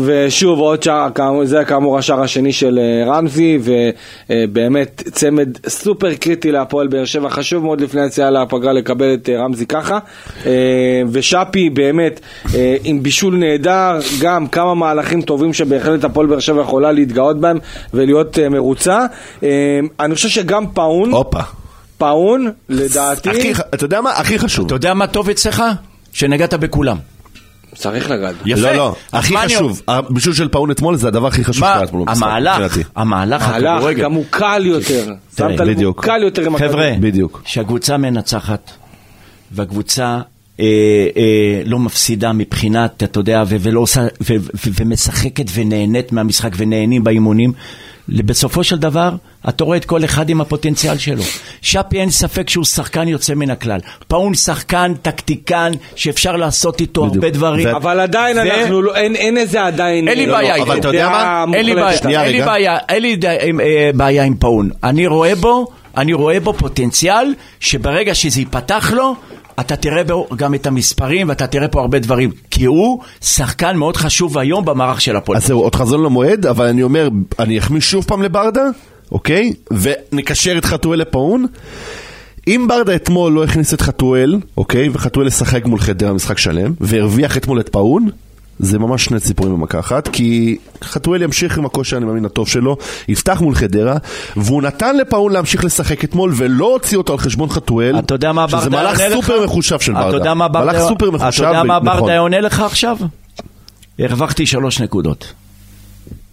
ושוב 0.06 0.60
עוד 0.60 0.84
שער, 0.84 1.10
זה 1.44 1.64
כאמור 1.66 1.98
השער 1.98 2.22
השני 2.22 2.54
של 2.54 2.80
אה, 2.80 3.14
רמזי, 3.14 3.60
ובאמת 4.30 5.04
צמד 5.12 5.50
סופר 5.68 6.14
קריטי 6.14 6.52
להפועל 6.52 6.88
באר 6.88 7.06
שבע, 7.06 7.30
חשוב 7.30 7.64
מאוד 7.64 7.82
לפני 7.82 8.02
היציאה 8.02 8.30
לפגרה 8.30 8.74
לקבל 8.74 9.14
את 9.14 9.30
אה, 9.30 9.44
רמזי 9.44 9.66
ככה. 9.66 10.00
אה, 10.46 10.52
ושפי 11.12 11.70
באמת 11.70 12.20
אה, 12.56 12.76
עם 12.84 13.04
בישול 13.04 13.36
נהדר, 13.36 14.00
גם 14.22 14.48
כמה 14.48 14.76
מהלכים 14.76 15.22
טובים 15.22 15.54
שבהחלט 15.72 16.04
הפועל 16.04 16.28
באר 16.28 16.40
שבע 16.40 16.62
יכולה 16.62 16.92
להתגאות 16.92 17.40
בהם 17.40 17.60
ולהיות 17.94 18.40
אה, 18.40 18.50
מרוצה. 18.50 19.06
אה, 19.44 19.80
אני 20.00 20.16
חושב 20.16 20.30
שגם 20.30 20.68
פאון, 20.74 21.12
הופה. 21.12 21.40
פאון, 21.98 22.52
לדעתי, 22.70 23.30
הכי 23.30 23.52
אתה 23.52 23.86
יודע 23.86 24.02
מה? 24.02 24.12
הכי 24.12 24.40
חשוב. 24.40 24.66
אתה 24.66 24.76
יודע 24.76 24.94
מה 24.94 25.08
טוב 25.08 25.30
אצלך? 25.30 25.64
שנגעת 26.14 26.54
בכולם. 26.54 26.98
צריך 27.76 28.10
לגעת. 28.10 28.36
יפה. 28.46 28.62
לא, 28.62 28.74
לא, 28.74 28.96
הכי 29.14 29.38
חשוב. 29.38 29.82
הבישול 29.88 30.34
של 30.34 30.48
פאון 30.48 30.72
אתמול 30.72 30.96
זה 30.96 31.08
הדבר 31.08 31.28
הכי 31.28 31.44
חשוב 31.44 31.64
מה, 31.64 31.72
שקרה 31.74 31.84
אתמול 31.84 32.04
במשחק, 32.06 32.24
המהלך. 32.24 32.78
המהלך 32.96 33.42
מהלך 33.50 33.76
הכדורגל. 33.76 34.04
גם 34.04 34.14
הוא 34.14 34.26
קל 34.30 34.66
יותר. 34.66 35.06
שמת 35.38 35.60
לב, 35.60 35.82
הוא. 35.82 35.96
קל 35.96 36.24
יותר 36.24 36.46
עם 36.46 36.58
חבר'ה. 36.58 36.92
שהקבוצה 37.46 37.98
מנצחת 37.98 38.72
והקבוצה 39.52 40.20
לא 41.66 41.80
מפסידה 41.80 42.34
מבחינת, 42.34 43.04
אתה 43.04 43.20
יודע, 43.20 43.44
ו- 43.48 43.56
ולא 43.60 43.80
עושה, 43.80 44.02
ו- 44.02 44.36
ו- 44.40 44.70
ומשחקת 44.80 45.46
ונהנית 45.54 46.12
מהמשחק 46.12 46.52
ונהנים 46.58 47.04
באימונים, 47.04 47.54
בסופו 48.10 48.64
של 48.64 48.78
דבר, 48.78 49.12
אתה 49.50 49.64
רואה 49.64 49.78
את 49.78 49.86
כל 49.86 50.04
אחד 50.06 50.30
עם 50.30 50.42
הפוטנציאל 50.42 50.98
שלו. 50.98 51.24
שפי 51.62 52.00
אין 52.00 52.10
ספק 52.10 52.50
שהוא 52.50 52.66
שחקן 52.66 53.08
יוצא 53.08 53.34
מן 53.34 53.50
הכלל. 53.50 53.80
פאון 54.08 54.34
שחקן, 54.34 54.94
טקטיקן, 55.02 55.72
שאפשר 55.96 56.36
לעשות 56.36 56.82
איתו 56.82 57.02
בדיוק. 57.02 57.16
הרבה 57.24 57.30
דברים. 57.30 57.68
ו- 57.68 57.76
אבל 57.76 58.00
עדיין 58.00 58.38
ו- 58.38 58.42
אנחנו 58.42 58.82
לא, 58.82 58.96
אין, 58.96 59.16
אין 59.16 59.38
איזה 59.38 59.64
עדיין... 59.64 60.08
אין 60.08 60.18
לי 60.18 60.26
לא, 60.26 60.34
בעיה 60.34 60.50
לא, 60.58 60.62
איתו. 60.62 60.72
אבל 60.72 60.80
אתה 60.80 60.88
יודע 60.88 61.10
מה? 61.10 61.46
אין 61.54 61.66
לי. 61.66 62.42
בעיה, 62.46 62.78
אין 62.90 63.02
לי 63.02 63.18
אה, 63.60 63.92
בעיה 63.96 64.24
עם 64.24 64.36
פאון. 64.36 64.70
אני 64.84 65.08
רואה 65.08 65.36
בו, 65.36 65.68
אני 65.98 66.14
רואה 66.14 66.40
בו 66.40 66.54
פוטנציאל 66.54 67.34
שברגע 67.60 68.16
שזה 68.16 68.40
ייפתח 68.40 68.92
לו, 68.96 69.16
אתה 69.60 69.76
תראה 69.76 70.04
בו 70.04 70.28
גם 70.36 70.56
את 70.56 70.68
המספרים 70.68 71.30
ואתה 71.30 71.48
תראה 71.48 71.68
פה 71.68 71.82
הרבה 71.82 72.00
דברים. 72.00 72.32
כי 72.52 72.66
הוא 72.66 73.00
שחקן 73.22 73.78
מאוד 73.78 73.98
חשוב 73.98 74.38
היום 74.38 74.66
במערך 74.66 75.02
של 75.02 75.16
הפועל. 75.16 75.38
אז 75.38 75.48
זהו, 75.48 75.60
עוד 75.60 75.76
חזון 75.76 76.04
למועד, 76.04 76.46
אבל 76.46 76.68
אני 76.68 76.84
אומר, 76.84 77.10
אני 77.40 77.60
אחמיא 77.60 77.82
שוב 77.82 78.06
פעם 78.06 78.22
לברדה, 78.22 78.64
אוקיי? 79.12 79.54
ונקשר 79.72 80.58
את 80.58 80.66
חתואל 80.66 81.00
לפאון. 81.00 81.46
אם 82.48 82.66
ברדה 82.70 82.96
אתמול 82.96 83.32
לא 83.32 83.44
הכניס 83.44 83.74
את 83.74 83.82
חתואל, 83.82 84.40
אוקיי? 84.58 84.90
וחתואל 84.94 85.28
לשחק 85.28 85.66
מול 85.66 85.80
חדרה 85.80 86.14
משחק 86.14 86.38
שלם, 86.38 86.74
והרוויח 86.82 87.38
אתמול 87.38 87.60
את 87.60 87.70
פאון, 87.70 88.10
זה 88.64 88.80
ממש 88.80 89.06
שני 89.06 89.20
ציפורים 89.20 89.54
במכה 89.54 89.80
אחת, 89.80 90.08
כי 90.08 90.58
חתואל 90.84 91.22
ימשיך 91.22 91.58
עם 91.58 91.66
הכושר, 91.66 91.98
אני 91.98 92.06
מאמין, 92.06 92.26
הטוב 92.26 92.48
שלו, 92.48 92.78
יפתח 93.08 93.42
מול 93.42 93.56
חדרה, 93.56 93.96
והוא 94.38 94.62
נתן 94.62 94.98
לפאון 94.98 95.34
להמשיך 95.34 95.66
לשחק 95.66 96.04
אתמול, 96.04 96.34
ולא 96.36 96.66
הוציא 96.66 96.98
אותו 96.98 97.14
על 97.14 97.20
חשבון 97.20 97.50
חתואל, 97.50 98.00
אתה 98.00 98.14
יודע 98.14 98.32
מה 98.32 98.48
ברדה 98.48 98.62
שזה 98.62 98.70
מהלך? 98.70 99.02
סופר 99.14 99.44
מחושב 99.46 99.80
של 99.80 99.94
ברדה. 99.94 100.08
אתה 100.10 100.18
יודע 100.18 100.34
מה 100.34 100.48
ברדה... 100.48 100.66
מהלך 100.72 100.88
סופר 100.88 101.12
מחושב, 101.12 101.44
אתה 101.44 101.52
יודע 101.52 101.64
מה 101.64 101.78
ונכון. 101.84 102.00
ברדה 102.00 102.18
עונה 102.18 102.40
לך 102.40 102.60
עכשיו? 102.60 102.98
הרווחתי 104.00 104.46
שלוש 104.46 104.82
נקודות. 104.82 105.34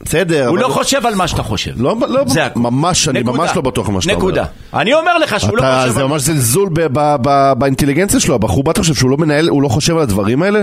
בסדר, 0.03 0.47
הוא 0.47 0.57
אבל- 0.59 0.65
לא 0.65 0.69
חושב 0.69 1.07
על 1.07 1.15
מה 1.15 1.29
שאתה 1.29 1.43
חושב. 1.43 1.71
לא, 1.77 1.97
לא, 2.09 2.23
זה 2.27 2.45
הכל. 2.47 2.61
ממש, 2.61 3.09
אני. 3.09 3.23
ממש 3.23 3.51
לא 3.57 3.63
בטוח 3.63 3.89
במה 3.89 4.01
שאתה 4.01 4.13
אומר. 4.15 4.23
נקודה. 4.25 4.45
אני 4.75 4.95
אומר 4.95 5.19
לך 5.19 5.41
שהוא 5.41 5.57
לא 5.57 5.63
חושב 5.63 5.93
זה 5.95 6.01
על... 6.01 6.07
ממש 6.07 6.23
זלזול 6.23 6.69
ב- 6.73 6.87
ב- 6.93 7.17
ב- 7.23 7.53
באינטליגנציה 7.59 8.21
שלו, 8.21 8.35
הבחור 8.35 8.71
אתה 8.71 8.81
חושב 8.81 8.95
שהוא 8.95 9.11
לא 9.11 9.17
מנהל, 9.17 9.49
הוא 9.49 9.63
לא 9.63 9.69
חושב 9.69 9.97
על 9.97 10.03
הדברים 10.03 10.43
האלה? 10.43 10.63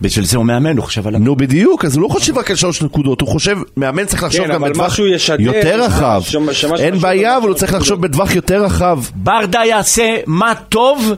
בשביל 0.00 0.24
זה 0.24 0.36
הוא 0.36 0.46
מאמן, 0.46 0.76
הוא 0.76 0.84
חושב 0.84 1.06
על... 1.06 1.16
נו 1.16 1.36
בדיוק, 1.36 1.84
אז 1.84 1.96
הוא 1.96 2.02
לא 2.02 2.08
חושב 2.08 2.38
רק 2.38 2.50
על 2.50 2.56
שלוש 2.56 2.82
נקודות, 2.82 3.20
הוא 3.20 3.28
חושב, 3.28 3.58
מאמן 3.76 4.04
צריך 4.04 4.22
לחשוב 4.22 4.46
כן, 4.46 4.52
גם 4.52 4.62
בטווח 4.62 4.98
יותר 5.38 5.82
רחב. 5.82 6.22
אין 6.78 6.98
בעיה, 6.98 7.36
אבל 7.36 7.48
הוא 7.48 7.54
צריך 7.54 7.74
לחשוב 7.74 8.00
בטווח 8.00 8.34
יותר 8.34 8.64
רחב. 8.64 8.98
ברדה 9.14 9.60
יעשה 9.64 10.16
מה 10.26 10.52
טוב, 10.68 11.12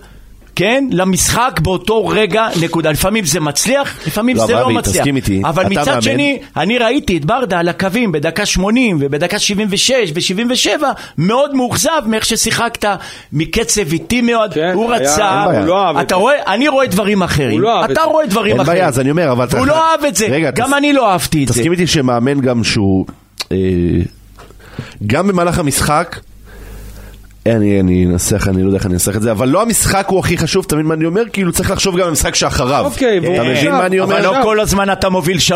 כן, 0.56 0.84
למשחק 0.90 1.60
באותו 1.62 2.06
רגע, 2.06 2.46
נקודה. 2.62 2.90
לפעמים 2.90 3.24
זה 3.24 3.40
מצליח, 3.40 3.98
לפעמים 4.06 4.36
לא, 4.36 4.46
זה 4.46 4.54
אבל 4.54 4.62
לא 4.62 4.70
מצליח. 4.70 4.96
תסכים 4.96 5.16
איתי, 5.16 5.42
אבל 5.44 5.62
אתה 5.62 5.70
מצד 5.70 5.86
מאמן. 5.90 6.00
שני, 6.02 6.38
אני 6.56 6.78
ראיתי 6.78 7.16
את 7.16 7.24
ברדה 7.24 7.58
על 7.58 7.68
הקווים 7.68 8.12
בדקה 8.12 8.46
80 8.46 8.96
ובדקה 9.00 9.38
76 9.38 9.92
ו-77, 10.14 10.82
מאוד 11.18 11.54
מאוכזב 11.54 11.90
מאיך 12.06 12.24
ששיחקת, 12.24 12.84
מקצב 13.32 13.92
איטי 13.92 14.20
מאוד, 14.20 14.54
כן, 14.54 14.70
הוא 14.74 14.92
היה- 14.92 15.02
רצה, 15.12 15.12
אין 15.40 15.48
בעיה. 15.48 15.58
הוא 15.60 15.66
לא 15.68 15.86
אהב 15.86 15.96
את 15.96 16.06
אתה 16.06 16.14
זה. 16.14 16.20
רואה, 16.20 16.34
אני 16.54 16.68
רואה 16.68 16.86
דברים 16.86 17.22
אחרים, 17.22 17.50
הוא 17.50 17.60
לא 17.60 17.76
אהב 17.76 17.84
את 17.84 17.90
אתה 17.90 18.00
זה. 18.00 18.06
רואה 18.06 18.26
דברים 18.26 18.52
אין 18.52 18.60
אחרים. 18.60 18.76
בעיה, 18.78 18.88
אז 18.88 19.00
אני 19.00 19.10
אומר, 19.10 19.32
אבל... 19.32 19.46
הוא 19.52 19.58
אתה- 19.58 19.66
לא 19.66 19.90
אהב 19.90 20.04
את 20.04 20.16
זה, 20.16 20.26
רגע, 20.26 20.50
גם 20.50 20.68
תס- 20.70 20.76
אני 20.76 20.92
לא 20.92 21.10
אהבתי 21.12 21.42
את 21.42 21.48
זה. 21.48 21.54
תסכים 21.54 21.72
איתי 21.72 21.86
שמאמן 21.86 22.40
גם 22.40 22.64
שהוא... 22.64 23.06
אה, 23.52 23.56
גם 25.06 25.28
במהלך 25.28 25.58
המשחק... 25.58 26.16
אני, 27.46 27.81
אני 27.81 28.07
אנסח, 28.07 28.48
אני 28.48 28.62
לא 28.62 28.66
יודע 28.66 28.78
איך 28.78 28.87
אני 28.87 28.94
אנסח 28.94 29.16
את 29.16 29.22
זה, 29.22 29.31
אבל 29.33 29.48
לא 29.48 29.62
המשחק 29.62 30.07
הוא 30.09 30.18
הכי 30.18 30.38
חשוב, 30.38 30.64
אתה 30.66 30.74
מבין 30.74 30.87
מה 30.87 30.94
אני 30.94 31.05
אומר? 31.05 31.22
כאילו 31.33 31.52
צריך 31.52 31.70
לחשוב 31.70 31.94
גם 31.94 32.02
על 32.02 32.09
המשחק 32.09 32.35
שאחריו. 32.35 32.85
אוקיי, 32.85 33.18
אתה 33.18 33.42
מבין 33.42 33.72
מה 33.72 33.87
אני 33.87 34.00
אומר? 34.00 34.14
אבל 34.14 34.24
לא 34.24 34.42
כל 34.42 34.61
הזמן 34.61 34.92
אתה 34.92 35.09
מוביל 35.09 35.38
3-0, 35.48 35.50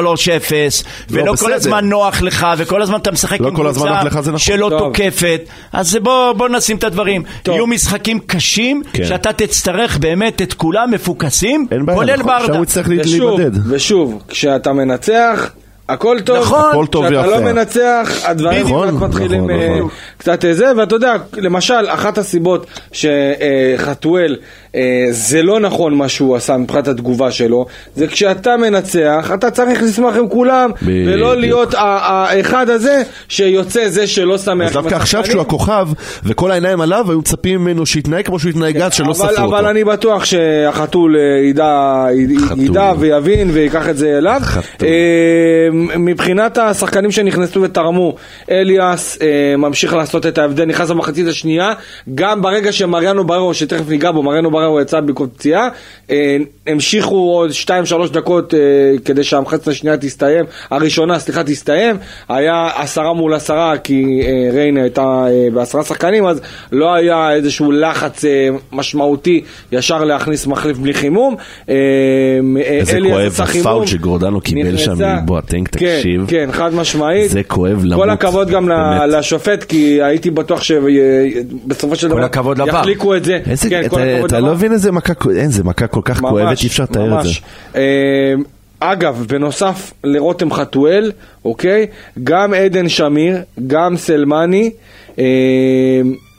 ולא 1.10 1.26
כל 1.26 1.32
בסדר. 1.32 1.54
הזמן 1.54 1.88
נוח 1.88 2.22
לך, 2.22 2.46
וכל 2.58 2.82
הזמן 2.82 2.98
אתה 2.98 3.10
משחק 3.12 3.40
לא 3.40 3.48
עם 3.48 3.56
כל 3.56 3.66
הזמן 3.66 3.88
נוח 3.88 4.02
לך, 4.04 4.20
זה 4.20 4.20
נכון. 4.20 4.38
שלא 4.38 4.68
טוב. 4.70 4.78
תוקפת. 4.78 5.40
אז 5.72 5.98
בוא, 6.02 6.32
בוא 6.32 6.48
נשים 6.48 6.76
את 6.76 6.84
הדברים. 6.84 7.22
טוב. 7.42 7.54
יהיו 7.54 7.66
משחקים 7.66 8.18
קשים, 8.26 8.82
כן. 8.92 9.06
שאתה 9.06 9.32
תצטרך 9.32 9.98
באמת 9.98 10.42
את 10.42 10.54
כולם 10.54 10.90
מפוקסים, 10.90 11.66
אין 11.70 11.86
בעיה, 11.86 11.98
כולל 11.98 12.16
נכון, 12.16 12.32
עכשיו 12.32 12.54
ברדה. 13.18 13.60
ושוב, 13.68 14.22
כשאתה 14.28 14.72
מנצח, 14.72 15.50
הכל 15.88 16.18
טוב. 16.24 16.36
נכון. 16.36 16.70
הכל 16.70 16.86
טוב 16.86 17.04
כשאתה. 17.06 17.26
לא 17.26 17.40
מנצח, 17.40 18.10
הדברים 18.24 18.66
נכון, 18.66 18.96
קצת 18.96 19.06
מתחילים 19.06 19.44
נכון, 19.44 19.60
אה, 19.60 19.76
נכון. 19.76 19.90
קצת 20.18 20.44
אה, 20.44 20.54
זה, 20.54 20.72
ואתה 20.76 20.94
יודע, 20.94 21.14
למשל, 21.36 21.88
אחת 21.88 22.18
הסיבות 22.18 22.66
שחתואל, 22.92 24.36
זה 25.10 25.42
לא 25.42 25.60
נכון 25.60 25.94
מה 25.94 26.08
שהוא 26.08 26.36
עשה 26.36 26.56
מבחינת 26.56 26.88
התגובה 26.88 27.30
שלו, 27.30 27.66
זה 27.96 28.06
כשאתה 28.06 28.56
מנצח, 28.56 29.30
אתה 29.34 29.50
צריך 29.50 29.82
לשמוח 29.82 30.16
עם 30.16 30.28
כולם, 30.28 30.70
בדיוק. 30.82 31.08
ולא 31.14 31.36
להיות 31.36 31.74
ה- 31.74 31.78
האחד 31.80 32.70
הזה 32.70 33.02
שיוצא 33.28 33.88
זה 33.88 34.06
שלא 34.06 34.38
שמח. 34.38 34.66
אז 34.66 34.72
דווקא 34.72 34.94
עכשיו. 34.94 35.26
שהוא 35.26 35.40
הכוכב, 35.40 35.88
וכל 36.24 36.50
העיניים 36.50 36.80
עליו, 36.80 37.06
היו 37.08 37.18
מצפים 37.18 37.60
ממנו 37.60 37.86
שיתנהג 37.86 38.24
כמו 38.26 38.38
שהוא 38.38 38.50
התנהג 38.50 38.76
אז, 38.76 38.94
שלא 38.94 39.12
ספרו 39.12 39.28
אותו. 39.28 39.44
אבל 39.44 39.66
אני 39.66 39.84
בטוח 39.84 40.24
שהחתול 40.24 41.16
אה, 41.16 41.46
ידע. 41.48 42.06
ידע 42.56 42.92
ויבין 42.98 43.50
ויקח 43.52 43.88
את 43.88 43.96
זה 43.96 44.18
אליו. 44.18 44.40
אה, 44.82 44.88
מבחינת 45.98 46.58
השחקנים 46.58 47.10
שנכנסו 47.10 47.62
ותרמו, 47.62 48.14
אליאס 48.50 49.18
אה, 49.22 49.56
ממשיך 49.56 49.94
לעשות 49.94 50.26
את 50.26 50.38
ההבדל, 50.38 50.64
נכנס 50.64 50.90
במחצית 50.90 51.26
השנייה, 51.28 51.72
גם 52.14 52.42
ברגע 52.42 52.72
שמריאנו 52.72 53.24
בררו, 53.26 53.54
שתכף 53.54 53.88
ניגע 53.88 54.10
בו, 54.10 54.22
מריאנו 54.22 54.50
בררו 54.66 54.80
יצא 54.80 55.00
בעקבות 55.00 55.30
פציעה, 55.36 55.68
המשיכו 56.66 57.16
עוד 57.16 57.50
2-3 58.08 58.12
דקות 58.12 58.54
אה, 58.54 58.58
כדי 59.04 59.24
שהמחצית 59.24 59.68
השנייה 59.68 59.96
תסתיים, 59.96 60.44
הראשונה, 60.70 61.18
סליחה, 61.18 61.44
תסתיים, 61.44 61.96
היה 62.28 62.68
עשרה 62.74 63.12
מול 63.12 63.34
עשרה, 63.34 63.78
כי 63.78 64.22
אה, 64.24 64.50
ריינה 64.52 64.82
הייתה 64.82 65.26
אה, 65.28 65.46
בעשרה 65.52 65.82
שחקנים, 65.82 66.26
אז 66.26 66.40
לא 66.72 66.94
היה 66.94 67.32
איזשהו 67.32 67.72
לחץ 67.72 68.24
משמעותי 68.72 69.42
ישר 69.72 70.04
להכניס 70.04 70.46
מחליף 70.46 70.78
בלי 70.78 70.94
חימום. 70.94 71.36
איזה 72.58 72.98
כואב 73.10 73.36
הפאול 73.38 73.86
שגורדנו 73.86 74.40
קיבל 74.40 74.76
שם. 74.76 74.94
מבואטנג, 75.22 75.68
כן, 75.68 75.96
תקשיב. 75.96 76.24
כן, 76.28 76.48
חד 76.52 76.74
משמעית. 76.74 77.30
זה 77.30 77.42
כואב 77.42 77.84
למות. 77.84 78.04
כל 78.04 78.10
הכבוד 78.10 78.50
גם. 78.50 78.68
לשופט, 79.08 79.64
כי 79.64 80.02
הייתי 80.02 80.30
בטוח 80.30 80.62
שבסופו 80.62 81.96
של 81.96 82.08
דבר. 82.08 82.26
יחליקו 82.66 83.16
את 83.16 83.24
זה. 83.24 83.40
איזה, 83.50 83.70
כן, 83.70 83.82
אתה. 84.24 84.40
לא 84.40 84.54
מבין 84.56 84.72
איזה 84.72 84.92
מכה, 84.92 85.12
איזה 85.36 85.64
מכה 85.64 85.86
כל 85.86 86.00
כך 86.04 86.20
כואבת, 86.20 86.62
אי 86.62 86.66
אפשר 86.66 86.82
לתאר 86.82 87.18
את 87.20 87.24
זה. 87.24 87.30
אה, 87.76 88.34
אגב, 88.80 89.24
בנוסף 89.28 89.92
לרותם 90.04 90.52
חתואל, 90.52 91.12
אוקיי, 91.44 91.86
גם 92.24 92.54
עדן 92.54 92.88
שמיר, 92.88 93.42
גם 93.66 93.96
סלמני, 93.96 94.70
אה, 95.18 95.24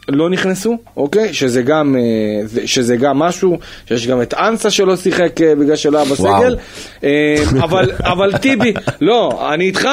לא 0.10 0.30
נכנסו, 0.30 0.78
אוקיי? 0.97 1.34
שזה 1.34 1.62
גם, 1.62 1.95
אה, 1.95 2.01
זה- 2.47 2.68
שזה 2.68 2.95
גם 2.95 3.20
משהו, 3.20 3.58
שיש 3.88 4.08
גם 4.08 4.22
את 4.22 4.34
אנסה 4.34 4.70
שלא 4.70 4.95
שיחק 4.95 5.41
אה, 5.41 5.55
בגלל 5.55 5.76
שלא 5.76 5.97
היה 5.97 6.12
בסגל, 6.12 6.58
אה, 7.03 7.36
אבל, 7.64 7.91
אבל 7.99 8.38
טיבי, 8.38 8.74
לא, 9.01 9.49
אני 9.53 9.64
איתך, 9.66 9.88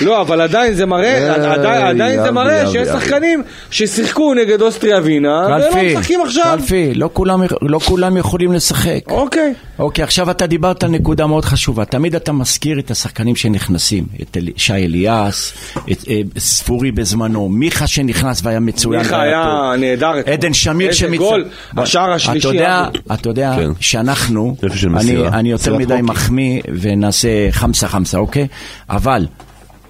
לא, 0.00 0.20
אבל 0.20 0.40
עדיין 0.40 0.74
זה 0.74 0.86
מראה, 0.86 1.28
אה, 1.28 1.52
עדיין, 1.52 1.86
עדיין 1.86 2.22
זה 2.22 2.30
מראה 2.30 2.66
שיש. 2.70 2.88
שחקנים 2.88 3.42
ששיחקו 3.70 4.34
נגד 4.34 4.62
אוסטריה 4.62 4.98
ווינה, 4.98 5.46
ולא 5.46 5.82
משחקים 5.98 6.20
עכשיו. 6.20 6.44
קלפי, 6.58 6.94
לא 6.94 7.10
כולם, 7.12 7.42
לא 7.62 7.78
כולם 7.78 8.16
יכולים 8.16 8.52
לשחק. 8.52 9.00
אוקיי. 9.10 9.54
אוקיי, 9.78 10.04
עכשיו 10.04 10.30
אתה 10.30 10.46
דיברת 10.46 10.84
על 10.84 10.90
נקודה 10.90 11.26
מאוד 11.26 11.44
חשובה. 11.44 11.84
תמיד 11.84 12.14
אתה 12.14 12.32
מזכיר 12.32 12.78
את 12.78 12.90
השחקנים 12.90 13.36
שנכנסים. 13.36 14.04
את 14.22 14.36
אל- 14.36 14.48
שי 14.56 14.72
אליאס, 14.72 15.52
את 15.92 15.98
ספורי 16.38 16.90
בזמנו, 16.90 17.48
מיכה 17.48 17.86
שנכנס 17.86 18.40
והיה 18.44 18.60
מצוין. 18.60 19.00
מיכה 19.02 19.16
והיה 19.16 19.51
היה. 19.52 19.76
נהדר 19.76 20.20
אתמול. 20.20 20.32
עדן 20.34 20.54
שמיר 20.54 20.88
איזה 20.88 20.98
שמצ- 21.06 21.16
גול, 21.18 21.44
השער 21.76 22.12
השלישי, 22.12 22.48
אתה 22.48 22.56
יודע. 22.56 22.84
אתה 23.14 23.28
יודע 23.28 23.54
כן. 23.56 23.70
שאנחנו, 23.80 24.56
יופי 24.62 24.78
של 24.78 24.88
אני, 25.32 25.50
יותר 25.50 25.76
מדי. 25.76 25.98
מחמיא 26.02 26.62
ונעשה 26.80 27.28
חמסה 27.50 27.88
חמסה, 27.88 28.18
אוקיי? 28.18 28.46
אבל 28.90 29.26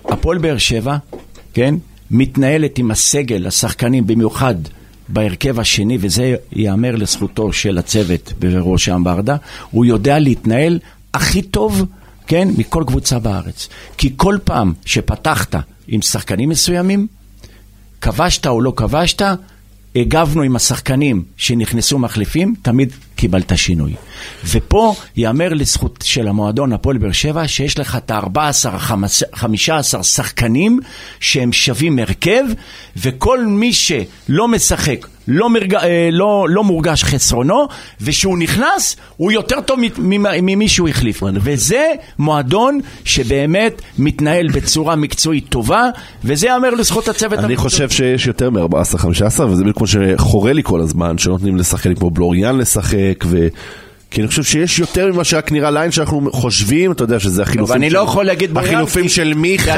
הפועל 0.05 0.39
באר 0.39 0.59
שבע, 0.59 0.97
כן, 1.55 1.75
מתנהלת 2.11 2.79
עם 2.79 2.91
הסגל, 2.91 3.47
השחקנים, 3.47 4.07
במיוחד 4.07 4.55
בהרכב 5.09 5.61
השני, 5.61 5.99
וזה 6.01 6.35
ייאמר 6.53 6.97
לזכותו 6.97 7.53
של 7.53 7.79
הצוות 7.79 8.33
בראשם 8.39 9.05
ברדה, 9.05 9.37
הוא 9.71 9.85
יודע 9.85 10.19
להתנהל 10.19 10.79
הכי 11.15 11.43
טוב, 11.43 11.85
כן, 12.27 12.49
מכל 12.59 12.85
קבוצה 12.87 13.19
בארץ. 13.19 13.69
כי 13.99 14.13
כל 14.17 14.39
פעם 14.45 14.73
שפתחת 14.85 15.55
עם 15.89 16.03
שחקנים 16.03 16.49
מסוימים, 16.49 17.07
כבשת 18.01 18.47
או 18.47 18.61
לא 18.61 18.73
כבשת, 18.77 19.23
הגבנו 19.97 20.43
עם 20.43 20.57
השחקנים 20.57 21.25
שנכנסו 21.37 21.99
מחליפים, 21.99 22.55
תמיד 22.63 22.93
קיבלת 23.23 23.53
שינוי. 23.57 23.95
ופה 24.51 24.95
ייאמר 25.17 25.55
לזכות 25.55 26.05
של 26.05 26.29
המועדון 26.29 26.73
הפועל 26.73 26.99
באר 26.99 27.13
שבע, 27.13 27.49
שיש 27.49 27.79
לך 27.79 27.97
את 27.97 28.11
ה-14, 28.11 28.71
15 29.35 30.03
שחקנים 30.03 30.81
שהם 31.21 31.53
שווים 31.53 31.99
הרכב, 31.99 32.45
וכל 32.97 33.47
מי 33.47 33.73
שלא 33.73 34.49
משחק, 34.49 35.07
לא, 35.29 35.51
מרג... 35.51 35.75
אה, 35.75 36.09
לא, 36.13 36.47
לא 36.49 36.65
מורגש 36.65 37.05
חסרונו, 37.05 37.67
וכשהוא 38.01 38.39
נכנס, 38.39 38.97
הוא 39.17 39.33
יותר 39.33 39.61
טוב 39.61 39.79
ממי 39.99 40.69
שהוא 40.69 40.89
החליף. 40.89 41.23
וזה 41.35 41.87
מועדון 42.19 42.81
שבאמת 43.05 43.83
מתנהל 43.99 44.49
בצורה 44.49 44.97
מקצועית 44.97 45.49
טובה, 45.49 45.85
וזה 46.25 46.47
ייאמר 46.47 46.71
לזכות 46.71 47.09
הצוות 47.09 47.33
אני 47.33 47.39
המקצועי. 47.39 47.57
חושב 47.57 47.91
שיש 47.91 48.27
יותר 48.27 48.51
מ-14-15, 48.51 49.43
וזה 49.43 49.63
בדיוק 49.63 49.77
כמו 49.77 49.87
שחורה 49.87 50.53
לי 50.53 50.63
כל 50.65 50.81
הזמן, 50.81 51.19
שנותנים 51.19 51.57
לשחקנים 51.57 51.97
כמו 51.97 52.11
בלוריאן 52.11 52.59
לשחק, 52.59 53.12
ו... 53.27 53.47
כי 54.11 54.21
אני 54.21 54.29
חושב 54.29 54.43
שיש 54.43 54.79
יותר 54.79 55.13
ממה 55.13 55.25
שרק 55.25 55.53
נראה 55.53 55.71
לעין 55.71 55.91
שאנחנו 55.91 56.29
חושבים, 56.33 56.93
אתה 56.93 57.05
יודע 57.05 57.21
שזה 57.21 57.43
החילופים 57.43 57.77
אני 57.77 57.91
של... 57.91 57.97
לא 57.97 58.01
יכול 58.01 58.27
להגיד 58.27 58.55
בלוריאן, 58.55 58.75
החילופים 58.75 59.03
כי- 59.03 59.09
של 59.09 59.35
מיכה, 59.35 59.77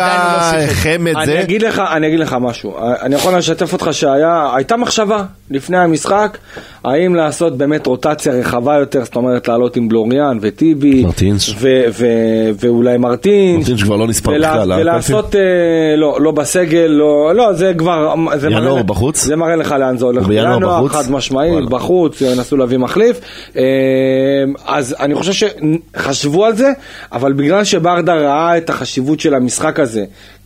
לא. 0.58 0.66
חמד, 0.72 1.16
אני 1.16 1.26
זה... 1.26 1.40
אגיד 1.40 1.62
לך, 1.62 1.82
אני 1.96 2.08
אגיד 2.08 2.20
לך 2.20 2.36
משהו. 2.40 2.76
אני 3.02 3.14
יכול 3.14 3.36
לשתף 3.36 3.72
אותך 3.72 3.88
שהייתה 3.92 4.76
מחשבה 4.76 5.24
לפני 5.50 5.78
המשחק, 5.78 6.38
האם 6.84 7.14
לעשות 7.14 7.56
באמת 7.56 7.86
רוטציה 7.86 8.32
רחבה 8.32 8.74
יותר, 8.74 9.04
זאת 9.04 9.16
אומרת 9.16 9.48
לעלות 9.48 9.76
עם 9.76 9.88
בלוריאן 9.88 10.38
וטיבי, 10.40 11.04
מרטינס. 11.04 11.50
ו- 11.58 11.82
ו- 11.92 12.06
ואולי 12.60 12.98
מרטינס, 12.98 13.58
מרטינס 13.58 13.80
שכבר 13.80 13.96
לא 13.96 14.06
נספר 14.06 14.30
ולה- 14.30 14.50
בכלל, 14.52 14.72
אה, 14.72 14.78
ולעשות, 14.80 15.34
אה, 15.34 15.40
לא, 15.96 16.18
לא 16.20 16.30
בסגל, 16.30 16.86
לא, 16.86 17.34
לא, 17.34 17.52
זה 17.52 17.72
כבר, 17.78 18.14
זה 18.36 18.46
ינואר 18.46 18.62
מראה, 18.72 18.82
בחוץ? 18.82 19.24
זה 19.24 19.36
מראה 19.36 19.56
לך 19.56 19.72
לאן 19.72 19.96
זה 19.98 20.04
הולך, 20.04 20.24
ובינואר 20.24 20.58
בחוץ? 20.58 20.92
חד 20.92 21.10
משמעית, 21.10 21.52
וואלה. 21.52 21.66
בחוץ, 21.66 22.20
ינסו 22.20 22.56
להביא 22.56 22.78
מחליף, 22.78 23.20
אה, 23.56 23.62
אז 24.66 24.96
אני 25.00 25.14
חושב 25.14 25.48
שחשבו 25.96 26.44
על 26.44 26.56
זה, 26.56 26.68
אבל 27.12 27.32
בגלל 27.32 27.64
שברדה 27.64 28.14
ראה 28.14 28.56
את 28.56 28.70
החשיבות 28.70 29.20
של 29.20 29.34
המשחק 29.34 29.80
הזה 29.80 30.04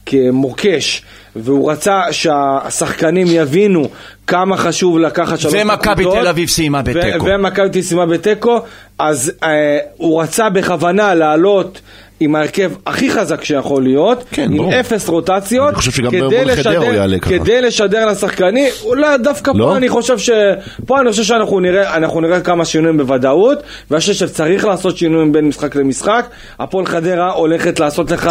כמוקש, 0.08 1.02
והוא 1.36 1.72
רצה 1.72 2.00
שהשחקנים 2.10 3.26
יבינו 3.30 3.88
כמה 4.26 4.56
חשוב 4.56 4.98
לקחת 4.98 5.38
שלוש 5.38 5.54
ומכבי 5.54 6.02
נקודות, 6.02 6.22
תל 6.22 6.26
אביב 6.26 6.48
סיימה 6.48 6.82
בתיקו. 6.82 7.24
ומכבי 7.24 7.54
תל 7.54 7.70
אביב 7.70 7.84
סיימה 7.84 8.06
בתיקו, 8.06 8.60
אז 8.98 9.32
אה, 9.42 9.78
הוא 9.96 10.22
רצה 10.22 10.50
בכוונה 10.50 11.14
לעלות 11.14 11.80
עם 12.20 12.34
ההרכב 12.34 12.70
הכי 12.86 13.10
חזק 13.10 13.44
שיכול 13.44 13.82
להיות, 13.82 14.24
כן, 14.30 14.42
עם 14.42 14.56
ברור. 14.56 14.80
אפס 14.80 15.08
רוטציות, 15.08 15.74
כדי 16.10 16.44
לשדר-. 16.44 17.18
כדי 17.20 17.60
לשדר 17.62 18.06
לשחקנים, 18.06 18.72
אולי 18.84 19.18
דווקא 19.18 19.50
לא? 19.54 19.64
פה 19.64 19.76
אני 19.76 19.88
חושב 19.88 20.18
ש... 20.18 20.30
פה 20.86 21.00
אני 21.00 21.10
חושב 21.10 21.22
שאנחנו 21.22 21.60
נראה, 21.60 21.96
אנחנו 21.96 22.20
נראה 22.20 22.40
כמה 22.40 22.64
שינויים 22.64 22.96
בוודאות, 22.96 23.58
ואני 23.90 24.00
חושב 24.00 24.12
שצריך 24.12 24.64
לעשות 24.64 24.96
שינויים 24.96 25.32
בין 25.32 25.44
משחק 25.44 25.76
למשחק. 25.76 26.26
הפועל 26.58 26.86
חדרה 26.86 27.32
הולכת 27.32 27.80
לעשות 27.80 28.10
לך 28.10 28.30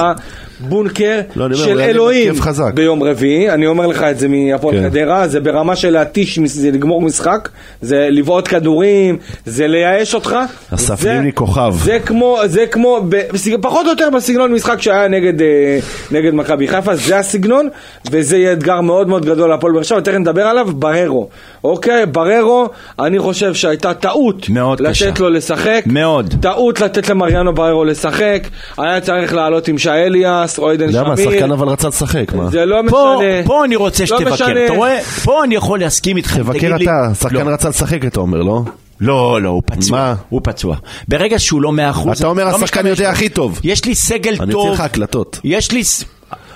בונקר 0.60 1.20
לא, 1.36 1.56
של 1.56 1.80
אלוהים. 1.82 2.34
ביום 2.74 3.04
רביעי, 3.04 3.50
אני 3.50 3.68
אומר 3.68 3.88
לך 3.88 4.04
את 4.04 4.20
זה 4.20 4.28
מהפועל 4.28 4.76
כן. 4.76 4.84
חדרה, 4.90 5.28
זה 5.28 5.40
ברמה 5.40 5.76
של 5.76 5.90
להתיש, 5.90 6.40
זה 6.40 6.72
לגמור 6.72 7.02
משחק, 7.02 7.50
זה 7.82 8.08
לבעוט 8.12 8.48
כדורים, 8.48 9.18
זה 9.46 9.68
לייאש 9.68 10.16
אותך. 10.16 10.36
אסף 10.74 11.06
נימני 11.06 11.34
כוכב. 11.34 11.74
זה 11.84 12.00
כמו, 12.06 12.38
זה 12.46 12.66
כמו, 12.66 13.00
ב- 13.10 13.22
בסג- 13.34 13.58
פחות 13.78 13.86
או 13.86 13.91
יותר 13.91 14.09
בסגנון 14.17 14.53
משחק 14.53 14.82
שהיה 14.82 15.07
נגד, 15.07 15.41
אה, 15.41 15.80
נגד 16.11 16.34
מכבי 16.34 16.67
חיפה, 16.67 16.95
זה 16.95 17.17
הסגנון, 17.17 17.69
וזה 18.11 18.38
יהיה 18.38 18.53
אתגר 18.53 18.82
מאוד 18.82 19.07
מאוד 19.07 19.25
גדול 19.25 19.49
להפועל 19.49 19.73
באר 19.73 19.84
שבע, 19.84 19.99
תכף 19.99 20.13
נדבר 20.13 20.41
עליו, 20.41 20.67
בררו. 20.73 21.30
אוקיי, 21.63 22.05
בררו, 22.05 22.69
אני 22.99 23.19
חושב 23.19 23.53
שהייתה 23.53 23.93
טעות 23.93 24.49
מאוד 24.49 24.80
לתת 24.80 24.91
קשה. 24.91 25.09
לו 25.19 25.30
לשחק. 25.30 25.84
מאוד. 25.86 26.34
טעות 26.41 26.82
לתת 26.82 27.09
למריאנו 27.09 27.53
בררו 27.53 27.86
לשחק, 27.86 28.47
היה 28.78 29.01
צריך 29.01 29.34
לעלות 29.34 29.67
עם 29.67 29.78
שי 29.78 29.89
אליאס 29.89 30.59
או 30.59 30.69
עדן 30.71 30.91
שמיר. 30.91 31.03
למה? 31.03 31.13
השחקן 31.13 31.51
אבל 31.51 31.67
רצה 31.67 31.88
לשחק, 31.88 32.34
מה? 32.34 32.49
זה 32.49 32.65
לא 32.65 32.82
פה, 32.89 33.15
משנה. 33.19 33.45
פה 33.45 33.65
אני 33.65 33.75
רוצה 33.75 34.03
לא 34.03 34.07
שתבקר, 34.07 34.34
משנה. 34.34 34.65
אתה 34.65 34.73
רואה? 34.73 35.01
פה 35.23 35.43
אני 35.43 35.55
יכול 35.55 35.80
להסכים 35.80 36.17
איתך, 36.17 36.38
תבקר 36.38 36.75
אתה, 36.82 37.07
השחקן 37.11 37.47
לא. 37.47 37.53
רצה 37.53 37.69
לשחק, 37.69 38.05
אתה 38.05 38.19
אומר, 38.19 38.41
לא? 38.41 38.61
לא, 39.00 39.41
לא, 39.41 39.50
הוא 39.50 39.62
פצוע. 39.66 39.98
מה? 39.98 40.16
הוא 40.30 40.41
פצוע. 40.43 40.76
ברגע 41.08 41.39
שהוא 41.39 41.62
לא 41.62 41.72
מאה 41.72 41.89
אחוז... 41.89 42.18
אתה 42.18 42.28
אומר, 42.28 42.43
לא 42.43 42.50
השחקן 42.56 42.88
יודע. 42.88 43.10
הכי 43.10 43.30
טוב. 43.30 43.60
יש 43.64 43.86
לי 43.86 43.95
סגל 43.95 44.36
אני 44.39 44.52
טוב. 44.52 44.62
אוציא 44.62 44.74
לך 44.74 44.80
הקלטות. 44.80 45.39
יש 45.43 45.72
לי... 45.72 45.84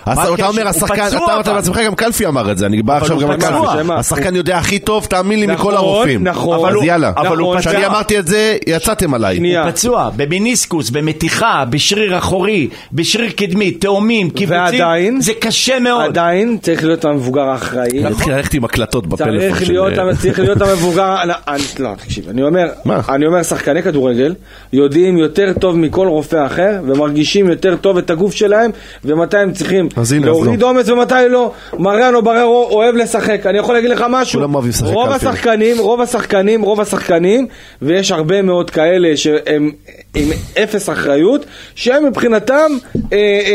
אתה? 0.04 0.48
אומר, 0.48 0.68
השחקן, 0.68 1.08
אתה 1.08 1.18
אמרת 1.18 1.48
אבל. 1.48 1.56
בעצמך, 1.56 1.78
גם 1.86 1.96
קלפי 1.96 2.26
אמר 2.28 2.52
את 2.52 2.58
זה, 2.58 2.66
אני 2.66 2.82
בא 2.82 2.98
עכשיו 2.98 3.20
גם 3.20 3.32
על 3.32 3.38
פצוע. 3.38 3.50
קלפי. 3.72 3.84
שמה? 3.84 3.96
השחקן 3.96 4.36
יודע 4.36 4.58
הכי 4.58 4.80
טוב, 4.80 5.06
תאמין 5.06 5.40
לי, 5.40 5.46
מכל 5.46 5.54
נכון, 5.54 5.74
הרופאים. 5.74 6.24
נכון. 6.24 6.70
אז 6.70 6.76
יאללה. 6.84 7.12
אבל 7.18 7.38
הוא 7.38 7.60
כשאני. 7.60 7.86
אמרתי 7.86 8.20
את 8.20 8.28
זה, 8.28 8.58
יצאתם 8.68 9.14
עליי. 9.14 9.38
הוא 9.38 9.72
פצוע, 9.72 10.10
במיניסקוס, 10.16 10.90
במתיחה, 10.90 11.64
בשריר 11.70 12.18
אחורי, 12.18 12.68
בשריר 12.94 13.32
קדמי, 13.32 13.72
תאומים, 13.72 14.30
קיבוצים. 14.30 14.62
ועדיין- 14.62 15.22
זה 15.22 15.34
קשה 15.40 15.80
מאוד. 15.80 16.04
עדיין 16.06 16.58
צריך 16.62 16.84
להיות 16.84 17.06
המבוגר 17.06 17.42
האחראי. 17.42 17.90
אני 18.06 18.08
אתחיל 18.12 18.34
ללכת 18.34 18.54
עם 18.54 18.64
הקלטות 18.66 19.08
בפלאפון 19.08 19.40
צריך 19.40 19.66
של... 19.66 19.72
להיות, 19.72 19.94
צריך 20.22 20.40
להיות 20.40 20.62
המבוגר, 20.68 21.16
אני- 21.24 21.34
אני- 21.48 21.64
לא, 21.80 21.90
תקשיב, 21.98 22.30
אני 22.30 22.44
אומר? 22.44 22.66
אני 23.10 23.26
אומר, 23.26 23.44
שחקני 23.44 23.84
כדורגל 23.84 24.34
יודעים 24.74 25.18
יותר 25.18 25.54
טוב 25.60 25.78
מכל 25.78 26.08
רופא 26.08 26.46
אחר, 26.46 26.80
ומרגישים 26.88 27.50
יותר 27.50 27.76
טוב 27.82 27.98
את 27.98 28.10
הגוף 28.10 28.34
שלהם, 28.36 28.72
ומתי 29.06 29.38
הם 29.38 29.52
צריכים 29.54 29.90
אז 29.96 30.12
הנה, 30.12 30.26
להוריד 30.26 30.62
לא. 30.62 30.70
אומץ 30.70 30.90
ומתי 30.90 31.14
לא. 31.30 31.52
מריאנו 31.80 32.22
בררו 32.22 32.68
אוהב 32.72 32.96
לשחק, 32.96 33.46
אני 33.46 33.58
יכול 33.58 33.76
להגיד 33.76 33.90
לך 33.90 34.06
משהו, 34.10 34.40
כולם 34.40 34.56
אוהבים 34.56 34.70
לשחק 34.70 34.88
רוב. 34.94 35.10
השחקנים, 35.12 35.78
רוב 35.80 36.02
השחקנים, 36.02 36.62
רוב 36.62 36.82
השחקנים, 36.82 37.48
ויש 37.82 38.12
הרבה 38.12 38.42
מאוד 38.42 38.70
כאלה 38.70 39.18
שהם 39.18 39.72
עם 40.16 40.28
אפס 40.64 40.90
אחריות, 40.90 41.46
שהם 41.76 42.06
מבחינתם, 42.06 42.72
אה, 43.14 43.18
אה, 43.18 43.52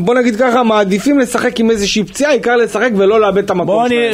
בוא 0.00 0.14
נגיד 0.14 0.36
ככה, 0.36 0.62
מעדיפים 0.62 1.18
לשחק 1.18 1.60
עם 1.60 1.70
איזושהי 1.70 2.04
פציעה, 2.04 2.30
העיקר 2.30 2.56
לשחק 2.56 2.90
ולא 2.96 3.20
לאבד 3.20 3.44
את 3.44 3.50
המקום 3.50 3.88
שלהם. 3.88 4.00
אני- 4.00 4.12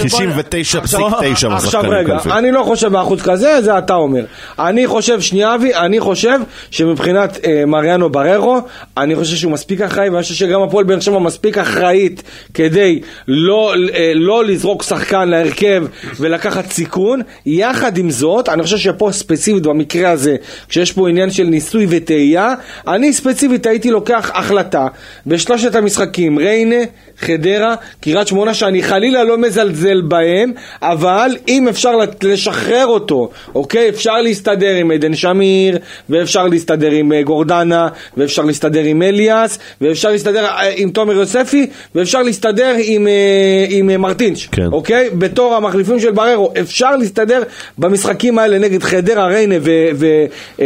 99.9 0.62 1.52
עכשיו 1.54 1.82
רגע. 1.88 2.18
אני 2.38 2.50
לא 2.50 2.62
חושב 2.62 2.88
באחוז 2.92 3.22
כזה, 3.22 3.62
זה 3.62 3.78
אתה 3.78 3.94
אומר. 3.94 4.24
אני 4.58 4.86
חושב, 4.86 5.20
שנייה 5.20 5.54
אבי, 5.54 5.74
אני 5.74 6.00
חושב 6.00 6.38
שמבחינת 6.70 7.38
אה, 7.44 7.62
מריאנו 7.66 8.10
בררו, 8.10 8.58
אני 8.96 9.16
חושב 9.16 9.36
שהוא 9.36 9.52
מספיק 9.52 9.80
אחראי, 9.80 10.08
ואני 10.08 10.22
חושב 10.22 10.34
שגם 10.34 10.62
הפועל 10.62 10.84
באר 10.84 11.00
שבע 11.00 11.18
מספיק 11.18 11.51
אחראית 11.58 12.22
כדי 12.54 13.00
לא, 13.28 13.74
אה, 13.94 14.12
לא 14.14 14.44
לזרוק 14.44 14.82
שחקן 14.82 15.28
להרכב 15.28 15.84
ולקחת 16.20 16.72
סיכון. 16.72 17.20
יחד 17.46 17.98
עם 17.98 18.10
זאת, 18.10 18.48
אני 18.48 18.62
חושב 18.62 18.78
שפה 18.78 19.08
ספציפית 19.12 19.62
במקרה 19.62 20.10
הזה, 20.10 20.36
כשיש 20.68 20.92
פה 20.92 21.08
עניין 21.08 21.30
של 21.30 21.44
ניסוי 21.44 21.86
וטעייה, 21.88 22.54
אני 22.88 23.12
ספציפית 23.12 23.66
הייתי 23.66 23.90
לוקח 23.90 24.30
החלטה 24.34 24.86
בשלושת 25.26 25.74
המשחקים, 25.74 26.38
ריינה, 26.38 26.84
חדרה, 27.18 27.74
קריית 28.00 28.28
שמונה, 28.28 28.54
שאני 28.54 28.82
חלילה 28.82 29.24
לא 29.24 29.38
מזלזל 29.38 30.00
בהם, 30.00 30.52
אבל 30.82 31.36
אם 31.48 31.68
אפשר 31.68 31.92
לשחרר 32.22 32.86
אותו, 32.86 33.30
אוקיי? 33.54 33.88
אפשר 33.88 34.20
להסתדר 34.20 34.74
עם 34.74 34.90
עדן 34.90 35.14
שמיר, 35.14 35.78
ואפשר 36.10 36.46
להסתדר 36.46 36.90
עם 36.90 37.12
אה, 37.12 37.22
גורדנה, 37.22 37.88
ואפשר 38.16 38.42
להסתדר 38.42 38.82
עם 38.82 39.02
אליאס, 39.02 39.58
ואפשר 39.80 40.10
להסתדר 40.10 40.44
אה, 40.44 40.72
עם 40.76 40.90
תומר 40.90 41.20
יוספי, 41.42 41.66
ואפשר 41.94 42.22
להסתדר 42.22 42.74
עם, 42.78 43.06
אה, 43.06 43.66
עם 43.68 43.90
אה, 43.90 43.98
מרטינש, 43.98 44.46
כן. 44.46 44.66
אוקיי? 44.72 45.10
בתור 45.10 45.54
המחליפים 45.54 46.00
של 46.00 46.10
בררו, 46.10 46.52
אפשר 46.60 46.96
להסתדר 46.96 47.42
במשחקים 47.78 48.38
האלה 48.38 48.58
נגד 48.58 48.82
חדרה, 48.82 49.26
ריינה 49.26 49.54
אה, 49.54 50.64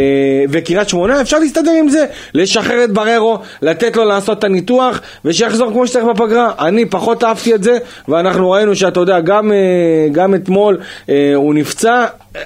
וקריית 0.49 0.89
שמונה, 0.89 1.21
אפשר 1.21 1.39
להסתדר 1.39 1.71
עם 1.79 1.89
זה, 1.89 2.05
לשחרר 2.33 2.83
את 2.83 2.91
בררו, 2.91 3.39
לתת 3.61 3.95
לו 3.95 4.05
לעשות 4.05 4.39
את 4.39 4.43
הניתוח, 4.43 5.01
ושיחזור 5.25 5.71
כמו 5.71 5.87
שצריך 5.87 6.05
בפגרה. 6.05 6.51
אני 6.59 6.85
פחות 6.85 7.23
אהבתי 7.23 7.55
את 7.55 7.63
זה, 7.63 7.77
ואנחנו 8.07 8.51
ראינו 8.51 8.75
שאתה 8.75 8.99
יודע, 8.99 9.19
גם, 9.19 9.51
גם 10.11 10.35
אתמול 10.35 10.77
הוא 11.35 11.53
נפצע. 11.53 12.05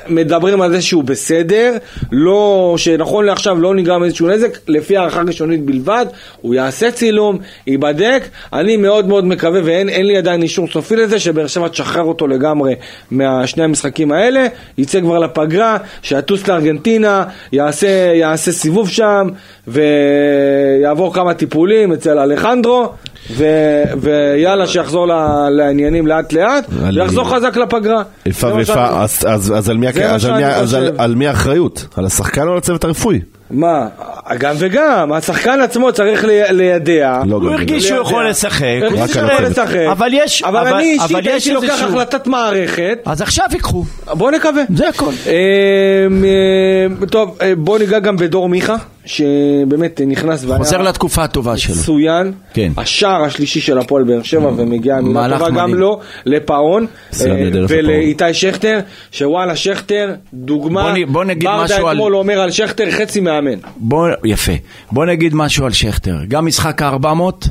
מדברים 0.10 0.62
על 0.62 0.72
זה 0.72 0.82
שהוא 0.82 1.04
בסדר, 1.04 1.74
לא, 2.12 2.74
שנכון 2.78 3.26
לעכשיו 3.26 3.60
לא 3.62 3.76
נגרם 3.76 4.04
איזשהו 4.04 4.28
נזק, 4.30 4.58
לפי 4.68 4.98
הערכה 4.98 5.22
ראשונית 5.22 5.66
בלבד, 5.66 6.06
הוא 6.42 6.56
יעשה 6.56 6.92
צילום, 6.92 7.38
ייבדק, 7.68 8.24
אני 8.54 8.78
מאוד 8.78 9.08
מאוד 9.08 9.26
מקווה, 9.26 9.60
ואין 9.64 9.90
אין 9.90 10.06
לי 10.06 10.18
עדיין 10.18 10.42
אישור 10.42 10.68
סופי 10.74 10.96
לזה, 10.96 11.20
שבאר 11.20 11.48
שבע 11.48 11.68
תשחרר 11.68 12.04
אותו 12.04 12.28
לגמרי 12.28 12.76
מהשני 13.12 13.64
המשחקים 13.64 14.12
האלה, 14.12 14.48
יצא 14.78 15.02
כבר 15.02 15.18
לפגרה, 15.20 15.78
שיטוס 16.02 16.48
לארגנטינה, 16.48 17.24
יעשה, 17.52 17.88
יעשה 18.16 18.52
סיבוב 18.52 18.90
שם, 18.90 19.28
ויעבור 19.68 21.14
כמה 21.14 21.34
טיפולים 21.34 21.94
אצל 21.94 22.20
אלחנדרו, 22.20 22.90
ו, 23.32 23.46
ויאללה 24.02 24.68
שיחזור 24.68 25.08
ל- 25.08 25.50
לעניינים 25.50 26.08
לאט 26.08 26.34
לאט, 26.34 26.66
ויחזור 26.96 27.30
חזק 27.36 27.58
לפגרה. 27.58 28.04
איפה 28.26 28.48
ואיפה, 28.56 28.74
שאני- 28.74 28.86
אז- 29.04 29.26
אז 29.28 29.54
אז 29.58 29.70
על 29.70 29.78
על 29.88 29.94
מי- 30.38 30.46
אז 30.46 30.74
על- 30.74 30.82
חושב. 30.90 31.02
על 31.02 31.16
מי 31.16 31.28
האחריות? 31.28 31.86
על 31.96 32.06
השחקן 32.06 32.48
או 32.48 32.52
על 32.52 32.58
הצוות 32.58 32.84
הרפואי? 32.84 33.20
מה, 33.52 33.88
גם 34.40 34.56
וגם, 34.60 35.12
השחקן 35.14 35.62
עצמו 35.62 35.92
צריך 35.94 36.24
לי- 36.24 36.42
לידע. 36.52 37.22
לא, 37.26 37.36
הוא 37.36 37.50
הרגיש 37.50 37.88
שהוא. 37.88 38.02
יכול 38.02 38.30
לשחק, 38.30 38.64
הוא 38.80 38.86
הרגיש 38.86 39.00
רק 39.02 39.10
שהוא 39.12 39.26
יכול. 39.32 39.46
לשחק. 39.46 39.76
אבל 39.92 40.10
יש- 40.14 40.44
אבל 40.44 40.60
אבל- 40.68 40.74
אני 40.74 40.84
אישית 40.84 41.16
הייתי 41.28 41.54
לוקח 41.54 41.70
איזשהו- 41.70 41.88
החלטת 41.90 42.28
מערכת. 42.28 43.00
אז 43.06 43.22
עכשיו 43.22 43.46
ייקחו. 43.52 43.84
בוא 44.14 44.32
נקווה. 44.32 44.64
זה 44.76 44.90
הכל. 44.90 45.12
אמ, 45.26 46.24
אמ, 47.00 47.06
טוב, 47.06 47.38
אה, 47.42 47.54
בוא 47.58 47.80
ניגע 47.80 48.00
גם 48.00 48.18
בדור 48.18 48.50
מיכה, 48.50 48.76
שבאמת 49.06 50.02
נכנס 50.08 50.44
והיה 50.46 50.58
חוזר 50.58 50.82
לתקופה 50.82 51.24
הטובה 51.24 51.58
שלו. 51.58 51.76
מצוין. 51.76 52.32
כן. 52.54 52.72
השער 52.78 53.24
השלישי 53.24 53.62
של 53.62 53.78
הפועל 53.78 54.04
באר 54.04 54.24
שבע, 54.24 54.48
ומגיעה 54.58 55.02
מילה 55.02 55.30
טובה 55.40 55.50
גם 55.50 55.56
מדהים. 55.56 55.76
לו, 55.76 56.00
לפאון, 56.26 56.86
אה, 57.22 57.26
ולאיתי 57.68 58.34
שכטר, 58.34 58.80
שוואלה 59.12 59.56
שכטר, 59.56 60.12
דוגמה, 60.34 60.82
בוא 60.84 60.92
נ- 60.92 61.14
בוא 61.14 61.24
נגיד 61.24 61.44
ברדה 61.44 61.64
משהו 61.64 61.88
על- 61.88 61.96
אתמול 61.96 62.16
אומר 62.16 62.40
על 62.40 62.52
שכטר 62.52 62.92
חצי 62.92 63.20
מאמן. 63.20 63.58
בוא, 63.78 64.08
יפה. 64.26 64.52
בוא 64.92 65.06
נגיד 65.06 65.36
משהו 65.36 65.66
על 65.66 65.72
שכטר. 65.72 66.16
גם 66.28 66.46
משחק 66.46 66.82
ה-400, 66.82 67.48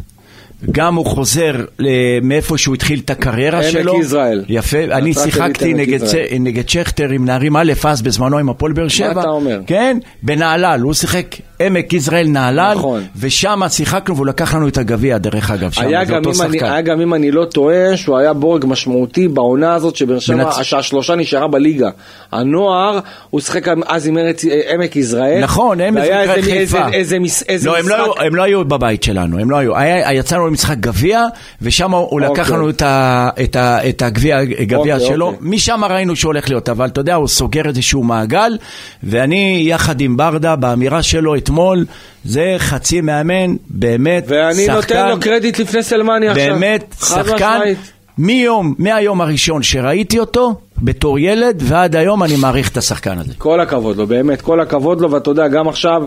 גם 0.73 0.95
הוא 0.95 1.07
חוזר 1.07 1.53
ל- 1.79 1.89
מאיפה 2.23 2.59
שהוא 2.59 2.75
התחיל 2.75 3.01
את 3.05 3.11
הקריירה 3.11 3.59
עמק 3.59 3.71
שלו. 3.71 4.01
יזרעאל. 4.01 4.45
יפה. 4.49 4.79
אני 4.85 5.15
שיחקתי 5.15 5.71
עמק 5.71 5.81
נגד, 5.81 6.03
יזרעאל. 6.03 6.27
נגד 6.41 6.69
שכטר 6.69 7.09
עם 7.09 7.25
נערים 7.25 7.57
א' 7.57 7.73
אז 7.89 8.03
בזמנו 8.03 8.39
עם 8.39 8.49
הפועל 8.49 8.73
באר 8.73 8.89
שבע. 8.89 9.11
אתה 9.21 9.29
אומר? 9.29 9.61
כן, 9.67 9.99
בנהלל. 10.23 10.81
הוא 10.81 10.95
שיחק 10.95 11.27
עמק 11.61 11.93
יזרעאל 11.93 12.27
נהלל. 12.29 12.75
נכון. 12.77 13.03
ושם 13.21 13.61
שיחקנו 13.69 14.15
והוא 14.17 14.27
לקח 14.27 14.55
לנו 14.55 14.69
את 14.69 14.79
הגביע 14.79 15.19
דרך 15.19 15.51
אגב. 15.51 15.71
שם, 15.71 15.83
זה 15.83 16.13
גם, 16.13 16.19
אותו 16.25 16.31
אם 16.39 16.47
אני, 16.47 16.59
שחקן. 16.59 16.73
היה 16.73 16.81
גם 16.81 17.01
אם 17.01 17.15
אני 17.15 17.31
לא 17.31 17.45
טועה 17.45 17.97
שהוא 17.97 18.19
היה 18.19 18.33
בורג 18.33 18.65
משמעותי 18.69 19.29
בעונה 19.29 19.75
הזאת 19.75 19.97
שבאר 19.97 20.19
שבע, 20.19 20.37
מנצ- 20.51 20.63
שהשלושה 20.63 21.15
נשארה 21.15 21.49
בליגה. 21.49 21.89
הנוער, 22.33 22.99
הוא 23.31 23.41
שיחק 23.41 23.65
אז 23.87 24.07
עם 24.07 24.19
ארץ, 24.19 24.45
אה, 24.45 24.61
עמק 24.75 24.97
יזרעאל. 24.97 25.41
נכון, 25.43 25.81
הם 25.81 25.95
והיה 25.95 26.23
משחק 26.25 26.37
איזה, 26.37 26.51
חיפה. 26.51 26.79
איזה, 26.87 26.97
איזה, 26.97 27.19
מס- 27.19 27.43
איזה 27.49 27.69
לא, 27.69 27.79
הם 27.79 27.85
משחק. 27.85 27.99
לא, 27.99 28.15
היו, 28.19 28.27
הם 28.27 28.35
לא 28.35 28.43
היו 28.43 28.65
בבית 28.65 29.03
שלנו, 29.03 29.39
הם 29.39 29.51
לא 29.51 29.57
היו. 29.57 29.77
היה, 29.77 30.13
יצאנו 30.13 30.50
למשחק 30.51 30.77
גביע, 30.77 31.25
ושם 31.63 31.91
הוא 31.91 32.21
לקח 32.21 32.31
אוקיי. 32.31 32.55
לנו 32.55 32.71
את, 32.71 32.83
ה, 32.83 33.29
את, 33.45 33.57
ה, 33.57 33.89
את 33.89 34.03
הגביע 34.03 34.45
גביע 34.45 34.95
אוקיי, 34.95 35.09
שלו. 35.09 35.27
אוקיי. 35.27 35.39
משם 35.41 35.85
ראינו 35.85 36.17
שהוא 36.17 36.29
הולך 36.29 36.49
להיות, 36.49 36.69
אבל 36.69 36.87
אתה 36.87 37.01
יודע, 37.01 37.15
הוא 37.15 37.29
סוגר 37.29 37.69
איזשהו 37.69 38.03
מעגל, 38.03 38.59
ואני 39.03 39.63
יחד 39.67 40.01
עם 40.01 40.17
ברדה, 40.17 40.57
באמירה 40.57 41.03
שלו 41.03 41.37
אתמול, 41.37 41.85
זה 42.25 42.55
חצי 42.59 43.01
מאמן, 43.01 43.57
באמת, 43.71 44.25
ואני 44.29 44.67
שחקן, 44.67 44.75
נותן 44.75 45.09
לו 45.09 45.21
קרדיט 45.21 45.59
לפני 45.59 45.83
סלמני 45.83 46.29
עכשיו. 46.29 46.55
באמת, 46.55 46.95
שחקן, 47.01 47.57
משמעית. 47.57 47.93
מיום, 48.19 48.75
מהיום 48.79 49.21
הראשון 49.21 49.63
שראיתי 49.63 50.19
אותו, 50.19 50.55
בתור 50.83 51.19
ילד, 51.19 51.63
ועד 51.63 51.97
היום 51.97 52.23
אני 52.23 52.37
מעריך 52.37 52.69
את 52.69 52.77
השחקן 52.77 53.19
הזה. 53.19 53.33
כל 53.39 53.61
הכבוד 53.61 53.97
לו, 53.97 54.07
באמת, 54.07 54.41
כל 54.41 54.61
הכבוד 54.61 55.01
לו, 55.01 55.11
ואתה 55.11 55.31
יודע, 55.31 55.49
גם 55.49 55.69
עכשיו 55.69 56.03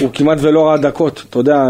הוא 0.00 0.10
כמעט 0.14 0.38
ולא 0.40 0.68
ראה 0.68 0.76
דקות, 0.76 1.24
אתה 1.30 1.38
יודע, 1.38 1.54
אה, 1.56 1.60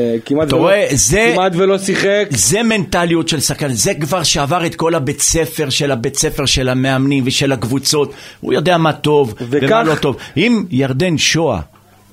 אה, 0.00 0.14
כמעט, 0.24 0.48
אתה 0.48 0.56
ולא, 0.56 0.62
רואה, 0.62 0.86
זה- 0.90 1.30
כמעט 1.34 1.52
ולא 1.56 1.78
שיחק. 1.78 2.26
זה 2.30 2.62
מנטליות 2.62 3.28
של 3.28 3.40
שחקן, 3.40 3.68
זה 3.72 3.94
כבר 3.94 4.22
שעבר 4.22 4.66
את 4.66 4.74
כל 4.74 4.94
הבית 4.94 5.20
ספר 5.20 5.70
של 5.70 5.90
הבית 5.90 6.16
ספר 6.16 6.46
של 6.46 6.68
המאמנים 6.68 7.22
ושל 7.26 7.52
הקבוצות, 7.52 8.12
הוא 8.40 8.52
יודע 8.52 8.78
מה 8.78 8.92
טוב 8.92 9.34
וכך- 9.50 9.66
ומה 9.70 9.82
לא 9.82 9.94
טוב. 9.94 10.16
אם 10.36 10.64
ירדן 10.70 11.18
שואה 11.18 11.60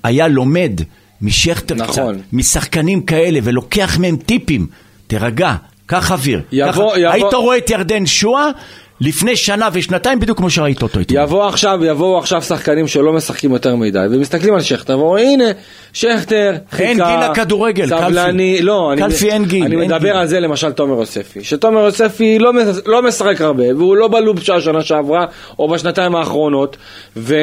היה 0.03 0.27
לומד 0.27 0.81
משכטר 1.21 1.75
נכון. 1.75 1.93
קצת, 1.93 2.23
משחקנים 2.33 3.01
כאלה, 3.01 3.39
ולוקח 3.43 3.97
מהם 3.99 4.15
טיפים, 4.15 4.67
תירגע, 5.07 5.55
קח 5.85 6.11
אוויר. 6.11 6.41
יבוא- 6.51 6.71
ככה- 6.71 6.99
יבוא- 6.99 7.11
היית 7.13 7.33
רואה 7.33 7.57
את 7.57 7.69
ירדן 7.69 8.05
שואה 8.05 8.47
לפני 9.01 9.35
שנה 9.35 9.69
ושנתיים 9.73 10.19
בדיוק 10.19 10.37
כמו 10.37 10.49
שראית 10.49 10.81
אותו 10.81 10.99
אתמול. 11.01 11.23
יבוא 11.23 11.47
עכשיו, 11.47 11.79
יבואו 11.85 12.17
עכשיו 12.17 12.41
שחקנים 12.41 12.87
שלא 12.87 13.13
משחקים 13.13 13.51
יותר 13.51 13.75
מדי, 13.75 14.05
ומסתכלים 14.11 14.53
על 14.53 14.61
שכטר, 14.61 14.99
ואומרים, 14.99 15.27
הנה, 15.27 15.51
שכטר, 15.93 16.55
חיכה, 16.71 16.83
אין 16.83 16.97
גיל 16.97 17.31
לכדורגל, 17.31 17.87
סבלני, 17.87 18.51
קלפי. 18.53 18.65
לא, 18.65 18.93
אני, 18.93 19.01
קלפי 19.01 19.31
אין 19.31 19.45
גיל, 19.45 19.63
אני 19.63 19.75
אין 19.75 19.85
מדבר 19.85 19.99
גיל. 19.99 20.11
על 20.11 20.27
זה 20.27 20.39
למשל 20.39 20.71
תומר 20.71 20.99
יוספי, 20.99 21.43
שתומר 21.43 21.79
יוספי 21.79 22.39
לא, 22.39 22.51
לא 22.85 23.01
משחק 23.01 23.41
הרבה, 23.41 23.75
והוא 23.77 23.95
לא 23.95 24.07
בלופ 24.07 24.43
של 24.43 24.53
השנה 24.53 24.81
שעברה, 24.81 25.25
או 25.59 25.69
בשנתיים 25.69 26.15
האחרונות, 26.15 26.77
ו, 27.17 27.35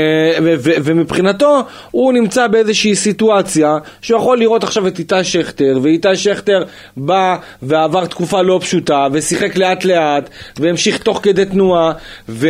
ו, 0.42 0.54
ו, 0.58 0.70
ומבחינתו, 0.84 1.60
הוא 1.90 2.12
נמצא 2.12 2.46
באיזושהי 2.46 2.94
סיטואציה, 2.94 3.78
שהוא 4.00 4.20
יכול 4.20 4.38
לראות 4.38 4.64
עכשיו 4.64 4.86
את 4.86 4.98
איתי 4.98 5.24
שכטר, 5.24 5.78
ואיתי 5.82 6.16
שכטר 6.16 6.64
בא 6.96 7.36
ועבר 7.62 8.06
תקופה 8.06 8.42
לא 8.42 8.58
פשוטה, 8.62 9.06
ושיחק 9.12 9.56
לאט 9.56 9.84
לאט, 9.84 10.30
והמשיך 10.58 10.98
תוך 10.98 11.20
כדי 11.22 11.45
תנועה, 11.50 11.92
ו, 12.28 12.48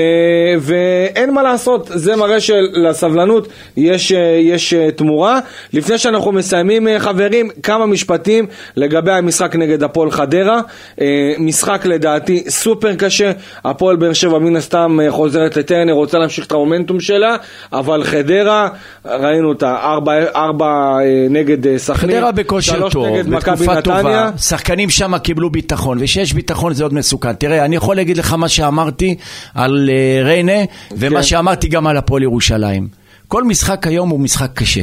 ואין 0.61 1.35
מה 1.35 1.43
לעשות, 1.43 1.91
זה 1.95 2.17
מראה 2.17 2.41
שלסבלנות 2.41 3.49
יש, 3.77 4.13
יש 4.41 4.75
אה, 4.75 4.91
תמורה. 4.91 5.39
לפני 5.73 5.99
שאנחנו 5.99 6.33
מסיימים, 6.33 6.89
אה, 6.89 7.01
חברים, 7.01 7.51
כמה 7.63 7.87
משפטים 7.87 8.47
לגבי 8.77 9.13
המשחק 9.13 9.57
נגד 9.57 9.83
הפועל 9.83 10.11
חדרה. 10.11 10.61
אה, 11.01 11.07
משחק 11.39 11.87
לדעתי 11.87 12.45
סופר 12.49 12.95
קשה, 12.95 13.33
הפועל 13.65 13.97
באר 13.97 14.13
שבע 14.13 14.39
מן 14.39 14.57
הסתם 14.57 14.99
חוזרת 15.09 15.57
לטרנר, 15.57 15.93
רוצה 15.93 16.19
להמשיך 16.19 16.47
את 16.47 16.53
המומנטום 16.53 17.01
שלה, 17.01 17.37
אבל 17.73 18.05
חדרה, 18.05 18.69
ראינו 19.05 19.49
אותה, 19.49 19.77
ארבע, 19.83 20.13
ארבע 20.37 20.99
נגד 21.31 21.77
סכנין, 21.77 22.17
חדרה 22.17 22.33
בכושר 22.33 22.89
טוב, 22.91 23.21
בתקופה 23.21 23.83
טובה. 23.83 24.31
שחקנים 24.39 24.91
שם 24.91 25.19
קיבלו 25.19 25.51
ביטחון, 25.51 25.99
וכשיש 26.01 26.33
ביטחון 26.33 26.75
זה 26.75 26.83
עוד 26.83 26.95
מסוכן. 26.95 27.33
תראה, 27.33 27.65
אני 27.65 27.77
יכול 27.77 27.97
להגיד 27.97 28.17
לך 28.17 28.33
מה 28.33 28.49
שאמרתי 28.87 29.15
על 29.55 29.91
אה, 29.93 30.23
ריינה, 30.25 30.53
ומה 30.97 31.17
כן. 31.17 31.23
שאמרתי 31.23 31.69
גם 31.69 31.87
על 31.87 31.97
הפועל 31.97 32.23
ירושלים. 32.23 32.89
כל 33.29 33.45
משחק 33.45 33.87
היום 33.87 34.09
הוא 34.09 34.21
משחק 34.21 34.51
קשה. 34.55 34.83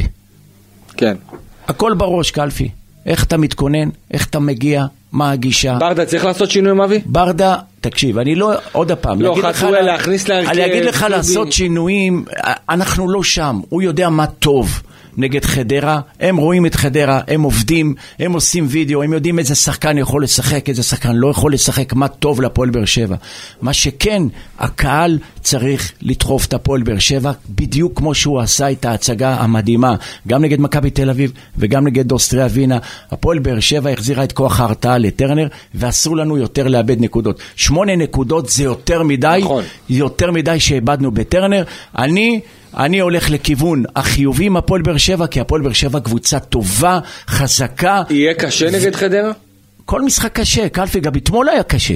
כן. 0.96 1.16
הכל 1.68 1.94
בראש, 1.96 2.30
קלפי. 2.30 2.68
איך 3.06 3.24
אתה 3.24 3.36
מתכונן, 3.36 3.88
איך 4.10 4.26
אתה 4.26 4.38
מגיע, 4.38 4.84
מה 5.12 5.30
הגישה. 5.30 5.76
ברדה, 5.80 6.04
צריך 6.06 6.24
לעשות 6.24 6.50
שינוי 6.50 6.84
אבי? 6.84 7.00
ברדה, 7.06 7.56
תקשיב, 7.80 8.18
אני 8.18 8.34
לא, 8.34 8.52
עוד 8.72 8.92
פעם, 8.92 9.22
לא, 9.22 9.36
לה- 9.70 9.82
להכניס 9.82 10.28
להרכב, 10.28 10.50
אני 10.50 10.66
אגיד 10.66 10.84
לך. 10.84 11.06
לעשות 11.10 11.52
שינויים, 11.52 12.24
אנחנו 12.68 13.10
לא 13.10 13.22
שם, 13.22 13.60
הוא 13.68 13.82
יודע 13.82 14.08
מה 14.08 14.26
טוב. 14.26 14.82
נגד 15.16 15.44
חדרה, 15.44 16.00
הם 16.20 16.36
רואים 16.36 16.66
את 16.66 16.74
חדרה, 16.74 17.20
הם 17.28 17.42
עובדים, 17.42 17.94
הם 18.18 18.32
עושים 18.32 18.66
וידאו, 18.68 19.02
הם 19.02 19.12
יודעים 19.12 19.38
איזה 19.38 19.54
שחקן 19.54 19.98
יכול 19.98 20.24
לשחק, 20.24 20.68
איזה 20.68 20.82
שחקן 20.82 21.12
לא 21.12 21.30
יכול 21.30 21.52
לשחק, 21.52 21.92
מה 21.92 22.08
טוב 22.08 22.40
להפועל 22.40 22.70
באר 22.70 22.84
שבע. 22.84 23.16
מה 23.62 23.72
שכן, 23.72 24.22
הקהל 24.58 25.18
צריך 25.42 25.92
לדחוף 26.02 26.46
את 26.46 26.54
הפועל 26.54 26.82
באר 26.82 26.98
שבע, 26.98 27.32
בדיוק 27.48 27.98
כמו 27.98 28.14
שהוא 28.14 28.40
עשה 28.40 28.70
את 28.70 28.84
ההצגה 28.84 29.34
המדהימה, 29.34 29.94
גם 30.28 30.42
נגד 30.42 30.60
מכבי 30.60 30.90
תל 30.90 31.10
אביב 31.10 31.32
וגם 31.58 31.86
נגד 31.86 32.12
אוסטריה 32.12 32.46
ווינה. 32.46 32.78
הפועל 33.10 33.38
באר 33.38 33.60
שבע 33.60 33.90
החזירה 33.90 34.24
את 34.24 34.32
כוח 34.32 34.60
ההרתעה 34.60 34.98
לטרנר, 34.98 35.48
ואסור 35.74 36.16
לנו 36.16 36.38
יותר 36.38 36.68
לאבד 36.68 37.00
נקודות. 37.00 37.40
שמונה 37.56 37.96
נקודות 37.96 38.48
זה 38.48 38.64
יותר 38.64 39.02
מדי, 39.02 39.40
נכון. 39.42 39.64
יותר 39.88 40.30
מדי 40.30 40.60
שאיבדנו 40.60 41.10
בטרנר. 41.10 41.64
אני... 41.98 42.40
אני 42.76 43.00
הולך 43.00 43.30
לכיוון 43.30 43.84
החיובי 43.96 44.46
עם 44.46 44.56
הפועל 44.56 44.82
באר 44.82 44.96
שבע, 44.96 45.26
כי 45.26 45.40
הפועל 45.40 45.62
באר 45.62 45.72
שבע 45.72 46.00
קבוצה 46.00 46.38
טובה, 46.38 46.98
חזקה. 47.28 48.02
יהיה 48.10 48.34
קשה 48.34 48.70
נגד 48.70 48.94
חדרה? 48.94 49.32
כל 49.84 50.02
משחק 50.02 50.32
קשה, 50.32 50.68
קלפי, 50.68 51.00
גם 51.00 51.12
אתמול 51.16 51.48
היה 51.48 51.62
קשה. 51.62 51.94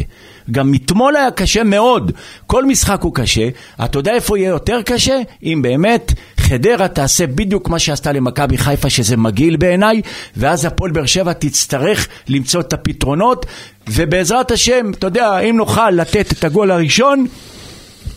גם 0.50 0.72
אתמול 0.74 1.16
היה 1.16 1.30
קשה 1.30 1.64
מאוד. 1.64 2.12
כל 2.46 2.64
משחק 2.64 3.02
הוא 3.02 3.14
קשה. 3.14 3.48
אתה 3.84 3.98
יודע 3.98 4.14
איפה 4.14 4.38
יהיה 4.38 4.48
יותר 4.48 4.82
קשה? 4.82 5.18
אם 5.42 5.60
באמת 5.62 6.12
חדרה 6.36 6.88
תעשה 6.88 7.26
בדיוק 7.26 7.68
מה 7.68 7.78
שעשתה 7.78 8.12
למכבי 8.12 8.58
חיפה, 8.58 8.90
שזה 8.90 9.16
מגעיל 9.16 9.56
בעיניי, 9.56 10.02
ואז 10.36 10.64
הפועל 10.64 10.90
באר 10.90 11.06
שבע 11.06 11.32
תצטרך 11.32 12.08
למצוא 12.28 12.60
את 12.60 12.72
הפתרונות, 12.72 13.46
ובעזרת 13.88 14.50
השם, 14.50 14.90
אתה 14.90 15.06
יודע, 15.06 15.38
אם 15.38 15.56
נוכל 15.56 15.90
לתת 15.90 16.32
את 16.32 16.44
הגול 16.44 16.70
הראשון, 16.70 17.26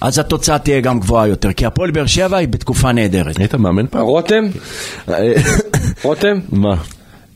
אז 0.02 0.20
התוצאה 0.20 0.60
תהיה 0.60 0.82
גם 0.82 1.00
גבוהה 1.00 1.28
יותר, 1.28 1.54
כי 1.54 1.66
הפועל 1.66 1.92
באר 1.92 2.06
שבע 2.06 2.38
היא 2.38 2.48
בתקופה 2.48 2.92
נהדרת. 2.92 3.38
היית 3.38 3.56
מאמן 3.56 3.88
פעם? 3.88 4.02
רותם? 4.02 4.44
רותם? 6.04 6.40
מה? 6.52 6.76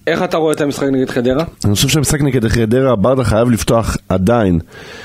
איך 0.07 0.23
אתה 0.23 0.37
רואה 0.37 0.53
את 0.53 0.61
המשחק 0.61 0.87
נגד 0.91 1.09
חדרה? 1.09 1.43
אני 1.65 1.75
חושב 1.75 1.87
שהמשחק 1.87 2.21
נגד 2.21 2.47
חדרה, 2.47 2.95
ברדה 2.95 3.23
חייב 3.23 3.49
לפתוח 3.49 3.97
עדיין. 4.09 4.59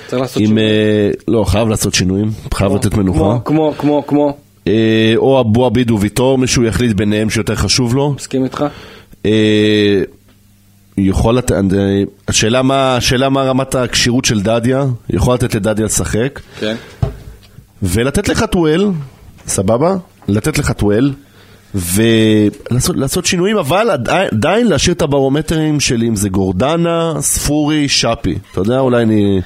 צריך 0.06 0.22
לעשות 0.22 0.36
עם... 0.42 0.46
שינוי. 0.46 0.62
אה, 0.62 1.10
לא, 1.28 1.44
חייב 1.44 1.68
לעשות 1.68 1.94
שינויים, 1.94 2.30
חייב 2.54 2.74
לתת 2.74 2.94
מנוחה. 2.94 3.38
כמו, 3.44 3.74
כמו, 3.78 4.06
כמו, 4.06 4.36
אה, 4.66 5.12
או 5.16 5.40
אבו 5.40 5.66
עביד 5.66 5.90
וויטור, 5.90 6.38
מישהו 6.38 6.64
יחליט 6.64 6.96
ביניהם 6.96 7.30
שיותר 7.30 7.54
חשוב 7.54 7.94
לו. 7.94 8.12
מסכים 8.16 8.44
איתך? 8.44 8.64
אה, 9.26 10.02
יכול 10.98 11.36
לתת, 11.36 11.54
השאלה 12.28 12.62
מה, 12.62 12.96
השאלה 12.96 13.28
מה 13.28 13.42
רמת 13.42 13.74
הכשירות 13.74 14.24
של 14.24 14.40
דדיה, 14.40 14.84
יכול 15.10 15.34
לתת 15.34 15.54
לדדיה 15.54 15.84
לשחק, 15.84 16.40
כן. 16.58 16.74
ולתת 17.82 18.28
לחתואל, 18.28 18.86
סבבה? 19.46 19.94
לתת 20.28 20.58
לחתואל, 20.58 21.10
ולעשות 21.74 22.96
לעשות 22.96 23.26
שינויים, 23.26 23.56
אבל 23.56 23.90
עדיין- 23.90 24.66
להשאיר 24.66 24.94
את 24.94 25.02
הברומטרים 25.02 25.80
שלי, 25.80 26.08
אם 26.08 26.16
זה 26.16 26.28
גורדנה, 26.28 27.12
ספורי, 27.20 27.88
שפי. 27.88 28.38
אתה 28.52 28.60
יודע, 28.60 28.78
אולי 28.78 29.02
אני... 29.02 29.40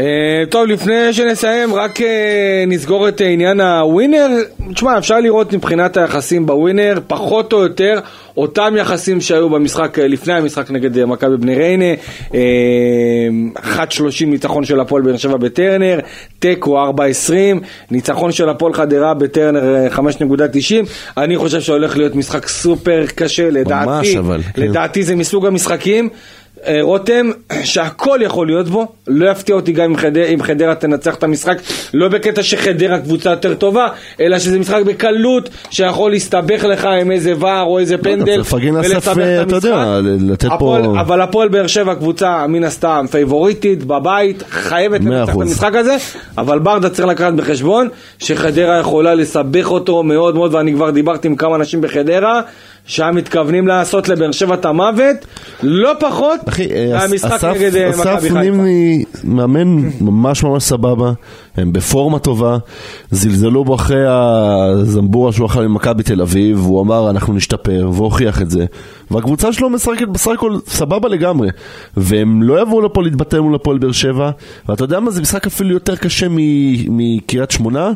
אה, 0.00 0.04
טוב, 0.50 0.66
לפני 0.66 1.12
שנסיים, 1.12 1.74
רק 1.74 2.00
אה, 2.00 2.64
נסגור 2.66 3.08
את 3.08 3.20
אה, 3.22 3.26
עניין 3.28 3.60
הווינר. 3.60 4.26
תשמע, 4.74 4.98
אפשר 4.98 5.20
לראות 5.20 5.52
מבחינת 5.52 5.96
היחסים 5.96 6.46
בווינר, 6.46 6.98
פחות 7.06 7.52
או 7.52 7.62
יותר, 7.62 8.00
אותם 8.36 8.74
יחסים 8.78 9.20
שהיו 9.20 9.50
במשחק, 9.50 9.98
לפני 9.98 10.32
המשחק 10.34 10.70
נגד 10.70 11.04
מכבי 11.04 11.36
בני 11.36 11.54
ריינה, 11.54 11.84
אה, 12.34 12.38
1.30 13.56 14.30
ניצחון 14.30 14.64
של 14.64 14.80
הפועל 14.80 15.02
באר 15.02 15.16
שבע 15.16 15.36
בטרנר, 15.36 15.98
תיקו 16.38 16.86
4.20, 16.90 17.32
ניצחון 17.90 18.32
של 18.32 18.48
הפועל 18.48 18.74
חדרה 18.74 19.14
בטרנר 19.14 19.76
אה, 19.76 19.96
5.90. 19.96 20.02
אני 21.16 21.38
חושב 21.38 21.60
שהולך 21.60 21.96
להיות 21.96 22.14
משחק 22.14 22.48
סופר 22.48 23.04
קשה, 23.14 23.50
לדעתי. 23.50 24.18
אבל, 24.18 24.40
כן. 24.54 24.62
לדעתי 24.62 25.02
זה 25.02 25.16
מסוג 25.16 25.46
המשחקים. 25.46 26.08
אה, 26.66 26.78
רותם, 26.82 27.30
שהכל 27.64 28.18
יכול 28.22 28.46
להיות 28.46 28.68
בו, 28.68 28.86
לא 29.06 29.30
יפתיע 29.30 29.54
אותי 29.54 29.72
גם 29.72 29.84
אם 29.84 29.96
חדרה, 29.96 30.24
אם 30.24 30.42
חדרה 30.42 30.74
תנצח 30.74 31.14
את 31.14 31.22
המשחק, 31.22 31.58
לא 31.94 32.08
בקטע 32.08 32.42
שחדרה 32.42 32.98
קבוצה 32.98 33.30
יותר 33.30 33.54
טובה, 33.54 33.88
אלא 34.20 34.38
שזה 34.38 34.58
משחק 34.58 34.82
בקלות 34.86 35.48
שיכול 35.70 36.10
להסתבך 36.10 36.64
לך 36.64 36.84
עם 36.84 37.10
איזה 37.10 37.32
ור 37.38 37.62
או 37.62 37.78
איזה 37.78 37.98
פנדל, 37.98 38.40
לפרגן 38.40 38.74
לאסף, 38.74 38.90
ולסבך 38.90 39.18
אה, 39.18 39.42
את 39.42 39.52
יודע, 39.52 40.00
המשחק. 40.48 41.00
אבל 41.00 41.20
הפועל 41.20 41.48
באר 41.48 41.66
שבע 41.66 41.94
קבוצה 41.94 42.46
מן 42.46 42.64
הסתם 42.64 43.06
פייבוריטית 43.10 43.84
בבית, 43.84 44.42
חייבת 44.50 45.00
לנצח 45.00 45.34
את. 45.34 45.42
המשחק 45.42 45.74
הזה, 45.74 45.96
אבל 46.38 46.58
ברדה 46.58 46.90
צריך 46.90 47.08
לקחת 47.08 47.32
בחשבון 47.32 47.88
שחדרה 48.18 48.78
יכולה 48.78 49.14
לסבך 49.14 49.70
אותו 49.70 50.02
מאוד 50.02 50.34
מאוד, 50.34 50.54
ואני 50.54 50.72
כבר 50.72 50.90
דיברתי 50.90 51.28
עם 51.28 51.36
כמה 51.36 51.56
אנשים 51.56 51.80
בחדרה. 51.80 52.40
שם 52.88 53.10
מתכוונים 53.14 53.66
לעשות 53.68 54.08
לבאר 54.08 54.32
שבע 54.32 54.54
את 54.54 54.64
המוות, 54.64 55.16
לא 55.62 55.92
פחות 56.00 56.40
אה, 56.60 56.98
מהמשחק 56.98 57.32
אסף- 57.32 57.44
נגד 57.56 57.76
אה, 57.76 57.90
אסף 57.90 58.00
מכבי 58.00 58.20
חיפה. 58.28 58.40
נימני 58.40 59.04
מאמן 59.24 59.88
ממש 60.00 60.42
ממש 60.44 60.62
סבבה, 60.62 61.12
הם 61.56 61.72
בפורמה 61.72 62.18
טובה, 62.18 62.58
זלזלו 63.10 63.64
בו 63.64 63.74
אחרי 63.74 64.04
הזמבורה 64.08 65.32
שהוא 65.32 65.46
אכל 65.46 65.66
ממכבי 65.66 66.02
תל 66.02 66.22
אביב, 66.22 66.58
הוא 66.58 66.82
אמר 66.82 67.10
אנחנו 67.10 67.34
נשתפר, 67.34 67.90
והוכיח 67.92 68.42
את 68.42 68.50
זה, 68.50 68.64
והקבוצה 69.10 69.52
שלו 69.52 69.70
משחקת 69.70 70.08
בסך 70.08 70.30
הכל 70.34 70.56
סבבה 70.66 71.08
לגמרי, 71.08 71.48
והם 71.96 72.42
לא 72.42 72.62
יבואו 72.62 72.80
לפה 72.80 73.02
להתבטא 73.02 73.36
מול 73.36 73.54
הפועל 73.54 73.78
באר 73.78 73.92
שבע, 73.92 74.30
ואתה 74.68 74.84
יודע 74.84 75.00
מה, 75.00 75.10
זה 75.10 75.20
משחק 75.20 75.46
אפילו 75.46 75.72
יותר 75.72 75.96
קשה 75.96 76.26
מקריית 76.88 77.50
שמונה, 77.50 77.90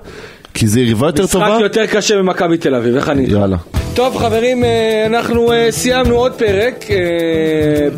כי 0.55 0.67
זה 0.67 0.81
יריבה 0.81 1.07
יותר 1.07 1.25
משחק 1.25 1.33
טובה. 1.33 1.59
יותר 1.61 1.87
קשה 1.87 2.23
ממכבי 2.23 2.57
תל 2.57 2.75
אביב, 2.75 2.97
איך 2.97 3.09
אני... 3.09 3.23
יאללה. 3.23 3.57
טוב 3.95 4.17
חברים, 4.17 4.65
אה, 4.65 5.07
אנחנו 5.07 5.53
אה, 5.53 5.67
סיימנו 5.71 6.15
עוד 6.15 6.33
פרק, 6.33 6.85
אה, 6.91 6.97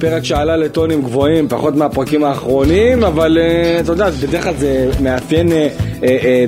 פרק 0.01 0.25
שעלה 0.25 0.57
לטונים 0.57 1.03
גבוהים, 1.03 1.49
פחות 1.49 1.77
מהפרקים 1.77 2.25
האחרונים, 2.25 3.05
אבל 3.05 3.39
אתה 3.81 3.93
יודע, 3.93 4.11
בדרך 4.11 4.45
כלל 4.45 4.55
זה 4.59 4.91
מאפיין 5.01 5.49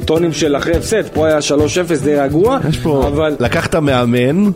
טונים 0.04 0.32
של 0.32 0.56
אחרי 0.56 0.76
הפסד, 0.76 1.08
פה 1.14 1.26
היה 1.26 1.38
3-0 1.38 2.04
די 2.04 2.16
רגוע, 2.16 2.58
יש 2.68 2.78
פה, 2.78 3.06
אבל 3.06 3.36
לקחת 3.40 3.74
מאמן, 3.74 4.50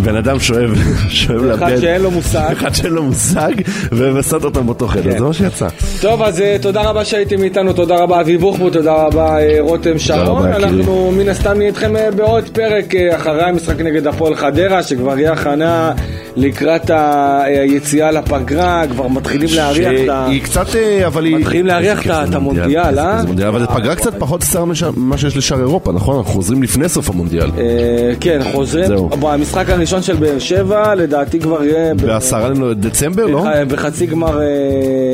בן 0.00 0.16
אדם 0.16 0.40
שאוהב, 0.40 0.70
שאוהב 1.08 1.42
לאבד, 1.42 1.62
אחד 1.62 1.76
שאין 1.80 2.02
לו 2.02 2.10
מושג. 2.10 2.52
אחד 2.52 2.74
שאין 2.74 2.92
לו 2.92 3.02
מושג, 3.02 3.52
ושמת 3.92 4.44
אותם 4.44 4.66
באותו 4.66 4.88
חדר, 4.88 5.02
כן. 5.02 5.18
זה 5.18 5.24
מה 5.24 5.32
שיצא. 5.32 5.68
טוב, 6.00 6.22
אז 6.22 6.40
אה, 6.40 6.56
תודה 6.60 6.82
רבה 6.82 7.04
שהייתם 7.04 7.42
איתנו, 7.42 7.72
תודה 7.72 7.96
רבה 7.96 8.20
אבי 8.20 8.36
בוחבוט, 8.38 8.72
תודה 8.72 8.92
רבה 8.92 9.38
אה, 9.38 9.56
רותם 9.60 9.98
שרון. 9.98 10.46
רבה. 10.46 10.56
אנחנו 10.56 11.12
מן 11.16 11.28
הסתם 11.28 11.52
נהיה 11.56 11.68
איתכם 11.68 11.96
אה, 11.96 12.10
בעוד 12.10 12.48
פרק 12.48 12.94
אחרי 12.94 13.42
המשחק 13.42 13.80
נגד 13.80 14.06
הפועל 14.06 14.34
חדרה, 14.34 14.82
שכבר 14.82 15.18
יהיה 15.18 15.32
הכנה 15.32 15.92
לקראת 16.36 16.90
אה, 16.90 17.42
היציאה 17.42 18.10
לפגרה, 18.10 18.84
כבר 18.90 19.08
מתחילים 19.08 19.48
להריח 19.54 19.92
את 20.04 20.08
ה... 20.08 20.24
שהיא 20.28 20.42
קצת, 20.42 20.76
אה, 20.76 21.06
אבל 21.06 21.24
היא... 21.24 21.36
מתחילים 21.36 21.66
להריח 21.66 22.06
את 22.06 22.34
המונדיאל, 22.34 22.98
אה? 22.98 23.20
אבל 23.48 23.66
פגרה 23.66 23.94
קצת 23.94 24.14
פחות 24.18 24.40
קצרה 24.40 24.64
מש- 24.64 24.82
ממה 24.82 25.18
שיש 25.18 25.36
לשאר 25.36 25.58
אירופה, 25.58 25.92
נכון? 25.92 26.16
אנחנו 26.16 26.32
חוזרים 26.32 26.62
לפני 26.62 26.88
סוף 26.88 27.10
המונדיאל. 27.10 27.50
אה, 27.58 28.12
כן, 28.20 28.40
חוזרים. 28.52 28.86
זהו. 28.86 29.08
במשחק 29.08 29.70
הראשון 29.70 30.02
של 30.02 30.16
באר 30.16 30.38
שבע, 30.38 30.94
לדעתי 30.94 31.40
כבר 31.40 31.64
יהיה... 31.64 31.94
בעשרה 31.94 32.48
לדצמבר, 32.48 33.26
לא? 33.26 33.46
אה, 33.46 33.64
בחצי 33.64 34.06
גמר... 34.06 34.40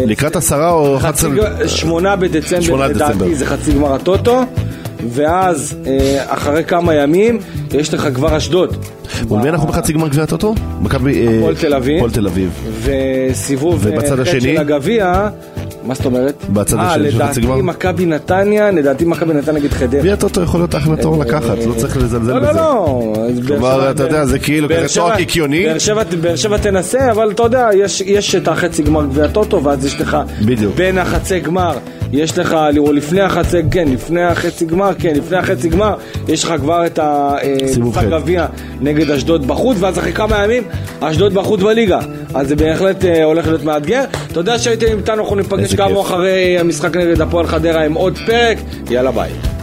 לקראת 0.06 0.36
עשרה 0.36 0.70
או 0.70 0.98
שמונה 1.66 2.16
בדצמבר, 2.16 2.76
לדעתי. 2.88 3.34
זה 3.34 3.46
חצי 3.46 3.72
גמר 3.72 3.94
הטוטו. 3.94 4.42
ואז, 5.10 5.76
אה, 5.86 5.92
אחרי 6.26 6.64
כמה 6.64 6.94
ימים, 6.94 7.38
יש 7.72 7.94
לך 7.94 8.08
כבר 8.14 8.36
אשדוד. 8.36 8.76
מול 9.28 9.40
מי 9.42 9.48
אנחנו 9.48 9.66
בחצי 9.68 9.92
גמר 9.92 10.08
גביע 10.08 10.22
הטוטו? 10.24 10.54
מכבי... 10.82 11.26
אה, 11.26 11.38
הפועל 11.38 11.56
תל 11.56 11.74
אביב. 11.74 11.96
הפועל 11.96 12.10
תל 12.10 12.26
אביב. 12.26 12.50
וסיבוב 12.82 13.86
אה, 13.86 13.92
ובצד 13.94 14.20
השני? 14.20 14.40
של 14.40 14.60
הגביע, 14.60 15.28
מה 15.84 15.94
זאת 15.94 16.06
אומרת? 16.06 16.34
בצד 16.52 16.76
השני 16.80 17.10
של 17.12 17.22
חצי 17.24 17.40
גמר? 17.40 17.50
לדעתי 17.54 17.62
מכבי 17.66 18.06
נתניה, 18.06 18.70
לדעתי 18.70 19.04
מכבי 19.04 19.34
נתניה 19.34 19.60
נגד 19.60 19.72
חדרה. 19.72 20.00
גביע 20.00 20.12
הטוטו 20.12 20.42
יכול 20.42 20.60
להיות 20.60 20.74
אחלה 20.74 20.96
תור 20.96 21.18
לקחת, 21.24 21.58
לא 21.66 21.74
צריך 21.76 21.96
לזלזל 21.96 22.32
לא, 22.32 22.40
בזה. 22.40 22.52
לא, 22.52 22.54
לא. 22.54 23.12
באר 23.34 23.46
כלומר, 23.46 23.90
אתה 23.90 24.02
יודע, 24.02 24.24
זה 24.24 24.38
כאילו 24.38 24.68
כזה 24.68 24.94
תואר 24.94 25.16
קיקיוני. 25.16 25.66
באר 26.20 26.36
שבע- 26.36 26.58
תנסה, 26.58 27.10
אבל 27.10 27.30
אתה 27.30 27.42
יודע, 27.42 27.68
יש- 27.74 28.00
יש 28.00 28.34
את 28.34 28.48
החצי 28.48 28.82
גמר 28.82 29.04
גביע 29.06 29.26
טוטו, 29.28 29.64
ואז 29.64 29.84
יש 29.86 30.00
לך... 30.00 30.16
בין 30.76 30.98
החצי 30.98 31.40
גמר, 31.40 31.78
יש 32.12 32.38
לך, 32.38 32.56
או 32.78 32.92
לפני 32.92 33.20
החצי, 33.20 33.56
כן, 33.70 33.88
לפני 33.88 34.22
החצי 34.22 34.66
גמר, 34.66 34.90
כן, 34.98 35.12
לפני 35.16 35.36
החצי 35.36 35.68
גמר, 35.68 35.94
יש 36.28 36.44
לך 36.44 36.54
כבר 36.60 36.86
את 36.86 36.98
המשחק 37.02 38.04
ח'. 38.04 38.10
גביע 38.10 38.46
נגד 38.80 39.10
אשדוד 39.10 39.46
בחוץ, 39.46 39.76
ואז 39.80 39.98
אחרי 39.98 40.12
כמה 40.12 40.44
ימים, 40.44 40.62
אשדוד 41.00 41.34
בחוץ 41.34 41.60
בליגה. 41.60 41.98
אז 42.34 42.48
זה 42.48 42.56
בהחלט 42.56 43.04
אה, 43.04 43.24
הולך 43.24 43.46
להיות 43.46 43.64
מאתגר. 43.64 44.04
תודה 44.32 44.58
שהייתם 44.58 44.98
איתנו, 44.98 45.22
אנחנו 45.22 45.36
ניפגש 45.36 45.74
כאמור. 45.74 46.02
אחרי 46.02 46.58
המשחק 46.58 46.96
נגד 46.96 47.20
הפועל 47.20 47.46
חדרה 47.46 47.84
עם 47.84 47.94
עוד 47.94 48.18
פרק. 48.26 48.58
יאללה 48.90 49.10
ביי. 49.10 49.57